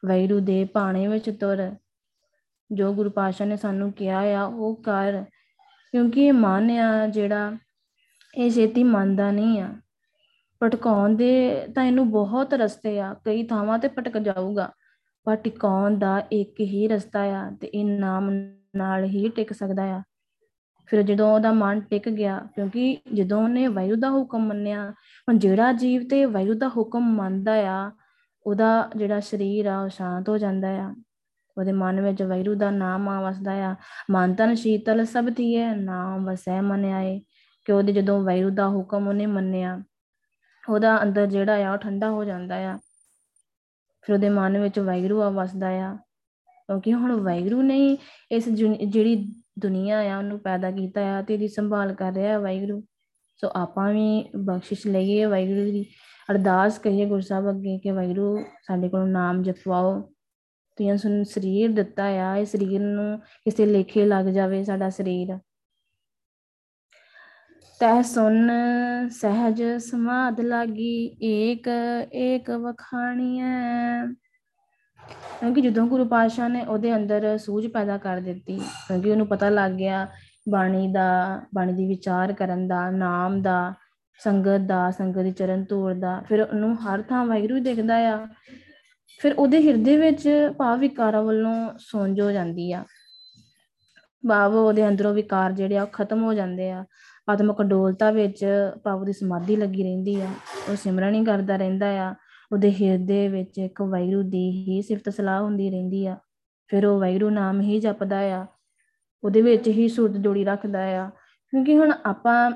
ਵਾਹਿਗੁਰੂ 0.07 0.41
ਦੇ 0.41 0.65
ਪਾਣੇ 0.65 1.07
ਵਿੱਚ 1.07 1.31
ਤੁਰ। 1.31 1.73
ਜੋ 2.73 2.93
ਗੁਰੂ 2.95 3.11
ਪਾਸ਼ਾ 3.11 3.45
ਨੇ 3.45 3.57
ਸਾਨੂੰ 3.57 3.93
ਕਿਹਾ 3.93 4.21
ਆ, 4.21 4.45
ਉਹ 4.45 4.83
ਕਰ। 4.83 5.25
ਕਿਉਂਕਿ 5.93 6.27
ਇਹ 6.27 6.33
ਮਨ 6.33 6.71
ਆ 6.71 7.07
ਜਿਹੜਾ, 7.07 7.57
ਇਹ 8.39 8.51
ਛੇਤੀ 8.51 8.83
ਮੰਨਦਾ 8.83 9.31
ਨਹੀਂ 9.31 9.61
ਆ। 9.61 9.69
ਭਟਕਾਉਣ 10.63 11.17
ਦੇ 11.17 11.67
ਤਾਂ 11.75 11.85
ਇਹਨੂੰ 11.85 12.11
ਬਹੁਤ 12.11 12.55
ਰਸਤੇ 12.55 13.01
ਆ, 13.01 13.15
ਕਈ 13.25 13.43
ਥਾਵਾਂ 13.43 13.79
ਤੇ 13.79 13.89
ਭਟਕ 13.89 14.19
ਜਾਊਗਾ, 14.19 14.71
ਪਰ 15.25 15.37
ਟਿਕਾਉਣ 15.37 15.99
ਦਾ 15.99 16.23
ਇੱਕ 16.33 16.61
ਹੀ 16.61 16.89
ਰਸਤਾ 16.89 17.21
ਆ 17.21 17.51
ਤੇ 17.61 17.67
ਇਹ 17.67 17.85
ਨਾਮ 17.85 18.31
ਨਾਲ 18.77 19.05
ਹੀ 19.05 19.29
ਟਿਕ 19.29 19.53
ਸਕਦਾ 19.53 19.83
ਆ। 19.83 20.03
ਫਿਰ 20.87 21.03
ਜਦੋਂ 21.03 21.35
ਉਹਦਾ 21.35 21.53
ਮਨ 21.53 21.81
ਟਿਕ 21.81 22.09
ਗਿਆ, 22.09 22.39
ਕਿਉਂਕਿ 22.55 22.99
ਜਦੋਂ 23.15 23.43
ਉਹਨੇ 23.43 23.67
ਵਾਯੂ 23.67 23.97
ਦਾ 23.97 24.11
ਹੁਕਮ 24.11 24.39
ਮੰਨਿਆ, 24.39 24.91
ਹੁਣ 24.91 25.39
ਜਿਹੜਾ 25.39 25.73
ਜੀਵ 25.73 26.09
ਤੇ 26.09 26.25
ਵਾਯੂ 26.25 26.55
ਦਾ 26.55 26.69
ਹੁਕਮ 26.69 27.01
ਮੰਨਦਾ 27.01 27.53
ਆ, 27.53 27.93
ਉਹਦਾ 28.47 28.91
ਜਿਹੜਾ 28.97 29.21
ਸਰੀਰ 29.21 29.67
ਆ, 29.67 29.81
ਉਹ 29.81 29.89
ਸ਼ਾਂਤ 29.89 30.29
ਹੋ 30.29 30.39
ਜਾਂਦਾ 30.39 30.69
ਆ। 30.69 30.95
ਉਹਦੇ 31.59 31.73
ਮਨ 31.73 32.01
ਵਿੱਚ 32.01 32.23
ਵੈਰੂ 32.23 32.55
ਦਾ 32.55 32.71
ਨਾਮ 32.71 33.09
ਆ, 33.09 33.31
ਵਸਦਾ 33.31 33.53
ਆ। 33.53 33.77
ਮਨ 34.11 34.35
ਤਨ 34.35 34.55
ਸ਼ੀਤਲ 34.55 35.05
ਸਭ 35.05 35.31
ਥੀਏ 35.37 35.75
ਨਾਮ 35.75 36.25
ਵਸੈ 36.25 36.61
ਮਨ 36.61 36.85
ਆਏ। 36.85 37.21
ਕਿ 37.65 37.73
ਉਹਦੇ 37.73 37.93
ਜਦੋਂ 37.93 38.23
ਵੈਰੂ 38.23 38.51
ਦਾ 38.51 38.69
ਹੁਕਮ 38.69 39.09
ਉਹਨੇ 39.09 39.27
ਮੰਨਿਆ, 39.27 39.83
ਉਹਦਾ 40.69 41.03
ਅੰਦਰ 41.03 41.27
ਜਿਹੜਾ 41.27 41.67
ਆ, 41.67 41.73
ਉਹ 41.73 41.79
ਠੰਡਾ 41.79 42.11
ਹੋ 42.11 42.25
ਜਾਂਦਾ 42.25 42.57
ਆ। 42.57 42.79
ਫਿਰ 44.03 44.15
ਉਹਦੇ 44.15 44.29
ਮਨ 44.29 44.59
ਵਿੱਚ 44.59 44.79
ਵੈਗਰੂ 44.79 45.23
ਆ, 45.23 45.31
ਵਸਦਾ 45.31 45.69
ਆ। 45.69 45.99
ਕਿਉਂਕਿ 46.49 46.95
ਹੁਣ 46.95 47.13
ਵੈਗਰੂ 47.13 47.63
ਨੇ 47.63 47.99
ਇਸ 48.31 48.49
ਜਿਹੜੀ 48.89 49.44
ਦੁਨੀਆ 49.59 49.99
ਆ, 50.01 50.19
ਉਹਨੂੰ 50.19 50.39
ਪੈਦਾ 50.39 50.71
ਕੀਤਾ 50.71 51.01
ਆ 51.19 51.23
ਤੇ 51.23 51.35
ਇਹਦੀ 51.35 51.49
ਸੰਭਾਲ 51.49 51.95
ਕਰ 51.95 52.13
ਰਿਹਾ 52.13 52.39
ਵੈਗਰੂ 52.39 52.83
ਸੋ 53.43 53.51
ਆਪਾਂ 53.57 53.93
ਵੀ 53.93 54.25
ਬਖਸ਼ਿਸ਼ 54.37 54.87
ਲਈਏ 54.87 55.25
ਵੈਗਰੂ 55.25 55.65
ਦੀ, 55.65 55.85
ਅਰਦਾਸ 56.31 56.79
ਕਰੀਏ 56.79 57.07
ਗੁਰਸਾਹਿਬ 57.07 57.51
ਅੱਗੇ 57.51 57.79
ਕਿ 57.79 57.91
ਵੈਗਰੂ 57.91 58.39
ਸਾਡੇ 58.67 58.89
ਕੋਲ 58.89 59.09
ਨਾਮ 59.09 59.43
ਜਪਵਾਓ। 59.43 60.01
ਤੁਸੀਂ 60.79 60.97
ਸਾਨੂੰ 60.99 61.25
ਸਰੀਰ 61.25 61.73
ਦਿੱਤਾ 61.73 62.05
ਆ, 62.05 62.37
ਇਹ 62.37 62.47
ਸਰੀਰ 62.47 62.81
ਨੂੰ 62.81 63.19
ਕਿਸੇ 63.19 63.67
ਲੇਖੇ 63.67 64.05
ਲੱਗ 64.05 64.27
ਜਾਵੇ 64.27 64.63
ਸਾਡਾ 64.65 64.91
ਸਰੀਰ। 64.91 65.39
ਤੈ 67.81 68.03
ਸੁਨ 68.03 68.51
ਸਹਿਜ 69.11 69.63
ਸਮਾਦ 69.79 70.41
ਲਾਗੀ, 70.41 71.17
ਏਕ 71.23 71.69
ਏਕ 72.13 72.51
ਵਖਾਣੀਐ। 72.51 73.45
ਕਿਉਂਕਿ 75.41 75.61
ਜਦੋਂ 75.61 75.87
ਗੁਰੂ 75.87 76.05
ਪਾਤਸ਼ਾਹ 76.05 76.49
ਨੇ 76.49 76.65
ਉਹਦੇ 76.65 76.97
ਅੰਦਰ 76.97 77.39
ਸੂਝ 77.39 77.67
ਪੈਦਾ 77.67 77.97
ਕਰ 77.99 78.21
ਦਿੱਤੀ, 78.21 78.57
ਕਿਉਂਕਿ 78.59 79.11
ਉਹਨੂੰ 79.11 79.27
ਪਤਾ 79.27 79.49
ਲੱਗ 79.49 79.73
ਗਿਆ 79.73 80.07
ਬਾਣੀ 80.51 80.93
ਦਾ, 80.93 81.41
ਬਾਣੀ 81.55 81.73
ਦੀ 81.73 81.87
ਵਿਚਾਰ 81.89 82.33
ਕਰਨ 82.33 82.69
ਦਾ, 82.69 82.91
ਨਾਮ 82.91 83.43
ਦਾ, 83.43 83.75
ਸੰਗਤ 84.21 84.61
ਦਾ, 84.61 84.91
ਸੰਗਤ 84.91 85.19
ਦੀ 85.19 85.31
ਚਰਨ 85.31 85.65
ਧੂੜ 85.65 85.93
ਦਾ, 85.93 86.23
ਫਿਰ 86.29 86.43
ਉਹਨੂੰ 86.43 86.77
ਹਰ 86.77 87.03
ਥਾਂ 87.03 87.27
ਵਾਹਿਗੁਰੂ 87.27 87.59
ਦੇਖਦਾ 87.59 87.97
ਆ। 87.97 88.27
ਫਿਰ 89.21 89.35
ਉਹਦੇ 89.39 89.69
ਹਿਰਦੇ 89.69 89.97
ਵਿੱਚ 89.97 90.29
ਭਾਵ 90.59 90.79
ਵਿਕਾਰਾਂ 90.79 91.23
ਵੱਲੋਂ 91.23 91.71
ਸੌਂਜ 91.79 92.21
ਹੋ 92.21 92.31
ਜਾਂਦੀ 92.31 92.73
ਆ। 92.73 92.85
ਭਾਵ 94.29 94.55
ਉਹਦੇ 94.55 94.89
ਅੰਦਰੋਂ 94.89 95.15
ਵਿਕਾਰ 95.15 95.53
ਜਿਹੜੇ 95.53 95.77
ਆ 95.77 95.83
ਉਹ 95.83 95.87
ਖਤਮ 95.87 96.23
ਹੋ 96.25 96.35
ਜਾਂਦੇ 96.35 96.71
ਆ। 96.71 96.85
ਆਤਮਕ 97.31 97.63
ਡੋਲਤਾ 97.63 98.11
ਵਿੱਚ 98.11 98.45
ਭਾਵ 98.85 99.05
ਦੀ 99.05 99.13
ਸਮਾਧੀ 99.13 99.57
ਲੱਗੀ 99.57 99.83
ਰਹਿੰਦੀ 99.83 100.21
ਆ। 100.21 100.29
ਉਹ 100.69 100.77
ਸਿਮਰਨ 100.77 101.15
ਹੀ 101.15 101.25
ਕਰਦਾ 101.25 101.57
ਰਹਿੰਦਾ 101.57 101.87
ਆ। 101.87 102.15
ਉਹਦੇ 102.53 102.73
ਹਿਰਦੇ 102.73 103.29
ਵਿੱਚ 103.29 103.59
ਇੱਕ 103.59 103.83
ਵੈਰੂ 103.83 104.23
ਦੀ 104.23 104.51
ਹੀ 104.51 104.83
ਸਿਫਤ 104.83 105.09
ਸਲਾਹ 105.09 105.43
ਹੁੰਦੀ 105.43 105.71
ਰਹਿੰਦੀ 105.71 106.07
ਆ। 106.07 106.17
ਫਿਰ 106.69 106.87
ਉਹ 106.87 107.01
ਵੈਰੂ 107.01 107.31
ਨਾਮ 107.31 107.61
ਹੀ 107.61 107.81
ਜਪਦਾ 107.81 108.19
ਆ। 108.19 108.47
ਉਹਦੇ 109.25 109.43
ਵਿੱਚ 109.43 109.69
ਹੀ 109.69 109.89
ਸੁਰਤ 109.89 110.17
ਜੋੜੀ 110.17 110.45
ਰੱਖਦਾ 110.45 110.83
ਆ। 110.83 111.11
ਕਿਉਂਕਿ 111.51 111.77
ਹੁਣ 111.77 111.93
ਆਪਾਂ 112.07 112.51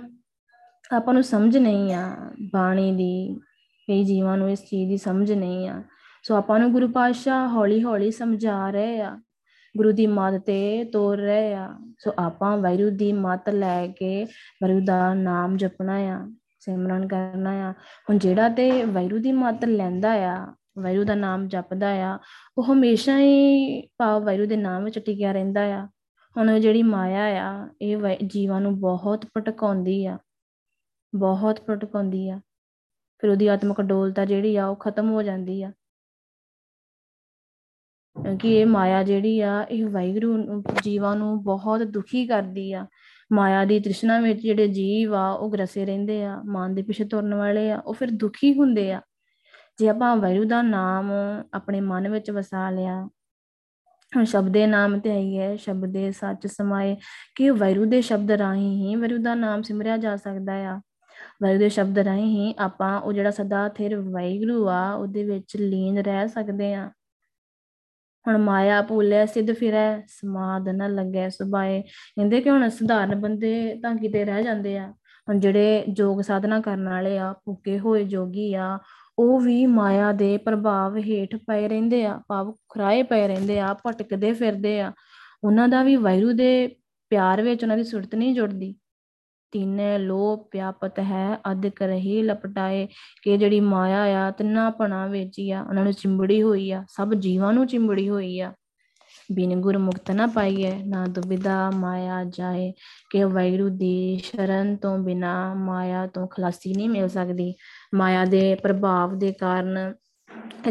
ਆਪਾਂ 0.96 1.14
ਨੂੰ 1.14 1.22
ਸਮਝ 1.22 1.59
ਨਹੀਂ 1.59 1.94
ਆ 1.94 2.16
ਬਾਣੀ 2.53 2.92
ਦੀ, 2.92 3.40
ਕਈ 3.88 4.05
ਜੀਵਾਂ 4.05 4.38
ਨੂੰ 4.38 4.51
ਇਸ 4.51 4.64
ਚੀਜ਼ 4.64 4.90
ਦੀ 4.90 4.96
ਸਮਝ 4.96 5.33
ਨਹੀਂ 5.33 5.68
ਆ। 5.68 5.83
ਸੋ 6.22 6.35
ਆਪਾਂ 6.35 6.59
ਨੂੰ 6.59 6.72
ਗੁਰੂ 6.72 6.88
ਪਾਤਸ਼ਾਹ 6.88 7.48
ਹੌਲੀ 7.48 7.85
ਹੌਲੀ 7.85 8.11
ਸਮਝਾ 8.11 8.70
ਰਹੇ 8.70 9.01
ਆ। 9.01 9.20
ਗੁਰੂ 9.77 9.92
ਦੀ 9.92 10.07
ਮੱਤ 10.07 10.35
ਤੇ 10.35 10.85
ਤੋਰ 10.85 11.18
ਰਹੇ 11.18 11.55
ਆ। 11.55 11.74
ਸੋ 11.98 12.12
ਆਪਾਂ 12.18 12.59
ਵੈਰੂ 12.59 12.90
ਦੀ 12.90 13.12
ਮੱਤ 13.12 13.48
ਲੈ 13.48 13.87
ਕੇ 13.87 14.24
ਵੈਰੂ 14.62 14.81
ਦਾ 14.85 15.14
ਨਾਮ 15.14 15.57
ਜਪਣਾ 15.57 15.94
ਆ। 15.94 16.33
ਸਿਮਰਨ 16.68 17.09
ਕਰਨਾ 17.09 17.50
ਆ। 17.50 17.72
ਹੁਣ 18.11 18.18
ਜਿਹੜਾ 18.18 18.48
ਤੇ 18.48 18.85
ਵੈਰੂ 18.85 19.18
ਦੀ 19.18 19.33
ਮੱਤ 19.33 19.64
ਲੈਂਦਾ 19.64 20.12
ਆ, 20.12 20.54
ਵੈਰੂ 20.78 21.04
ਦਾ 21.04 21.14
ਨਾਮ 21.14 21.48
ਜਪਦਾ 21.48 21.88
ਆ, 21.88 22.18
ਉਹ 22.59 22.64
ਹਮੇਸ਼ਾ 22.64 23.18
ਹੀ 23.18 23.83
ਭਾਵ 23.87 24.24
ਵੈਰੂ 24.24 24.46
ਦੇ 24.46 24.57
ਨਾਮ 24.57 24.85
ਵਿੱਚ 24.85 24.98
ਟਿਕਿਆ 24.98 25.33
ਰਹਿੰਦਾ 25.33 25.61
ਆ। 25.61 25.88
ਹੁਣ 26.37 26.61
ਜਿਹੜੀ 26.61 26.83
ਮਾਇਆ 26.83 27.24
ਆ, 27.24 27.68
ਇਹ 27.83 27.96
ਜੀਵਾਂ 28.26 28.61
ਨੂੰ 28.61 28.81
ਬਹੁਤ 28.81 29.26
ਭਟਕਾਉਂਦੀ 29.37 30.07
ਆ। 30.07 30.18
ਬਹੁਤ 31.14 31.61
ਭਟਕਾਉਂਦੀ 31.70 32.28
ਆ। 32.31 32.40
ਫਿਰ 33.18 33.31
ਉਹਦੀ 33.31 33.46
ਆਤਮਿਕ 33.46 33.81
ਡੋਲਤਾ 33.81 34.24
ਜਿਹੜੀ 34.24 34.57
ਆ, 34.57 34.66
ਉਹ 34.66 34.76
ਖਤਮ 34.76 35.11
ਹੋ 35.11 35.22
ਜਾਂਦੀ 35.22 35.62
ਆ। 35.62 35.72
ਕਿ 38.40 38.54
ਇਹ 38.54 38.66
ਮਾਇਆ 38.66 39.02
ਜਿਹੜੀ 39.02 39.40
ਆ, 39.40 39.62
ਇਹ 39.70 39.87
ਵਾਹਿਗੁਰੂ 39.87 40.62
ਜੀਵਾਂ 40.83 41.16
ਨੂੰ 41.16 41.42
ਬਹੁਤ 41.42 41.83
ਦੁਖੀ 41.83 42.26
ਕਰਦੀ 42.26 42.72
ਆ। 42.72 42.87
ਮਾਇਆ 43.31 43.64
ਦੀ 43.64 43.79
ਤ੍ਰਿਸ਼ਨਾ 43.81 44.19
ਵਿੱਚ 44.21 44.41
ਜਿਹੜੇ 44.41 44.69
ਜੀਵ 44.69 45.14
ਆ, 45.14 45.31
ਉਹ 45.31 45.51
ਗਰਸੇ 45.53 45.85
ਰਹਿੰਦੇ 45.87 46.25
ਆ, 46.25 46.41
ਮਨ 46.47 46.75
ਦੇ 46.75 46.83
ਪਿੱਛੇ 46.83 47.05
ਤੁਰਨ 47.05 47.35
ਵਾਲੇ 47.35 47.71
ਆ, 47.71 47.79
ਉਹ 47.79 47.95
ਫਿਰ 47.95 48.11
ਦੁਖੀ 48.11 48.53
ਹੁੰਦੇ 48.55 48.93
ਆ। 48.93 49.01
ਜੇ 49.79 49.88
ਆਪਾਂ 49.88 50.17
ਵਾਹਿਗੁਰੂ 50.17 50.49
ਦਾ 50.49 50.62
ਨਾਮ 50.62 51.11
ਆਪਣੇ 51.55 51.81
ਮਨ 51.81 52.09
ਵਿੱਚ 52.09 52.31
ਵਸਾ 52.31 52.71
ਲਿਆ, 52.71 53.09
ਹੁਣ 54.12 54.25
ਸ਼ਬਦੇ 54.25 54.67
ਨਾਮ 54.67 54.99
ਤੇ 55.01 55.11
ਆਈ 55.11 55.38
ਹੈ 55.38 55.57
ਸ਼ਬਦੇ 55.57 56.11
ਸੱਚ 56.12 56.47
ਸਮਾਏ, 56.47 56.97
ਕਿ 57.37 57.51
ਵਾਹਿਗੁਰੂ 57.51 57.85
ਦੇ 57.85 58.01
ਸ਼ਬਦ 58.01 58.31
ਰਾਹੀਂ 58.31 58.77
ਹੀ 58.77 58.95
ਵਾਹਿਗੁਰੂ 58.97 59.23
ਦਾ 59.23 59.35
ਨਾਮ 59.35 59.62
ਸਿਮਰਿਆ 59.62 59.97
ਜਾ 59.97 60.17
ਸਕਦਾ 60.17 60.53
ਆ। 60.53 60.81
ਵਾਹਿਗੁਰੂ 61.43 61.59
ਦੇ 61.59 61.69
ਸ਼ਬਦ 61.69 61.99
ਰਾਹੀਂ 61.99 62.27
ਹੀ 62.27 62.55
ਆਪਾਂ 62.59 63.01
ਉਹ 63.01 63.12
ਜਿਹੜਾ 63.12 63.31
ਸਦਾ 63.31 63.69
ਥਿਰ 63.69 63.97
ਵਾਹਿਗੁਰੂ 63.97 64.69
ਆ, 64.69 64.93
ਉਹਦੇ 64.93 65.25
ਵਿੱਚ 65.25 65.57
ਲੀਨ 65.57 65.99
ਰਹਿ 65.99 66.29
ਸਕਦੇ 66.29 66.75
ਆ। 66.75 66.91
ਹੁਣ 68.26 68.38
ਮਾਇਆ 68.38 68.83
ਭੁੱਲਿਆ 68.83 69.26
ਸਿੱਧ 69.26 69.52
ਫਿਰੈ, 69.52 70.00
ਸਮਾਦ 70.09 70.68
ਨ 70.68 70.94
ਲੱਗੈ 70.94 71.28
ਸੁਭਾਏ। 71.28 71.83
ਕਹਿੰਦੇ 71.83 72.40
ਕਿ 72.40 72.50
ਹੁਣ 72.50 72.68
ਸਧਾਰਨ 72.68 73.14
ਬੰਦੇ 73.14 73.74
ਤਾਂ 73.83 73.94
ਕਿਤੇ 73.96 74.24
ਰਹਿ 74.24 74.42
ਜਾਂਦੇ 74.42 74.78
ਆ। 74.78 74.94
ਹੁਣ 75.28 75.38
ਜਿਹੜੇ 75.40 75.85
ਯੋਗ 75.98 76.20
ਸਾਧਨਾ 76.20 76.61
ਕਰਨ 76.61 76.88
ਵਾਲੇ 76.88 77.18
ਆ 77.18 77.33
ਭੁੱਕੇ 77.44 77.78
ਹੋਏ 77.78 78.04
ਜੋਗੀ 78.04 78.54
ਆ, 78.54 78.78
ਉਹ 79.18 79.40
ਵੀ 79.40 79.66
ਮਾਇਆ 79.66 80.12
ਦੇ 80.12 80.37
ਪ੍ਰਭਾਵ 80.37 80.96
ਹੇਠ 80.96 81.37
ਪਏ 81.37 81.68
ਰਹਿੰਦੇ 81.68 82.04
ਆ, 82.07 82.20
ਭਾਵ 82.28 82.52
ਖਰਾਏ 82.68 83.02
ਪਏ 83.02 83.26
ਰਹਿੰਦੇ 83.28 83.61
ਆ, 83.61 83.74
ਭਟਕਦੇ 83.74 84.33
ਫਿਰਦੇ 84.33 84.81
ਆ। 84.81 84.92
ਉਹਨਾਂ 85.44 85.68
ਦਾ 85.68 85.83
ਵੀ 85.83 85.96
ਵਾਹਿਗੁਰੂ 85.96 86.33
ਦੇ 86.33 86.76
ਪਿਆਰ 87.11 87.42
ਵਿੱਚ 87.42 87.62
ਉਹਨਾਂ 87.62 87.76
ਦੀ 87.76 87.85
ਸੁਰਤ 87.85 88.14
ਨਹੀਂ 88.14 88.35
ਜੁੜਦੀ। 88.35 88.74
ਤਿੰਨੇ 89.52 89.98
ਲੋਪ 89.98 90.48
ਵਿਆਪਤ 90.52 90.98
ਹੈ 90.98 91.38
ਅਧਿਕ 91.50 91.82
ਰਹੀ 91.82 92.22
ਲਪਟਾਏ, 92.22 92.88
ਕਿ 93.22 93.37
ਜਿਹੜੀ 93.37 93.61
ਮਾਇਆ 93.61 94.28
ਆ, 94.28 94.30
ਤਿੰਨਾ 94.30 94.70
ਪਣਾ 94.70 95.06
ਵਿੱਚ 95.06 95.38
ਹੀ 95.38 95.50
ਆ, 95.50 95.62
ਉਹਨਾਂ 95.62 95.84
ਨੂੰ 95.84 95.92
ਚਿੰਬੜੀ 95.92 96.42
ਹੋਈ 96.42 96.70
ਆ, 96.70 96.84
ਸਭ 96.88 97.14
ਜੀਵਾਂ 97.14 97.52
ਨੂੰ 97.52 97.66
ਚਿੰਬੜੀ 97.66 98.08
ਹੋਈ 98.08 98.40
ਆ। 98.40 98.52
ਬਿਨ 99.32 99.61
ਗੁਰਮੁਖਤ 99.61 100.11
ਨਾ 100.11 100.26
ਪਾਈਏ 100.26 100.82
ਨਾ 100.82 101.06
ਦੁਬਿਧਾ 101.06 101.70
ਮਾਇਆ 101.70 102.24
ਜਾਏ, 102.24 102.72
ਕਿ 103.11 103.24
ਵੈਰੂ 103.24 103.68
ਦੀ 103.68 104.20
ਸ਼ਰਨ 104.24 104.76
ਤੋਂ 104.76 104.98
ਬਿਨਾ 104.98 105.54
ਮਾਇਆ 105.54 106.06
ਤੋਂ 106.06 106.26
ਖਲਾਸੀ 106.26 106.74
ਨਹੀਂ 106.74 106.88
ਮਿਲ 106.88 107.08
ਸਕਦੀ। 107.08 107.54
ਮਾਇਆ 107.94 108.24
ਦੇ 108.24 108.54
ਪ੍ਰਭਾਵ 108.54 109.18
ਦੇ 109.18 109.32
ਕਾਰਨ 109.32 109.94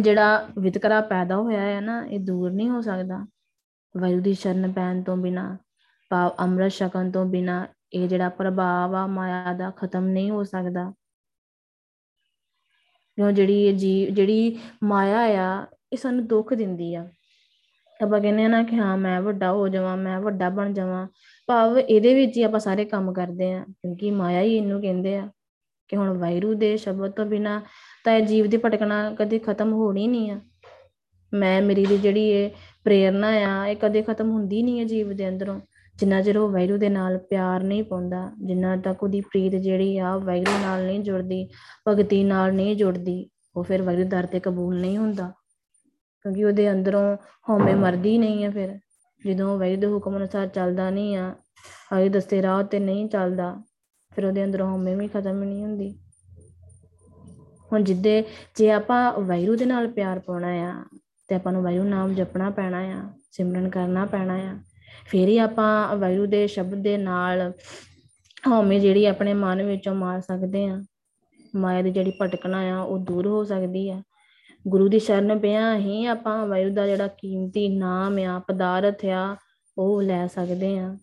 ਜਿਹੜਾ 0.01 0.47
ਵਿਤਕਰਾ 0.59 1.01
ਪੈਦਾ 1.01 1.35
ਹੋਇਆ 1.35 1.61
ਹੈ 1.61 1.81
ਨਾ, 1.81 2.05
ਇਹ 2.05 2.19
ਦੂਰ 2.19 2.51
ਨਹੀਂ 2.51 2.69
ਹੋ 2.69 2.81
ਸਕਦਾ। 2.81 3.25
ਵੈਰੂ 3.97 4.21
ਦੀ 4.21 4.33
ਸ਼ਰਨ 4.33 4.71
ਪੈਣ 4.71 5.03
ਤੋਂ 5.03 5.17
ਬਿਨਾ, 5.17 5.57
ਭਾਵ 6.09 6.31
ਅੰਮ੍ਰਿਤ 6.39 6.71
ਛਕਣ 6.71 7.11
ਤੋਂ 7.11 7.25
ਬਿਨਾ 7.25 7.67
ਇਹ 7.93 8.07
ਜਿਹੜਾ 8.07 8.29
ਪ੍ਰਭਾਵ 8.29 8.95
ਆ 8.95 9.07
ਮਾਇਆ 9.07 9.53
ਦਾ 9.53 9.69
ਖਤਮ 9.69 10.07
ਨਹੀਂ 10.07 10.31
ਹੋ 10.31 10.43
ਸਕਦਾ। 10.43 10.93
ਕਿਉਂ 13.15 13.31
ਜਿਹੜੀ 13.31 13.63
ਇਹ 13.63 13.73
ਜੀ 13.73 14.05
ਜਿਹੜੀ 14.05 14.59
ਮਾਇਆ 14.83 15.19
ਆ, 15.19 15.65
ਇਹ 15.93 15.97
ਸਾਨੂੰ 15.97 16.27
ਦੁੱਖ 16.27 16.53
ਦਿੰਦੀ 16.53 16.95
ਆ। 16.95 17.09
ਆਪਾਂ 18.03 18.21
ਕਹਿੰਦੇ 18.21 18.43
ਆ 18.43 18.47
ਨਾ 18.47 18.63
ਕਿ 18.63 18.75
ਹਾਂ, 18.75 18.97
ਮੈਂ 18.97 19.21
ਵੱਡਾ 19.21 19.51
ਹੋ 19.51 19.67
ਜਾਵਾਂ, 19.67 19.97
ਮੈਂ 19.97 20.19
ਵੱਡਾ 20.19 20.49
ਬਣ 20.49 20.73
ਜਾਵਾਂ। 20.73 21.07
ਭਾਵ 21.47 21.79
ਇਹਦੇ 21.79 22.13
ਵਿੱਚ 22.13 22.37
ਹੀ 22.37 22.43
ਆਪਾਂ 22.43 22.59
ਸਾਰੇ 22.59 22.85
ਕੰਮ 22.85 23.13
ਕਰਦੇ 23.13 23.53
ਆ, 23.53 23.63
ਕਿਉਂਕਿ 23.63 24.11
ਮਾਇਆ 24.11 24.41
ਹੀ 24.41 24.55
ਇਹਨੂੰ 24.55 24.81
ਕਹਿੰਦੇ 24.81 25.17
ਆ 25.17 25.29
ਕਿ 25.87 25.95
ਹੁਣ 25.95 26.17
ਵੈਰੂ 26.17 26.53
ਦੇ 26.53 26.77
ਸ਼ਬਦ 26.77 27.11
ਤੋਂ 27.11 27.25
ਬਿਨਾ 27.25 27.61
ਤਾਂ 28.05 28.13
ਇਹ 28.13 28.25
ਜੀਵ 28.25 28.49
ਦੀ 28.49 28.57
ਭਟਕਣਾ 28.57 29.15
ਕਦੇ 29.19 29.39
ਖਤਮ 29.39 29.73
ਹੋਣੀ 29.73 30.07
ਨਹੀਂ 30.07 30.31
ਆ। 30.31 30.41
ਮੈਂ, 31.33 31.61
ਮੇਰੀ 31.61 31.85
ਦੀ 31.85 31.97
ਜਿਹੜੀ 31.97 32.29
ਇਹ 32.29 32.49
ਪ੍ਰੇਰਣਾ 32.83 33.27
ਆ, 33.27 33.67
ਇਹ 33.67 33.75
ਕਦੇ 33.75 34.01
ਖਤਮ 34.01 34.31
ਹੁੰਦੀ 34.31 34.63
ਨਹੀਂ 34.63 34.79
ਹੈ 34.79 34.85
ਜੀਵ 34.85 35.15
ਦੇ 35.15 35.29
ਅੰਦਰੋਂ। 35.29 35.61
ਜਿੰਨਾ 35.99 36.21
ਚਿਰ 36.21 36.37
ਉਹ 36.37 36.49
ਵੈਰੂ 36.49 36.77
ਦੇ 36.77 36.89
ਨਾਲ 36.89 37.17
ਪਿਆਰ 37.17 37.63
ਨਹੀਂ 37.63 37.83
ਪਾਉਂਦਾ, 37.83 38.31
ਜਿੰਨਾ 38.45 38.75
ਤੱਕ 38.75 39.03
ਉਹਦੀ 39.03 39.21
ਪ੍ਰੀਤ 39.21 39.55
ਜਿਹੜੀ 39.55 39.97
ਆ 39.97 40.17
ਵੈਰੂ 40.17 40.59
ਨਾਲ 40.61 40.85
ਨਹੀਂ 40.85 40.99
ਜੁੜਦੀ, 40.99 41.49
ਭਗਤੀ 41.87 42.23
ਨਾਲ 42.23 42.53
ਨਹੀਂ 42.53 42.75
ਜੁੜਦੀ, 42.75 43.29
ਉਹ 43.55 43.63
ਫਿਰ 43.63 43.81
ਵੈਰੂ 43.81 44.03
ਦਰ 44.03 44.25
ਤੇ 44.25 44.39
ਕਬੂਲ 44.39 44.79
ਨਹੀਂ 44.81 44.97
ਹੁੰਦਾ। 44.97 45.31
ਕਿਉਂਕਿ 46.21 46.45
ਉਹਦੇ 46.45 46.71
ਅੰਦਰੋਂ 46.71 47.17
ਹਉਮੈ 47.49 47.75
ਮਰਦੀ 47.75 48.17
ਨਹੀਂ 48.17 48.43
ਹੈ 48.43 48.49
ਫਿਰ। 48.49 48.79
ਜਦੋਂ 49.25 49.57
ਵੈਰੂ 49.57 49.81
ਦੇ 49.81 49.87
ਹੁਕਮ 49.87 50.17
ਅਨੁਸਾਰ 50.17 50.47
ਚੱਲਦਾ 50.47 50.89
ਨਹੀਂ 50.89 51.17
ਆ 51.17 51.35
ਹਰੀ 51.93 52.09
ਦਸਤੇ 52.09 52.41
ਰਾਹ 52.41 52.63
ਤੇ 52.63 52.79
ਨਹੀਂ 52.79 53.09
ਚੱਲਦਾ, 53.09 53.63
ਫਿਰ 54.15 54.25
ਉਹਦੇ 54.25 54.43
ਅੰਦਰੋਂ 54.43 54.71
ਹਉਮੈ 54.71 54.95
ਵੀ 54.95 55.07
ਖਤਮ 55.07 55.43
ਨਹੀਂ 55.43 55.63
ਹੁੰਦੀ। 55.63 55.99
ਹੁਣ 57.73 57.83
ਜਿੱਦੇ, 57.83 58.23
ਜੇ 58.55 58.71
ਆਪਾਂ 58.71 59.13
ਵੈਰੂ 59.19 59.55
ਦੇ 59.55 59.65
ਨਾਲ 59.65 59.87
ਪਿਆਰ 59.87 60.19
ਪਾਉਣਾ 60.19 60.47
ਆ, 60.47 60.85
ਤੇ 61.27 61.35
ਆਪਾਂ 61.35 61.51
ਨੂੰ 61.51 61.63
ਵੈਰੂ 61.63 61.83
ਨਾਮ 61.83 62.13
ਜਪਣਾ 62.13 62.49
ਪੈਣਾ 62.49 62.79
ਆ, 62.79 63.01
ਸਿਮਰਨ 63.31 63.69
ਕਰਨਾ 63.69 64.05
ਪੈਣਾ 64.05 64.33
ਆ 64.33 64.59
ਫਿਰ 65.07 65.27
ਹੀ 65.27 65.37
ਆਪਾਂ 65.37 65.95
ਵੈਰੂ 65.95 66.25
ਦੇ 66.25 66.47
ਸ਼ਬਦ 66.47 66.75
ਦੇ 66.75 66.97
ਨਾਲ 66.97 67.53
ਹਉਮੈ 68.47 68.79
ਜਿਹੜੀ 68.79 69.05
ਆਪਣੇ 69.05 69.33
ਮਨ 69.33 69.63
ਵਿੱਚੋਂ 69.63 69.95
ਮਾਰ 69.95 70.21
ਸਕਦੇ 70.21 70.65
ਆ 70.65 70.83
ਮਾਇਆ 71.55 71.81
ਦੀ 71.81 71.91
ਜਿਹੜੀ 71.91 72.13
ਭਟਕਣਾ 72.21 72.57
ਆ, 72.57 72.81
ਉਹ 72.81 72.99
ਦੂਰ 72.99 73.27
ਹੋ 73.27 73.43
ਸਕਦੀ 73.43 73.89
ਆ। 73.89 74.01
ਗੁਰੂ 74.67 74.87
ਦੀ 74.87 74.99
ਸ਼ਰਨ 74.99 75.39
ਪਿਆ 75.39 75.77
ਹੀ 75.77 76.05
ਆਪਾਂ 76.05 76.47
ਵੈਰੂ 76.47 76.73
ਦਾ 76.73 76.87
ਜਿਹੜਾ 76.87 77.07
ਕੀਮਤੀ 77.07 77.69
ਨਾਮ 77.69 78.17
ਆ, 78.17 78.39
ਪਦਾਰਥ 78.39 79.05
ਆ, 79.05 79.35
ਉਹ 79.77 80.01
ਲੈ 80.01 80.27
ਸਕਦੇ 80.27 80.79
ਆ 80.79 80.97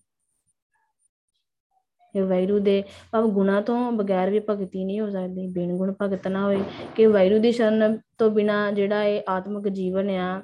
ਇਹ 2.16 2.22
ਵੈਰੂ 2.22 2.58
ਦੇ 2.58 2.82
ਭਾਵ 3.12 3.26
ਗੁਣਾ 3.26 3.60
ਤੋਂ 3.60 3.92
ਬਗੈਰ 3.92 4.30
ਵੀ 4.30 4.40
ਭਗਤੀ 4.50 4.84
ਨਹੀਂ 4.84 5.00
ਹੋ 5.00 5.10
ਸਕਦੀ। 5.10 5.46
ਬਿਨ 5.46 5.76
ਗੁਣ 5.76 5.94
ਭਗਤ 6.02 6.28
ਨਾ 6.28 6.44
ਹੋਏ। 6.44 6.62
ਕਿ 6.96 7.06
ਵੈਰੂ 7.06 7.38
ਦੀ 7.38 7.52
ਸ਼ਰਨ 7.52 7.98
ਤੋਂ 8.18 8.30
ਬਿਨਾ 8.30 8.70
ਜਿਹੜਾ 8.70 9.04
ਇਹ 9.04 9.22
ਆਤਮਿਕ 9.28 9.68
ਜੀਵਨ 9.68 10.10
ਆ, 10.10 10.42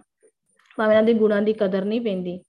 ਭਾਵੇਂ 0.76 0.92
ਇਹਨਾਂ 0.92 1.02
ਦੇ 1.02 1.14
ਗੁਣਾਂ 1.14 1.42
ਦੀ 1.42 1.52
ਕਦਰ 1.52 1.84
ਨਹੀਂ 1.84 2.00
ਪੈਂਦੀ। 2.00 2.40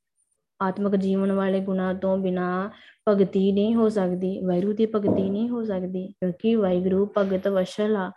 ਆਤਮਿਕ 0.61 0.95
ਜੀਵਨ 0.95 1.31
ਵਾਲੇ 1.31 1.59
ਗੁਣਾ 1.59 1.93
ਤੋਂ 1.93 2.17
ਬਿਨਾ 2.17 2.69
ਭਗਤੀ 3.09 3.51
ਨਹੀਂ 3.51 3.75
ਹੋ 3.75 3.87
ਸਕਦੀ 3.89 4.39
ਵੈਰੂ 4.41 4.73
ਦੀ 4.73 4.85
ਭਗਤੀ 4.85 5.29
ਨਹੀਂ 5.29 5.49
ਹੋ 5.49 5.63
ਸਕਦੀ, 5.63 6.07
ਕਿਉਂਕਿ 6.07 6.55
ਵਾਹਿਗੁਰੂ 6.55 7.05
ਭਗਤ 7.17 7.47
ਵਸ਼ਲ 7.47 7.95
ਆ, 7.95 8.11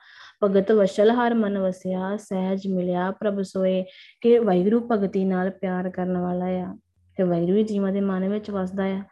ਭਗਤ 0.44 0.72
ਵਸ਼ਲ 0.72 1.10
ਹਰ 1.10 1.34
ਮਨ 1.34 1.58
ਵਸਿਆ, 1.58 2.16
ਸਹਿਜ 2.16 2.66
ਮਿਲਿਆ, 2.68 3.10
ਪ੍ਰਭ 3.10 3.40
ਸੋਏ 3.42 3.84
ਕਿ 4.20 4.38
ਵਾਹਿਗੁਰੂ 4.38 4.80
ਭਗਤੀ 4.92 5.24
ਨਾਲ 5.24 5.50
ਪਿਆਰ 5.50 5.90
ਕਰਨ 5.90 6.18
ਵਾਲਾ 6.18 6.46
ਆ, 6.46 6.76
ਤੇ 7.18 7.22
ਵਾਹਿਗੁਰੂ 7.22 7.62
ਜੀਵਾਂ 7.62 7.92
ਦੇ 7.92 8.00
ਮਨ 8.00 8.28
ਵਿੱਚ 8.28 8.50
ਵਸਦਾ 8.50 8.84
ਆ। 8.84 9.02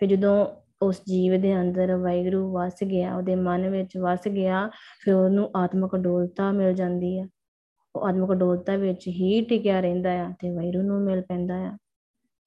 ਫਿਰ 0.00 0.08
ਜਦੋਂ 0.08 0.46
ਉਸ 0.82 1.02
ਜੀਵ 1.08 1.40
ਦੇ 1.40 1.60
ਅੰਦਰ 1.60 1.94
ਵਾਹਿਗੁਰੂ 1.96 2.52
ਵਸ 2.52 2.82
ਗਿਆ, 2.84 3.14
ਉਹਦੇ 3.16 3.34
ਮਨ 3.36 3.68
ਵਿੱਚ 3.70 3.96
ਵਸ 3.98 4.28
ਗਿਆ, 4.28 4.68
ਫਿਰ 5.00 5.14
ਉਹਨੂੰ 5.14 5.50
ਆਤਮਿਕ 5.56 5.96
ਡੋਲਤਾ 5.96 6.50
ਮਿਲ 6.52 6.74
ਜਾਂਦੀ 6.74 7.18
ਆ। 7.18 7.26
ਉਹ 7.94 8.06
ਆਤਮਿਕ 8.06 8.32
ਡੋਲਤਾ 8.32 8.76
ਵਿੱਚ 8.76 9.06
ਹੀ 9.08 9.40
ਟਿਕਿਆ 9.40 9.80
ਰਹਿੰਦਾ 9.80 10.10
ਆ 10.10 10.32
ਤੇ 10.40 10.50
ਵਾਹਿਗੁਰੂ 10.50 10.82
ਨੂੰ 10.82 11.00
ਮਿਲ 11.00 11.20
ਪੈਂਦਾ 11.20 11.54
ਆ। 11.54 11.76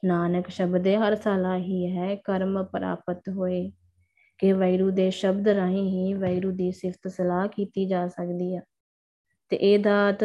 ਨਾਨਕ 0.06 0.48
ਸ਼ਬਦੇ 0.48 0.98
ਹਰ 0.98 1.16
ਸਾਲਾ 1.16 1.58
ਹੀ 1.58 1.98
ਹੈ, 1.98 2.16
ਕਰਮ 2.16 2.64
ਪ੍ਰਾਪਤ 2.64 3.30
ਹੋਏ। 3.30 3.72
ਕਿ 4.38 4.54
ਵੈਰੂ 4.54 4.92
ਦੇ 4.92 5.12
ਸ਼ਬਦ 5.12 5.48
ਰਾਹੀਂ 5.48 5.90
ਹੀ 5.90 6.14
ਵੈਰੂ 6.14 6.52
ਦੀ 6.52 6.72
ਸਿਫਤ 6.72 7.08
ਸਲਾਹ 7.08 7.48
ਕੀਤੀ 7.48 7.86
ਜਾ 7.86 8.08
ਸਕਦੀ 8.08 8.56
ਆ। 8.56 8.62
ਤੇ 9.50 9.56
ਇਹ 9.56 9.80
ਦਾਤ 9.80 10.24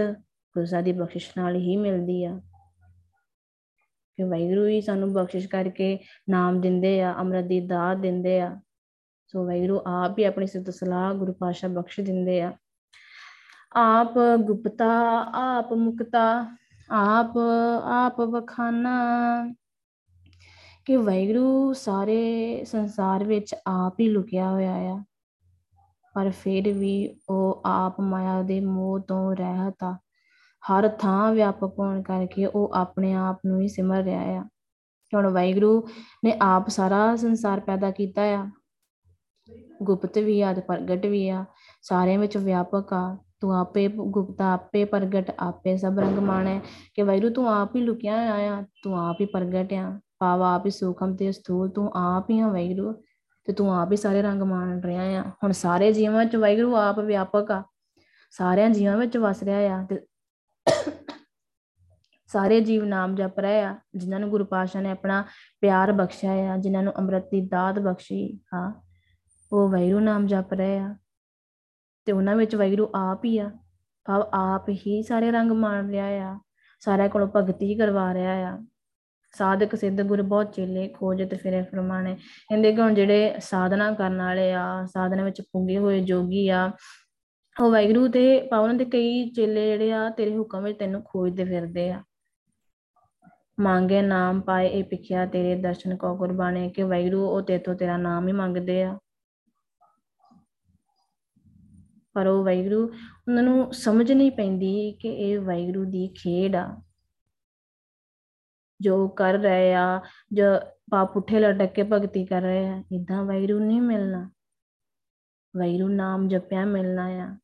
ਗੁਰਸਾ 0.54 0.80
ਦੀ 0.80 0.92
ਬਖਸ਼ਿਸ਼ 0.92 1.30
ਨਾਲ 1.36 1.56
ਹੀ 1.56 1.76
ਮਿਲਦੀ 1.76 2.24
ਆ। 2.24 2.40
ਕਿ 4.16 4.22
ਵੈਰੂ 4.22 4.66
ਹੀ 4.66 4.80
ਸਾਨੂੰ 4.80 5.12
ਬਖਸ਼ਿਸ਼ 5.12 5.48
ਕਰਕੇ 5.48 5.98
ਨਾਮ 6.28 6.60
ਦਿੰਦੇ 6.60 7.02
ਆ, 7.02 7.14
ਅੰਮ੍ਰਿਤ 7.18 7.44
ਦੀ 7.44 7.60
ਦਾਤ 7.60 7.96
ਦਿੰਦੇ 7.96 8.40
ਆ। 8.40 8.60
ਸੋ 9.26 9.46
ਵੈਰੂ 9.46 9.80
ਆਪ 9.86 10.18
ਹੀ 10.18 10.24
ਆਪਣੀ 10.24 10.46
ਸਿਫਤ 10.46 10.70
ਸਲਾਹ 10.70 11.14
ਗੁਰੂ 11.14 11.32
ਪਾਸ਼ਾ 11.32 11.68
ਬਖਸ਼ 11.68 12.00
ਦਿੰਦੇ 12.00 12.42
ਆ। 12.42 12.52
ਆਪ 13.72 14.14
ਗੁਪਤਾ, 14.40 15.22
ਆਪ 15.34 15.72
ਮੁਕਤਾ, 15.72 16.56
ਆਪ 16.90 17.32
ਆਪ 17.84 18.20
ਵਖਾਨਾ। 18.20 19.54
ਕਿ 20.84 20.96
ਵੈਗਰੂ 20.96 21.72
ਸਾਰੇ 21.72 22.64
ਸੰਸਾਰ 22.64 23.24
ਵਿੱਚ 23.24 23.54
ਆਪ 23.66 24.00
ਹੀ 24.00 24.08
ਲੁਕਿਆ 24.08 24.50
ਹੋਇਆ 24.50 24.74
ਆ। 24.74 25.04
ਪਰ 26.14 26.30
ਫਿਰ 26.30 26.72
ਵੀ 26.72 27.20
ਉਹ 27.28 27.62
ਆਪ 27.66 28.00
ਮਾਇਆ 28.00 28.42
ਦੇ 28.42 28.60
ਮੋਹ 28.60 29.00
ਤੋਂ 29.00 29.36
ਰਹਿਤ 29.36 29.74
ਆ। 29.84 29.96
ਹਰ 30.70 30.88
ਥਾਂ 30.88 31.32
ਵਿਆਪਕ 31.32 31.78
ਹੋਣ 31.78 32.02
ਕਰਕੇ 32.02 32.46
ਉਹ 32.46 32.72
ਆਪਣੇ 32.74 33.12
ਆਪ 33.12 33.40
ਨੂੰ 33.46 33.60
ਹੀ 33.60 33.68
ਸਿਮਰ 33.68 34.02
ਰਿਹਾ 34.02 34.22
ਆ। 34.22 34.44
ਹੁਣ 35.14 35.28
ਵੈਗਰੂ 35.28 35.88
ਨੇ 36.24 36.38
ਆਪ 36.42 36.68
ਸਾਰਾ 36.68 37.16
ਸੰਸਾਰ 37.16 37.60
ਪੈਦਾ 37.60 37.90
ਕੀਤਾ 37.90 38.22
ਆ। 38.22 38.50
ਗੁਪਤ 39.82 40.18
ਵੀ 40.18 40.40
ਆ 40.40 40.52
ਤੇ 40.52 40.60
ਪ੍ਰਗਟ 40.60 41.06
ਵੀ 41.06 41.28
ਆ। 41.28 41.44
ਸਾਰਿਆਂ 41.82 42.18
ਵਿੱਚ 42.18 42.36
ਵਿਆਪਕ 42.36 42.92
ਆ। 42.92 43.18
ਤੂੰ 43.40 43.56
ਆਪੇ 43.56 43.88
ਗੁਪਤਾ, 43.88 44.52
ਆਪੇ 44.52 44.84
ਪ੍ਰਗਟ, 44.84 45.34
ਆਪੇ 45.38 45.76
ਸਭ 45.76 45.98
ਰੰਗ 45.98 46.18
ਮਾਣੈ 46.18 46.60
ਕਿ 46.94 47.02
ਵੈਰੂ 47.02 47.30
ਤੂੰ 47.30 47.48
ਆਪ 47.48 47.76
ਹੀ 47.76 47.80
ਲੁਕਿਆ 47.80 48.14
ਆ। 48.34 48.64
ਤੂੰ 48.82 49.00
ਆਪ 49.00 49.16
ਹੀ 49.20 49.26
ਪ੍ਰਗਟ 49.26 49.72
ਆ। 49.72 50.00
ਭਾਵ 50.22 50.42
ਆਪ 50.42 50.66
ਹੀ 50.66 50.70
ਸੂਖਮ 50.70 51.14
ਤੇ 51.16 51.32
ਸਥੂਲ 51.32 51.68
ਤੂੰ 51.68 51.90
ਆਪ 51.94 52.30
ਹੀ 52.30 52.40
ਆ 52.40 52.48
ਵੈਗਰੂ 52.48 52.92
ਤੇ 53.46 53.52
ਤੂੰ 53.52 53.74
ਆਪ 53.74 53.92
ਹੀ 53.92 53.96
ਸਾਰੇ 53.96 54.22
ਰੰਗ 54.22 54.42
ਮਾਣ 54.42 54.80
ਰਿਹਾ 54.80 55.02
ਆ। 55.02 55.22
ਹੁਣ 55.42 55.52
ਸਾਰੇ 55.52 55.92
ਜੀਵਾਂ 55.92 56.24
ਚ 56.24 56.36
ਵੈਗਰੂ 56.36 56.76
ਆਪ 56.76 56.98
ਵਿਆਪਕ 56.98 57.50
ਆ। 57.50 57.62
ਸਾਰਿਆਂ 58.30 58.70
ਜੀਵਾਂ 58.70 58.96
ਵਿੱਚ 58.96 59.16
ਵਸ 59.16 59.42
ਰਿਹਾ 59.42 59.58
ਆ 59.76 59.86
ਤੇ 59.90 60.00
ਸਾਰੇ 62.30 62.60
ਜੀਵ 62.60 62.84
ਨਾਮ 62.84 63.14
ਜਪ 63.14 63.40
ਰਹੇ 63.40 63.60
ਆ, 63.62 63.76
ਜਿਨ੍ਹਾਂ 63.94 64.20
ਨੂੰ 64.20 64.30
ਗੁਰੂ 64.30 64.44
ਪਾਤਸ਼ਾਹ 64.44 64.82
ਨੇ 64.82 64.90
ਆਪਣਾ 64.90 65.24
ਪਿਆਰ 65.60 65.92
ਬਖਸ਼ਿਆ 65.92 66.32
ਆ, 66.32 66.56
ਜਿਨ੍ਹਾਂ 66.56 66.82
ਨੂੰ 66.82 66.92
ਅੰਮ੍ਰਿਤ 66.98 67.24
ਦੀ 67.24 67.40
ਦਾਤ 67.40 67.78
ਬਖਸ਼ੀ 67.78 68.40
ਹਾਂ 68.54 68.72
ਉਹ 69.52 69.68
ਵੈਰੂ 69.68 70.00
ਨਾਮ 70.00 70.26
ਜਪ 70.26 70.52
ਰਹੇ 70.52 70.78
ਆ 70.78 70.96
ਤੇ 72.04 72.12
ਉਹਨਾਂ 72.12 72.36
ਵਿੱਚ 72.36 72.54
ਵੈਰੂ 72.56 72.90
ਆਪ 72.94 73.24
ਹੀ 73.24 73.38
ਆ। 73.38 73.50
ਭਾਵ 74.04 74.28
ਆਪ 74.34 74.68
ਹੀ 74.68 75.02
ਸਾਰੇ 75.02 75.30
ਰੰਗ 75.30 75.52
ਮਾਣ 75.52 75.90
ਰਿਹਾ 75.90 76.06
ਆ, 76.06 76.38
ਸਾਰਿਆਂ 76.80 77.08
ਕੋਲੋਂ 77.08 77.28
ਭਗਤੀ 77.36 77.74
ਕਰਵਾ 77.74 78.14
ਰਿਹਾ 78.14 78.32
ਆ। 78.32 78.58
ਸਾਧਕ, 79.38 79.74
ਸਿੱਧ 79.76 80.02
ਗੁਰ 80.02 80.22
ਬਹੁਤ 80.22 80.52
ਚੇਲੇ 80.52 80.88
ਖੋਜ 80.88 81.30
ਤੇ 81.30 81.36
ਫਿਰੇ 81.36 81.62
ਫਰਮਾਣੇ। 81.62 82.14
ਕਹਿੰਦੇ 82.14 82.72
ਕਿ 82.72 82.80
ਹੁਣ 82.80 82.94
ਜਿਹੜੇ 82.94 83.34
ਸਾਧਨਾ 83.38 83.92
ਕਰਨ 83.92 84.18
ਵਾਲੇ 84.18 84.52
ਆ, 84.52 84.86
ਸਾਧਨਾ 84.86 85.24
ਵਿੱਚ 85.24 85.40
ਪੁੰਗੇ 85.40 85.78
ਹੋਏ 85.78 86.00
ਜੋਗੀ 86.00 86.48
ਆ, 86.48 86.72
ਉਹ 87.60 87.70
ਵੈਗਰੂ 87.70 88.08
ਤੇ 88.08 88.40
ਪਾਵਨ 88.40 88.76
ਦੇ 88.76 88.84
ਕਈ 88.84 89.30
ਚੇਲੇ 89.30 89.66
ਜਿਹੜੇ 89.66 89.92
ਆ, 89.92 90.10
ਤੇਰੇ 90.10 90.36
ਹੁਕਮ 90.36 90.62
ਵਿੱਚ 90.62 90.78
ਤੈਨੂੰ 90.78 91.02
ਖੋਜਦੇ 91.04 91.44
ਫਿਰਦੇ 91.44 91.90
ਆ। 91.90 92.02
ਮੰਗੇ 93.60 94.02
ਨਾਮ 94.02 94.40
ਪਾਏ, 94.40 94.68
ਇਹ 94.68 94.84
ਪਿਖਿਆ 94.84 95.26
ਤੇਰੇ 95.26 95.56
ਦਰਸ਼ਨ 95.56 95.96
ਕੋ 95.96 96.16
ਕੁਰਬਾਨੇ 96.16 96.68
ਕਿ 96.68 96.82
ਵੈਗਰੂ 96.82 97.26
ਉਹ 97.26 97.42
ਤੇਤੋਂ 97.42 97.74
ਤੇਰਾ 97.74 97.96
ਨਾਮ 97.96 98.28
ਹੀ 98.28 98.32
ਮੰਗਦੇ 98.32 98.82
ਆ। 98.82 98.98
ਪਰ 102.12 102.26
ਉਹ 102.26 102.44
ਵੈਗਰੂ 102.44 102.84
ਉਹਨਾਂ 102.84 103.42
ਨੂੰ 103.42 103.72
ਸਮਝ 103.74 104.12
ਨਹੀਂ 104.12 104.30
ਪੈਂਦੀ 104.30 104.92
ਕਿ 104.92 105.08
ਇਹ 105.08 105.40
ਵੈਗਰੂ 105.40 105.84
ਦੀ 105.84 106.08
ਖੇਡ 106.08 106.56
ਆ। 106.56 106.82
ਜੋ 108.82 109.08
ਕਰ 109.08 109.34
ਰਹੇ 109.34 109.74
ਆ, 109.74 110.00
ਜੋ 110.32 110.44
ਪਾਪ 110.90 111.12
ਪੁੱਠੇ 111.12 111.40
ਲਟਕ 111.40 111.72
ਕੇ 111.72 111.82
ਭਗਤੀ 111.82 112.26
ਕਰ 112.26 112.42
ਰਹੇ 112.42 112.68
ਆ 112.68 112.84
ਇਦਾਂ 112.92 113.22
ਵੈਰੂ 113.22 113.58
ਨਹੀਂ 113.58 113.82
ਮਿਲਣਾ। 113.82 114.30
ਵੈਰੂ 115.56 115.88
ਨਾਮ 115.88 116.28
ਜਪਿਆ 116.28 116.64
ਮਿਲਣਾ 116.64 117.06
ਆ। 117.06 117.36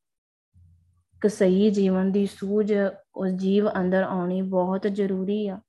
ਕਿ 1.20 1.28
ਸਹੀ 1.28 1.70
ਜੀਵਨ 1.70 2.12
ਦੀ 2.12 2.26
ਸੂਝ 2.26 2.74
ਉਸ 3.14 3.30
ਜੀਵ 3.30 3.68
ਅੰਦਰ 3.80 4.02
ਆਉਣੀ 4.02 4.42
ਬਹੁਤ 4.42 4.82
ਜ਼ਰੂਰੀ 4.82 5.48
ਆ। 5.48 5.60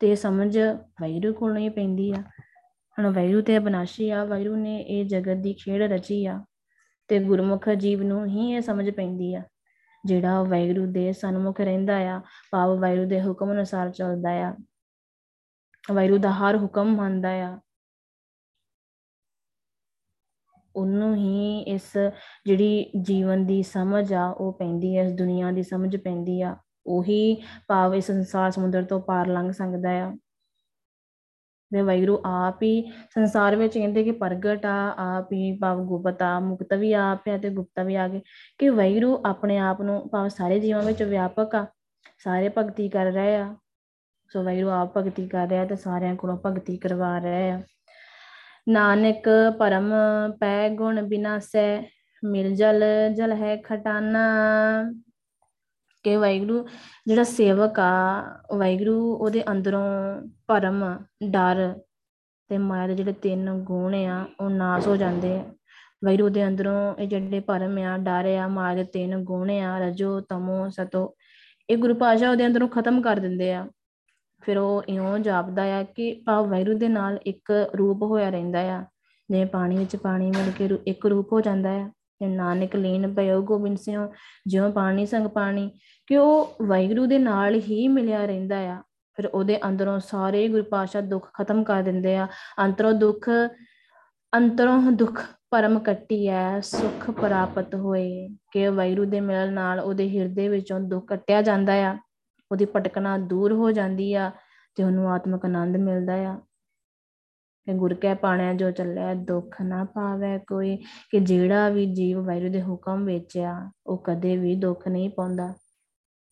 ਤੇ 0.00 0.14
ਸਮਝ 0.14 0.58
ਵੈਰੂ 1.00 1.34
ਕੋਲ 1.34 1.52
ਨਹੀਂ 1.52 1.70
ਪੈਂਦੀ 1.70 2.10
ਆ। 2.10 2.22
ਹੁਣ 2.98 3.10
ਵੈਰੂ 3.10 3.40
ਤੇ 3.40 3.58
ਅਬਨਾਸ਼ੀ 3.58 4.10
ਆ, 4.10 4.24
ਵੈਰੂ 4.24 4.56
ਨੇ 4.56 4.78
ਇਹ 4.78 5.04
ਜਗਤ 5.04 5.36
ਦੀ 5.36 5.52
ਖੇਡ 5.52 5.82
ਰਚੀ 5.82 6.26
ਆ। 6.26 6.44
ਤੇ 7.08 7.18
ਗੁਰਮੁਖ 7.18 7.68
ਜੀਵ 7.68 8.02
ਨੂੰ 8.02 8.26
ਹੀ 8.26 8.50
ਇਹ 8.50 8.60
ਸਮਝ 8.60 8.90
ਪੈਂਦੀ 8.90 9.34
ਆ। 9.34 9.42
ਜਿਹੜਾ 10.04 10.42
ਵੈਰੂ 10.42 10.86
ਦੇ 10.86 11.12
ਸਨਮੁਖ 11.12 11.60
ਰਹਿੰਦਾ 11.60 11.96
ਆ, 11.96 12.20
ਭਾਵ 12.50 12.80
ਵੈਰੂ 12.80 13.04
ਦੇ 13.06 13.22
ਹੁਕਮ 13.22 13.52
ਅਨੁਸਾਰ 13.52 13.90
ਚੱਲਦਾ 13.90 14.30
ਆ। 14.30 14.56
ਵੈਰੂ 15.94 16.18
ਦਾ 16.18 16.30
ਹਰ 16.30 16.56
ਹੁਕਮ 16.56 16.96
ਮੰਨਦਾ 16.96 17.28
ਆ। 17.28 17.58
ਉਹਨੂੰ 20.76 21.14
ਹੀ 21.16 21.58
ਇਸ 21.60 21.96
ਜਿਹੜੀ 22.46 22.92
ਜੀਵਨ 23.02 23.46
ਦੀ 23.46 23.62
ਸਮਝ 23.62 24.12
ਆ, 24.12 24.26
ਉਹ 24.26 24.52
ਪੈਂਦੀ 24.52 24.96
ਹੈ 24.98 25.02
ਇਸ 25.02 25.12
ਦੁਨੀਆ 25.12 25.50
ਦੀ 25.50 25.62
ਸਮਝ 25.62 25.96
ਪੈਂਦੀ 25.96 26.42
ਆ, 26.42 26.56
ਉਹੀ 26.86 27.42
ਭਾਵ 27.68 27.94
ਇਸ 27.94 28.06
ਸੰਸਾਰ 28.06 28.50
ਸਮੁੰਦਰ 28.50 28.82
ਤੋਂ 28.82 29.00
ਪਾਰ 29.00 29.26
ਲੰਘ 29.26 29.50
ਸਕਦਾ 29.52 29.90
ਆ। 29.90 30.16
ਤੇ 31.72 31.82
ਵੈਰੂ 31.82 32.20
ਆਪ 32.24 32.62
ਹੀ 32.62 32.92
ਸੰਸਾਰ 33.14 33.56
ਵਿੱਚ 33.56 33.74
ਕਹਿੰਦੇ 33.74 34.04
ਕਿ 34.04 34.12
ਪ੍ਰਗਟ 34.12 34.66
ਆ, 34.66 34.94
ਆਪ 34.98 35.32
ਹੀ 35.32 35.58
ਭਾਵ 35.58 35.84
ਗੁਪਤ 35.84 36.22
ਆ, 36.22 36.40
ਮੁਕਤ 36.40 36.74
ਵੀ 36.74 36.92
ਆਪ 36.92 37.28
ਹੈ 37.28 37.38
ਤੇ 37.38 37.50
ਗੁਪਤਾ 37.50 37.82
ਵੀ 37.82 37.94
ਆ 37.94 38.08
ਗਏ। 38.08 38.20
ਕਿ 38.58 38.68
ਵੈਰੂ 38.68 39.22
ਆਪਣੇ 39.26 39.58
ਆਪ 39.58 39.82
ਨੂੰ 39.82 40.10
ਭਾਵ 40.10 40.28
ਸਾਰੇ 40.28 40.60
ਜੀਵਾਂ 40.60 40.82
ਵਿੱਚ 40.82 41.02
ਵਿਆਪਕ 41.02 41.54
ਆ, 41.54 41.66
ਸਾਰੇ 42.18 42.50
ਭਗਤੀ 42.58 42.88
ਕਰ 42.88 43.04
ਰਹੇ 43.04 43.36
ਆ। 43.36 43.56
ਸੋ 44.32 44.42
ਵੈਰੂ 44.42 44.68
ਆਪ 44.68 44.98
ਭਗਤੀ 44.98 45.28
ਕਰ 45.28 45.48
ਰਿਹਾ 45.48 45.64
ਤੇ 45.64 45.76
ਸਾਰਿਆਂ 45.76 46.16
ਕੋਲੋਂ 46.16 46.38
ਭਗਤੀ 46.46 46.76
ਕਰਵਾ 46.76 47.20
ਰਿਹਾ 47.20 47.56
ਆ। 47.56 47.62
ਨਾਨਕ 48.68 49.28
ਪਰਮ 49.58 49.92
ਪੈ 50.40 50.68
ਗੁਣ 50.68 51.02
ਬਿਨਾਸੈ, 51.02 51.82
ਮਿਲ 52.24 52.54
ਜਲ 52.54 52.84
ਜਲ 53.14 53.32
ਹੈ 53.32 53.56
ਖਟਾਨਾ। 53.56 54.22
ਕਿ 56.02 56.16
ਵੈਗਰੂ 56.16 56.68
ਜਿਹੜਾ 57.06 57.22
ਸੇਵਕ 57.22 57.80
ਆ 57.80 58.22
ਵੈਗਰੂ 58.56 59.14
ਉਹਦੇ 59.14 59.42
ਅੰਦਰੋਂ 59.50 60.22
ਪਰਮ 60.46 60.98
ਡਰ 61.30 61.80
ਤੇ 62.48 62.58
ਮਾਇਆ 62.58 62.86
ਦੇ 62.86 62.94
ਜਿਹੜੇ 62.94 63.12
ਤਿੰਨ 63.12 63.52
ਗੁਣ 63.52 63.94
ਆ, 63.94 64.24
ਉਹ 64.40 64.50
ਨਾਸ 64.50 64.86
ਹੋ 64.86 64.96
ਜਾਂਦੇ 64.96 65.36
ਆ। 65.36 65.44
ਵੈਗਰੂ 66.04 66.28
ਦੇ 66.28 66.46
ਅੰਦਰੋਂ 66.46 66.94
ਇਹ 66.94 67.08
ਜਿਹੜੇ 67.08 67.40
ਪਰਮ 67.40 67.78
ਆ, 67.78 67.98
ਡਰ 67.98 68.36
ਆ, 68.36 68.48
ਮਾਇਆ 68.48 68.74
ਦੇ 68.74 68.84
ਤਿੰਨ 68.84 69.24
ਗੁਣ 69.24 69.50
ਆ, 69.50 69.78
ਰਜੋ, 69.78 70.20
ਤਮੋ, 70.20 70.68
ਸਤੋ, 70.68 71.14
ਇਹ 71.70 71.76
ਗੁਰੂ 71.76 71.94
ਪਾਸ਼ਾ 71.94 72.30
ਉਹਦੇ 72.30 72.46
ਅੰਦਰੋਂ 72.46 72.68
ਖਤਮ 72.68 73.02
ਕਰ 73.02 73.16
ਦਿੰਦੇ 73.16 73.52
ਆ। 73.52 73.68
ਫਿਰ 74.42 74.58
ਉਹ 74.58 74.82
ਇਉਂ 74.88 75.18
ਜਾਪਦਾ 75.18 75.62
ਆ 75.62 75.82
ਕਿ 75.82 76.22
ਭਾਵ 76.26 76.46
ਵੈਰੂ 76.46 76.78
ਦੇ 76.78 76.88
ਨਾਲ 76.88 77.18
ਇੱਕ 77.26 77.70
ਰੂਪ 77.78 78.02
ਹੋਇਆ 78.02 78.30
ਰਹਿੰਦਾ 78.30 78.58
ਆ, 78.58 78.84
ਜਿਵੇਂ 79.30 79.46
ਪਾਣੀ 79.46 79.76
ਵਿੱਚ 79.76 79.96
ਪਾਣੀ 79.96 80.30
ਮਿਲ 80.30 80.50
ਕੇ 80.58 80.68
ਇੱਕ 80.86 81.06
ਰੂਪ 81.06 81.32
ਹੋ 81.32 81.40
ਜਾਂਦਾ 81.40 81.70
ਆ। 81.70 81.90
ਤੇ 82.20 82.26
ਨਾਨਕ 82.26 82.76
ਲੀਨ 82.76 83.14
ਭਇਓ 83.14 83.42
ਗੋਬਿੰਦ 83.42 83.78
ਸਿੰਘ 83.78 84.08
ਜਿਉਂ 84.46 84.70
ਪਾਣੀ 84.72 85.06
ਸੰਗ 85.06 85.26
ਪਾਣੀ, 85.26 85.70
ਕਿ 86.06 86.16
ਉਹ 86.16 86.56
ਵੈਗਰੂ 86.62 87.06
ਦੇ 87.06 87.18
ਨਾਲ 87.18 87.54
ਹੀ 87.54 87.88
ਮਿਲਿਆ 87.88 88.24
ਰਹਿੰਦਾ 88.26 88.56
ਆ। 88.56 88.82
ਫਿਰ 89.16 89.26
ਉਹਦੇ 89.26 89.58
ਅੰਦਰੋਂ 89.68 90.00
ਸਾਰੇ 90.00 90.48
ਗੁਰੂ 90.48 90.62
ਪਾਸ਼ਾ 90.62 91.00
ਦੁੱਖ 91.00 91.30
ਖਤਮ 91.34 91.64
ਕਰ 91.64 91.82
ਦਿੰਦੇ 91.82 92.16
ਆ। 92.16 92.28
ਅੰਤਰੋਂ 92.58 92.92
ਦੁੱਖ 92.92 93.28
ਅੰਤਰੋਂ 94.36 94.82
ਦੁੱਖ 94.82 95.24
ਪਰਮ 95.50 95.78
ਕੱਟੀ 95.78 96.26
ਐ, 96.26 96.60
ਸੁਖ 96.60 97.10
ਪ੍ਰਾਪਤ 97.10 97.74
ਹੋਏ, 97.74 98.28
ਕਿ 98.52 98.68
ਵੈਰੂ 98.68 99.04
ਦੇ 99.04 99.20
ਮਿਲਣ 99.20 99.52
ਨਾਲ 99.52 99.80
ਉਹਦੇ 99.80 100.08
ਹਿਰਦੇ 100.08 100.48
ਵਿੱਚੋਂ 100.48 100.80
ਦੁੱਖ 100.80 101.06
ਕੱਟਿਆ 101.06 101.42
ਜਾਂਦਾ 101.42 101.72
ਆ। 101.72 101.98
ਉਹਦੀ 102.52 102.64
ਭਟਕਣਾ 102.64 103.18
ਦੂਰ 103.18 103.52
ਹੋ 103.52 103.72
ਜਾਂਦੀ 103.72 104.14
ਆ 104.14 104.30
ਤੇ 104.74 104.84
ਉਹਨੂੰ 104.84 105.10
ਆਤਮਿਕ 105.10 105.44
ਆਨੰਦ 105.44 105.76
ਮਿਲਦਾ 105.76 106.14
ਆ। 106.14 106.40
ਕਿ 107.66 107.74
ਗੁਰ 107.74 107.94
ਕੈ 107.94 108.14
ਪਾਣਿਆ 108.14 108.54
ਜੋ 108.54 108.70
ਚੱਲਿਆ 108.70 109.14
ਦੁੱਖ 109.14 109.62
ਨਾ 109.62 109.84
ਪਾਵੇ 109.84 110.38
ਕੋਈ, 110.38 110.76
ਕਿ 111.10 111.20
ਜਿਹੜਾ 111.20 111.68
ਵੀ 111.68 111.94
ਜੀਵ 111.94 112.20
ਵੈਰੂ 112.20 112.52
ਦੇ 112.52 112.62
ਹੁਕਮ 112.62 113.04
ਵਿੱਚ 113.04 113.38
ਆ, 113.38 113.70
ਉਹ 113.86 114.02
ਕਦੇ 114.06 114.36
ਵੀ 114.36 114.54
ਦੁੱਖ 114.56 114.88
ਨਹੀਂ 114.88 115.10
ਪਾਉਂਦਾ। 115.10 115.54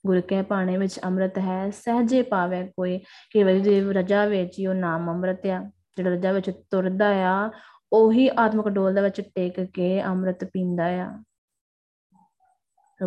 ਗੁਰ 0.06 0.20
ਕੈ 0.20 0.42
ਪਾਣੇ 0.42 0.76
ਵਿੱਚ 0.76 1.00
ਅੰਮ੍ਰਿਤ 1.04 1.38
ਹੈ, 1.38 1.70
ਸਹਜੇ 1.70 2.22
ਪਾਵੇ 2.22 2.72
ਕੋਈ, 2.76 2.98
ਕਿ 3.32 3.44
ਵੈਰੂ 3.44 3.62
ਦੇ 3.62 3.80
ਰਜਾ 3.80 4.26
ਵਿੱਚ 4.26 4.58
ਹੀ 4.58 4.66
ਉਹ 4.66 4.74
ਨਾਮ 4.74 5.10
ਅੰਮ੍ਰਿਤ 5.10 5.46
ਆ। 5.46 5.70
ਜਿਹੜਾ 5.96 6.10
ਰਜਾ 6.10 6.32
ਵਿੱਚ 6.32 6.50
ਤੁਰਦਾ 6.50 7.08
ਆ, 7.08 7.50
ਉਹੀ 7.92 8.30
ਆਤਮਿਕ 8.38 8.68
ਡੋਲ 8.68 8.94
ਦੇ 8.94 9.00
ਵਿੱਚ 9.00 9.20
ਟੇਕ 9.20 9.60
ਕੇ 9.60 10.02
ਅੰਮ੍ਰਿਤ 10.02 10.44
ਪੀਂਦਾ 10.44 10.84
ਆ। 10.84 11.22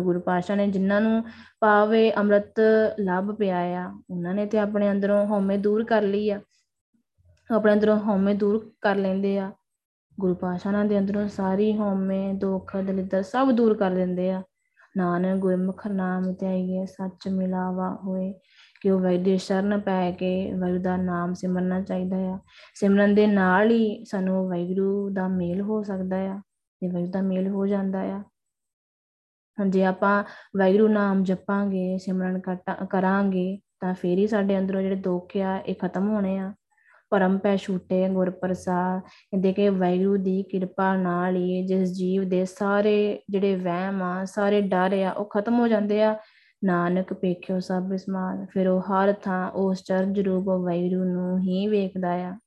ਗੁਰੂ 0.00 0.20
ਪਾਸ਼ਾ 0.20 0.54
ਨੇ 0.54 0.66
ਜਿਨ੍ਹਾਂ 0.66 1.00
ਨੂੰ 1.00 1.24
ਪਾਵੇ 1.60 2.12
ਅੰਮ੍ਰਿਤ 2.12 2.54
ਲੱਭ 3.00 3.34
ਪਿਆ 3.34 3.58
ਆ, 3.58 4.00
ਉਹਨਾਂ 4.10 4.34
ਨੇ 4.34 4.46
ਤੇ 4.46 4.58
ਆਪਣੇ 4.58 4.90
ਅੰਦਰੋਂ 4.90 5.26
ਹਉਮੈ 5.26 5.56
ਦੂਰ 5.56 5.84
ਕਰ 5.84 6.02
ਲਈ 6.02 6.30
ਆ। 6.30 6.40
ਆਪਣੇ 7.54 7.72
ਅੰਦਰੋਂ 7.72 7.98
ਹਉਮੈ 7.98 8.34
ਦੂਰ 8.34 8.72
ਕਰ 8.80 8.96
ਲੈਂਦੇ 8.96 9.38
ਆ। 9.38 9.52
ਗੁਰੂ 10.20 10.34
ਪਾਸ਼ਾ 10.34 10.84
ਦੇ 10.84 10.98
ਅੰਦਰੋਂ 10.98 11.28
ਸਾਰੀ 11.28 11.76
ਹਉਮੈ, 11.76 12.32
ਦੁੱਖ, 12.32 12.76
ਦਲਿੱਦਰ 12.76 13.22
ਸਭ 13.22 13.50
ਦੂਰ 13.50 13.74
ਕਰ 13.74 13.90
ਦਿੰਦੇ 13.90 14.30
ਆ। 14.30 14.42
ਨਾਨਕ 14.96 15.38
ਗੁਰਮੁਖ 15.38 15.86
ਨਾਮ 15.86 16.34
ਧਿਆਈਏ, 16.34 16.86
ਸੱਚ 16.86 17.28
ਮਿਲਾਵਾ 17.28 17.98
ਹੋਏ। 18.04 18.34
ਕਿ 18.80 18.90
ਉਹ 18.90 19.00
ਵੈਦੇ 19.00 19.36
ਸ਼ਰਨ 19.36 19.80
ਪੈ 19.80 20.10
ਕੇ 20.10 20.52
ਵਾਹਿਗੁਰੂ 20.52 20.82
ਦਾ 20.82 20.96
ਨਾਮ 20.96 21.34
ਸਿਮਰਨਾ 21.34 21.80
ਚਾਹੀਦਾ 21.80 22.16
ਆ। 22.16 22.38
ਸਿਮਰਨ 22.74 23.14
ਦੇ 23.14 23.26
ਨਾਲ 23.26 23.70
ਹੀ 23.70 24.04
ਸਾਨੂੰ 24.04 24.48
ਵਾਹਿਗੁਰੂ 24.48 25.10
ਦਾ 25.10 25.28
ਮੇਲ 25.28 25.60
ਹੋ 25.60 25.82
ਸਕਦਾ 25.82 26.16
ਆ 26.16 26.40
ਤੇ 26.80 26.88
ਵਾਹਿਗੁਰੂ 26.88 27.10
ਦਾ 27.10 27.22
ਮੇਲ 27.22 27.48
ਹੋ 27.48 27.66
ਜਾਂਦਾ 27.66 28.00
ਆ। 28.00 28.22
ਜੇ 29.68 29.84
ਆਪਾਂ 29.84 30.24
ਵਾਹਿਗੁਰੂ 30.58 30.88
ਨਾਮ 30.88 31.22
ਜਪਾਂਗੇ, 31.24 31.98
ਸਿਮਰਨ 31.98 32.40
ਕਰਾਂਗੇ, 32.90 33.58
ਤਾਂ 33.80 33.94
ਫੇਰ 33.94 34.18
ਹੀ 34.18 34.26
ਸਾਡੇ 34.26 34.58
ਅੰਦਰੋਂ 34.58 34.82
ਜਿਹੜੇ 34.82 34.96
ਦੁੱਖ 34.96 35.36
ਆ, 35.36 35.58
ਇਹ 35.58 35.74
ਖਤਮ 35.74 36.08
ਹੋਣੇ 36.08 36.38
ਆ। 36.38 36.52
ਪਰਮ 37.10 37.38
ਪੈ 37.38 37.56
ਛੂਟੇ, 37.56 38.08
ਗੁਰ 38.08 38.30
ਪ੍ਰਸਾਦ, 38.30 39.00
ਕਹਿੰਦੇ 39.00 39.52
ਕਿ 39.52 39.68
ਵਾਹਿਗੁਰੂ 39.68 40.16
ਦੀ 40.16 40.42
ਕਿਰਪਾ 40.42 40.96
ਨਾਲ 40.96 41.36
ਹੀ 41.36 41.66
ਜਿਸ 41.66 41.92
ਜੀਵ 41.92 42.28
ਦੇ 42.28 42.44
ਸਾਰੇ 42.44 43.22
ਜਿਹੜੇ 43.30 43.56
ਵਹਿਮ 43.56 44.02
ਆ, 44.02 44.24
ਸਾਰੇ 44.24 44.60
ਡਰ 44.60 45.02
ਆ, 45.02 45.10
ਉਹ 45.10 45.24
ਖਤਮ 45.24 45.58
ਹੋ 45.58 45.68
ਜਾਂਦੇ 45.68 46.02
ਆ। 46.02 46.16
ਨਾਨਕ 46.64 47.12
ਪੇਖਿਓ 47.12 47.60
ਸਭ 47.60 47.82
ਵਿਸਮਾਨ 47.90 48.46
ਫਿਰ 48.50 48.68
ਉਹ 48.68 48.80
ਹਰ 48.80 49.12
ਥਾਂ, 49.12 49.50
ਉਸ 49.50 49.82
ਚਰਜ 49.82 50.20
ਰੂਪ 50.20 50.44
ਵਾਹਿਗੁਰੂ 50.44 51.04
ਨੂੰ 51.04 51.38
ਹੀ 51.38 51.66
ਵੇਖਦਾ 51.66 52.12
ਆ। 52.12 52.38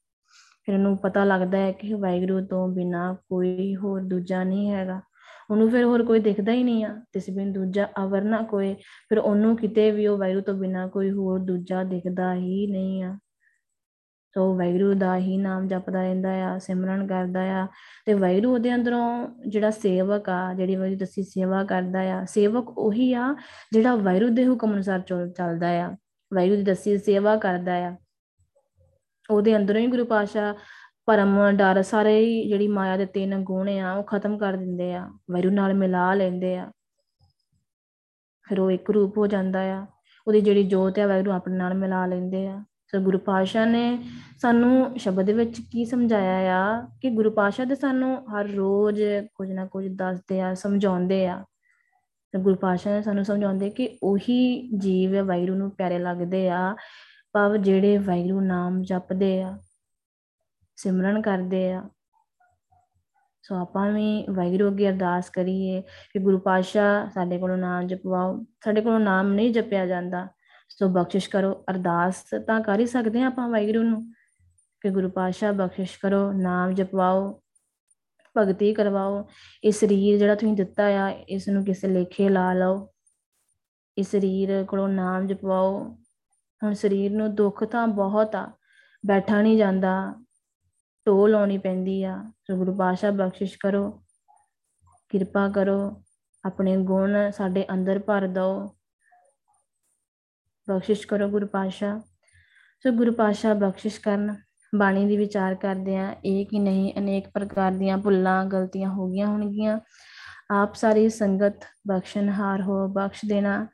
ਫਿਰ 0.66 0.76
ਉਹਨੂੰ 0.76 0.98
ਪਤਾ 0.98 1.24
ਲੱਗਦਾ 1.24 1.58
ਹੈ 1.58 1.72
ਕਿ 1.72 1.94
ਵਾਹਿਗੁਰੂ 1.94 2.46
ਤੋਂ 2.46 2.68
ਬਿਨਾ 2.68 3.14
ਕੋਈ 3.14 3.76
ਹੋਰ 3.76 4.02
ਦੂਜਾ 4.02 4.44
ਨਹੀਂ 4.44 4.72
ਹੈਗਾ। 4.72 5.02
ਉਹਨੂੰ 5.52 5.72
ਫਿਰ 5.72 5.84
ਹੋਰ 5.84 6.04
ਕੋਈ 6.04 6.20
ਦਿਖਦਾ 6.20 6.52
ਹੀ 6.52 6.64
ਨਹੀਂ 6.64 6.86
ਆ 6.86 7.02
ਤਿਸ 7.14 7.30
ਬਿਨ 7.30 7.54
ਦੂਜਾ 7.54 7.88
ਅਵਰਨਾ 8.04 8.42
ਕੋਈ 8.42 8.74
ਫਿਰ 9.10 9.18
ਉਹਨੂੰ 9.18 9.58
ਕਿਤੇ 9.58 9.92
ਵੀ 9.92 10.08
ਉਹ 10.08 10.18
ਵਾਹਿਗੁਰੂ 10.18 10.42
ਤੋਂ 10.42 10.54
ਬਿਨਾ 10.54 10.88
ਕੋਈ 10.88 11.12
ਹੋਰ 11.12 11.40
ਦੂਜਾ 11.40 11.84
ਦਿਖਦਾ 11.84 12.34
ਹੀ 12.34 12.68
ਨਹੀਂ 12.68 13.04
ਆ। 13.04 13.18
ਸੋ 14.34 14.56
ਵੈਰੂ 14.56 14.94
ਦਾ 14.94 15.18
ਹੀ 15.18 15.38
ਨਾਮ 15.38 15.68
ਜਪਦਾ 15.68 16.02
ਰਹਿੰਦਾ 16.02 16.30
ਆ, 16.30 16.60
ਸਿਮਰਨ 16.60 17.08
ਕਰਦਾ 17.08 17.42
ਆ। 17.42 17.68
ਤੇ 18.06 18.14
ਵੈਰੂ 18.14 18.54
ਉਹਦੇ 18.54 18.76
ਅੰਦਰੋਂ 18.76 19.28
ਜਿਹੜਾ 19.48 19.72
ਸੇਵਕ 19.72 20.30
ਆ, 20.30 20.54
ਜਿਹੜੀ 20.54 20.76
ਵੈਰੂ 20.76 20.98
ਦੱਸੀ 20.98 21.24
ਸੇਵਾ 21.24 21.64
ਕਰਦਾ 21.64 22.00
ਆ, 22.00 22.26
ਸੇਵਕ 22.26 22.78
ਉਹੀ 22.78 23.14
ਆ 23.14 23.36
ਜਿਹੜਾ 23.72 23.96
ਵੈਰੂ 23.96 24.30
ਦੇ 24.30 24.48
ਹੁਕਮ 24.48 24.74
ਅਨੁਸਾਰ 24.74 25.00
ਚੱਲਦਾ 25.38 25.70
ਆ। 25.70 25.96
ਵੈਰੂ 26.34 26.56
ਦੀ 26.56 26.64
ਦੱਸੀ 26.64 26.98
ਸੇਵਾ 26.98 27.38
ਕਰਦਾ 27.38 27.74
ਆ। 27.74 27.96
ਉਹਦੇ 29.30 29.56
ਅੰਦਰੋਂ 29.56 29.82
ਹੀ 29.82 29.88
ਗੁਰੂ 29.88 30.06
ਪਾਸ਼ਾ 30.06 30.56
ਪਰਮ 31.08 31.52
ਡਰ 31.52 31.82
ਸਾਰੇ 31.82 32.44
ਜਿਹੜੀ 32.48 32.68
ਮਾਇਆ 32.68 32.98
ਦੇ 32.98 33.06
ਤਿੰਨ 33.06 33.44
ਗੁਣ 33.44 33.70
ਆ, 33.70 33.94
ਉਹ 33.94 34.04
ਖਤਮ 34.04 34.38
ਕਰ 34.38 34.54
ਦਿੰਦੇ 34.54 34.94
ਆ, 34.94 35.10
ਵੈਰੂ 35.32 35.50
ਨਾਲ 35.50 35.74
ਮਿਲਾ 35.74 36.14
ਲੈਂਦੇ 36.14 36.58
ਆ। 36.58 36.72
ਫਿਰ 38.50 38.60
ਉਹ 38.60 38.72
ਇੱਕ 38.72 38.92
ਰੂਪ 38.92 39.18
ਹੋ 39.18 39.28
ਜਾਂਦਾ 39.28 39.60
ਆ, 39.60 39.86
ਉਹਦੀ 40.28 40.42
ਜਿਹੜੀ 40.42 40.64
ਜੋਤ 40.64 41.00
ਆ, 41.00 41.08
ਵੈਰੂ 41.08 41.32
ਆਪਣੇ 41.32 41.58
ਨਾਲ 41.58 41.74
ਮਿਲਾ 41.74 42.06
ਲੈਂਦੇ 42.06 42.48
ਆ। 42.48 42.64
ਸੋ 42.88 43.00
ਗੁਰੂ 43.00 43.18
ਪਾਸ਼ਾ 43.18 43.66
ਨੇ 43.66 44.04
ਸਾਨੂੰ 44.42 45.00
ਸ਼ਬਦ 45.00 45.30
ਵਿੱਚ 45.30 45.62
ਕੀ 45.72 45.86
ਸਮਝਾਇਆ 45.86 46.58
ਆ 46.58 46.88
ਕਿ 47.02 47.10
ਗੁਰੂ 47.10 47.32
ਪਾਸ਼ਾ 47.32 47.66
ਦੇ 47.66 47.76
ਸਾਨੂੰ 47.76 48.24
ਹਰ 48.32 48.48
ਰੋਜ਼ 48.48 49.02
ਕੁਝ 49.36 49.52
ਨਾ 49.52 49.66
ਕੁਝ 49.66 49.88
ਦੱਸਦੇ 49.88 50.42
ਆ, 50.42 50.54
ਸਮਝਾਉਂਦੇ 50.54 51.28
ਆ। 51.28 51.44
ਤੇ 52.32 52.40
ਗੁਰੂ 52.40 52.56
ਪਾਸ਼ਾ 52.56 52.92
ਨੇ 52.92 53.02
ਸਾਨੂੰ 53.02 53.26
ਸਮਝਾਉਂਦੇ 53.26 53.70
ਕਿ 53.70 53.98
ਉਹੀ 54.04 54.70
ਜੀਵ 54.78 55.16
ਹੈ 55.16 55.24
ਵੈਰੂ 55.24 55.56
ਨੂੰ 55.56 55.72
ਪਿਆਰੇ 55.72 56.00
ਲੱਗਦੇ 56.00 56.50
ਆ, 56.50 56.76
ਭਾਵ 57.34 57.58
ਜਿਹੜੇ 57.58 57.98
ਵੈਰੂ 57.98 58.42
ਨਾਮ 58.42 58.82
ਜਪਦੇ 58.82 59.42
ਆ। 59.42 59.58
ਸਿਮਰਨ 60.78 61.22
ਕਰਦੇ 61.22 61.74
ਆ। 61.74 61.90
ਸੋ 63.44 63.56
ਆਪਾਂ 63.56 63.92
ਵੀ 63.92 64.26
ਵੈਰੂ 64.30 64.68
ਅੱਗੇ 64.68 64.90
ਅਰਦਾਸ 64.90 65.30
ਕਰੀਏ 65.30 65.82
ਕਿ 65.82 66.20
ਗੁਰੂ 66.20 66.40
ਪਾਸ਼ਾ 66.40 67.10
ਸਾਡੇ 67.14 67.38
ਕੋਲੋਂ 67.38 67.58
ਨਾਮ 67.58 67.88
ਜਪਵਾਓ, 67.88 68.46
ਸਾਡੇ 68.64 68.82
ਕੋਲੋਂ 68.82 69.00
ਨਾਮ 69.00 69.34
ਨਹੀਂ 69.34 69.54
ਜਪਿਆ 69.54 69.86
ਜਾਂਦਾ। 69.86 70.28
ਸੋ 70.70 70.88
ਬਖਸ਼ਿਸ਼ 70.88 71.30
ਕਰੋ, 71.30 71.64
ਅਰਦਾਸ 71.70 72.24
ਤਾਂ 72.48 72.62
ਕਰ 72.62 72.80
ਹੀ 72.80 72.86
ਸਕਦੇ 72.86 73.22
ਆ 73.22 73.26
ਆਪਾਂ 73.26 73.50
ਵਾਹਿਗੁਰੂ 73.50 73.84
ਨੂੰ। 73.84 74.14
ਕਿ 74.82 74.90
ਗੁਰੂ 74.90 75.10
ਪਾਤਸ਼ਾਹ 75.10 75.54
ਬਖਸ਼ਿਸ਼ 75.54 76.00
ਕਰੋ, 76.00 76.32
ਨਾਮ 76.32 76.74
ਜਪਵਾਓ, 76.74 77.42
ਭਗਤੀ 78.38 78.74
ਕਰਵਾਓ। 78.74 79.30
ਇਹ 79.64 79.72
ਸਰੀਰ 79.72 80.18
ਜਿਹੜਾ 80.18 80.36
ਤੁਸੀਂ 80.36 80.54
ਦਿੱਤਾ 80.54 80.86
ਆ, 80.86 81.10
ਇਸ 81.10 81.50
ਨੂੰ 81.50 81.66
ਕਿਸੇ 81.66 81.88
ਲੇਖੇ 81.88 82.30
ਲਾ 82.30 82.54
ਲਓ। 82.54 82.90
ਇਸ 83.98 84.12
ਸਰੀਰ 84.12 84.66
ਕੋਲੋਂ 84.68 84.90
ਨਾਮ 84.90 85.28
ਜਪਵਾਓ। 85.28 85.98
ਹੁਣ 86.64 86.74
ਸਰੀਰ 86.74 87.12
ਨੂੰ 87.12 87.36
ਦੁੱਖ 87.36 87.64
ਤਾਂ 87.64 87.88
ਬਹੁਤ 87.88 88.36
ਆ, 88.36 88.52
ਬੈਠਾ 89.06 89.42
ਨਹੀਂ 89.42 89.58
ਜਾਂਦਾ। 89.58 90.24
ਟੋ 91.08 91.28
ਲਾਉਣੀ 91.28 91.58
ਪੈਂਦੀ 91.58 92.04
ਆ 92.04 92.32
ਸੋ 92.44 92.56
ਗੁਰੂ 92.58 92.76
ਪਾਤਸ਼ਾਹ 92.76 93.12
ਬਖਸ਼ਿਸ਼ 93.12 93.58
ਕਰੋ, 93.60 94.04
ਕਿਰਪਾ 95.10 95.50
ਕਰੋ, 95.50 96.04
ਆਪਣੇ 96.46 96.78
ਗੁਣ 96.78 97.32
ਸਾਡੇ 97.32 97.66
ਅੰਦਰ 97.74 98.00
ਭਰ 98.00 98.28
ਦਿਓ। 98.28 98.76
ਬਖਸ਼ਿਸ਼ 100.70 101.08
ਕਰੋ 101.08 101.30
ਗੁਰੂ 101.30 101.48
ਪਾਸ਼ਾ 101.48 102.02
ਸੋ 102.84 102.92
ਗੁਰੂ 102.92 103.12
ਪਾਸ਼ਾ 103.12 103.54
ਬਖਸ਼ਿਸ਼ 103.54 104.02
ਕਰਨ 104.02 104.36
ਬਾਣੀ 104.76 105.06
ਦੀ 105.06 105.18
ਵਿਚਾਰ 105.18 105.56
ਕਰਦੇ 105.56 105.98
ਆ, 105.98 106.16
ਇਹ 106.26 106.46
ਕਿ 106.46 106.60
ਨਹੀਂ, 106.60 106.94
ਅਨੇਕ 106.98 107.30
ਪ੍ਰਕਾਰ 107.30 107.72
ਦੀਆਂ 107.72 107.98
ਭੁੱਲਾਂ, 107.98 108.46
ਗਲਤੀਆਂ 108.46 108.90
ਹੋ 108.90 109.08
ਗਈਆਂ 109.08 109.28
ਹੋਣਗੀਆਂ। 109.28 109.80
ਆਪ 110.52 110.76
ਸਾਰੀ 110.76 111.10
ਸੰਗਤ 111.10 111.66
ਬਖਸ਼ਨਹਾਰ 111.88 112.62
ਹੋ, 112.62 112.88
ਬਖਸ਼ 112.88 113.22
ਦੇਣਾ। 113.30 113.68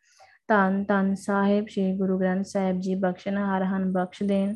ਧੰਨ 0.48 0.84
ਧੰਨ 0.84 1.16
ਸਾਹਿਬ, 1.16 1.66
ਸ੍ਰੀ 1.68 1.98
ਗੁਰੂ 1.98 2.20
ਗ੍ਰੰਥ 2.20 2.46
ਸਾਹਿਬ 2.46 2.80
ਜੀ 2.80 2.96
ਬਖਸ਼ਨਹਾਰ 2.96 3.64
ਹਨ, 3.64 3.94
ਬਖਸ਼ 3.94 4.24
ਦੇਣ। 4.24 4.56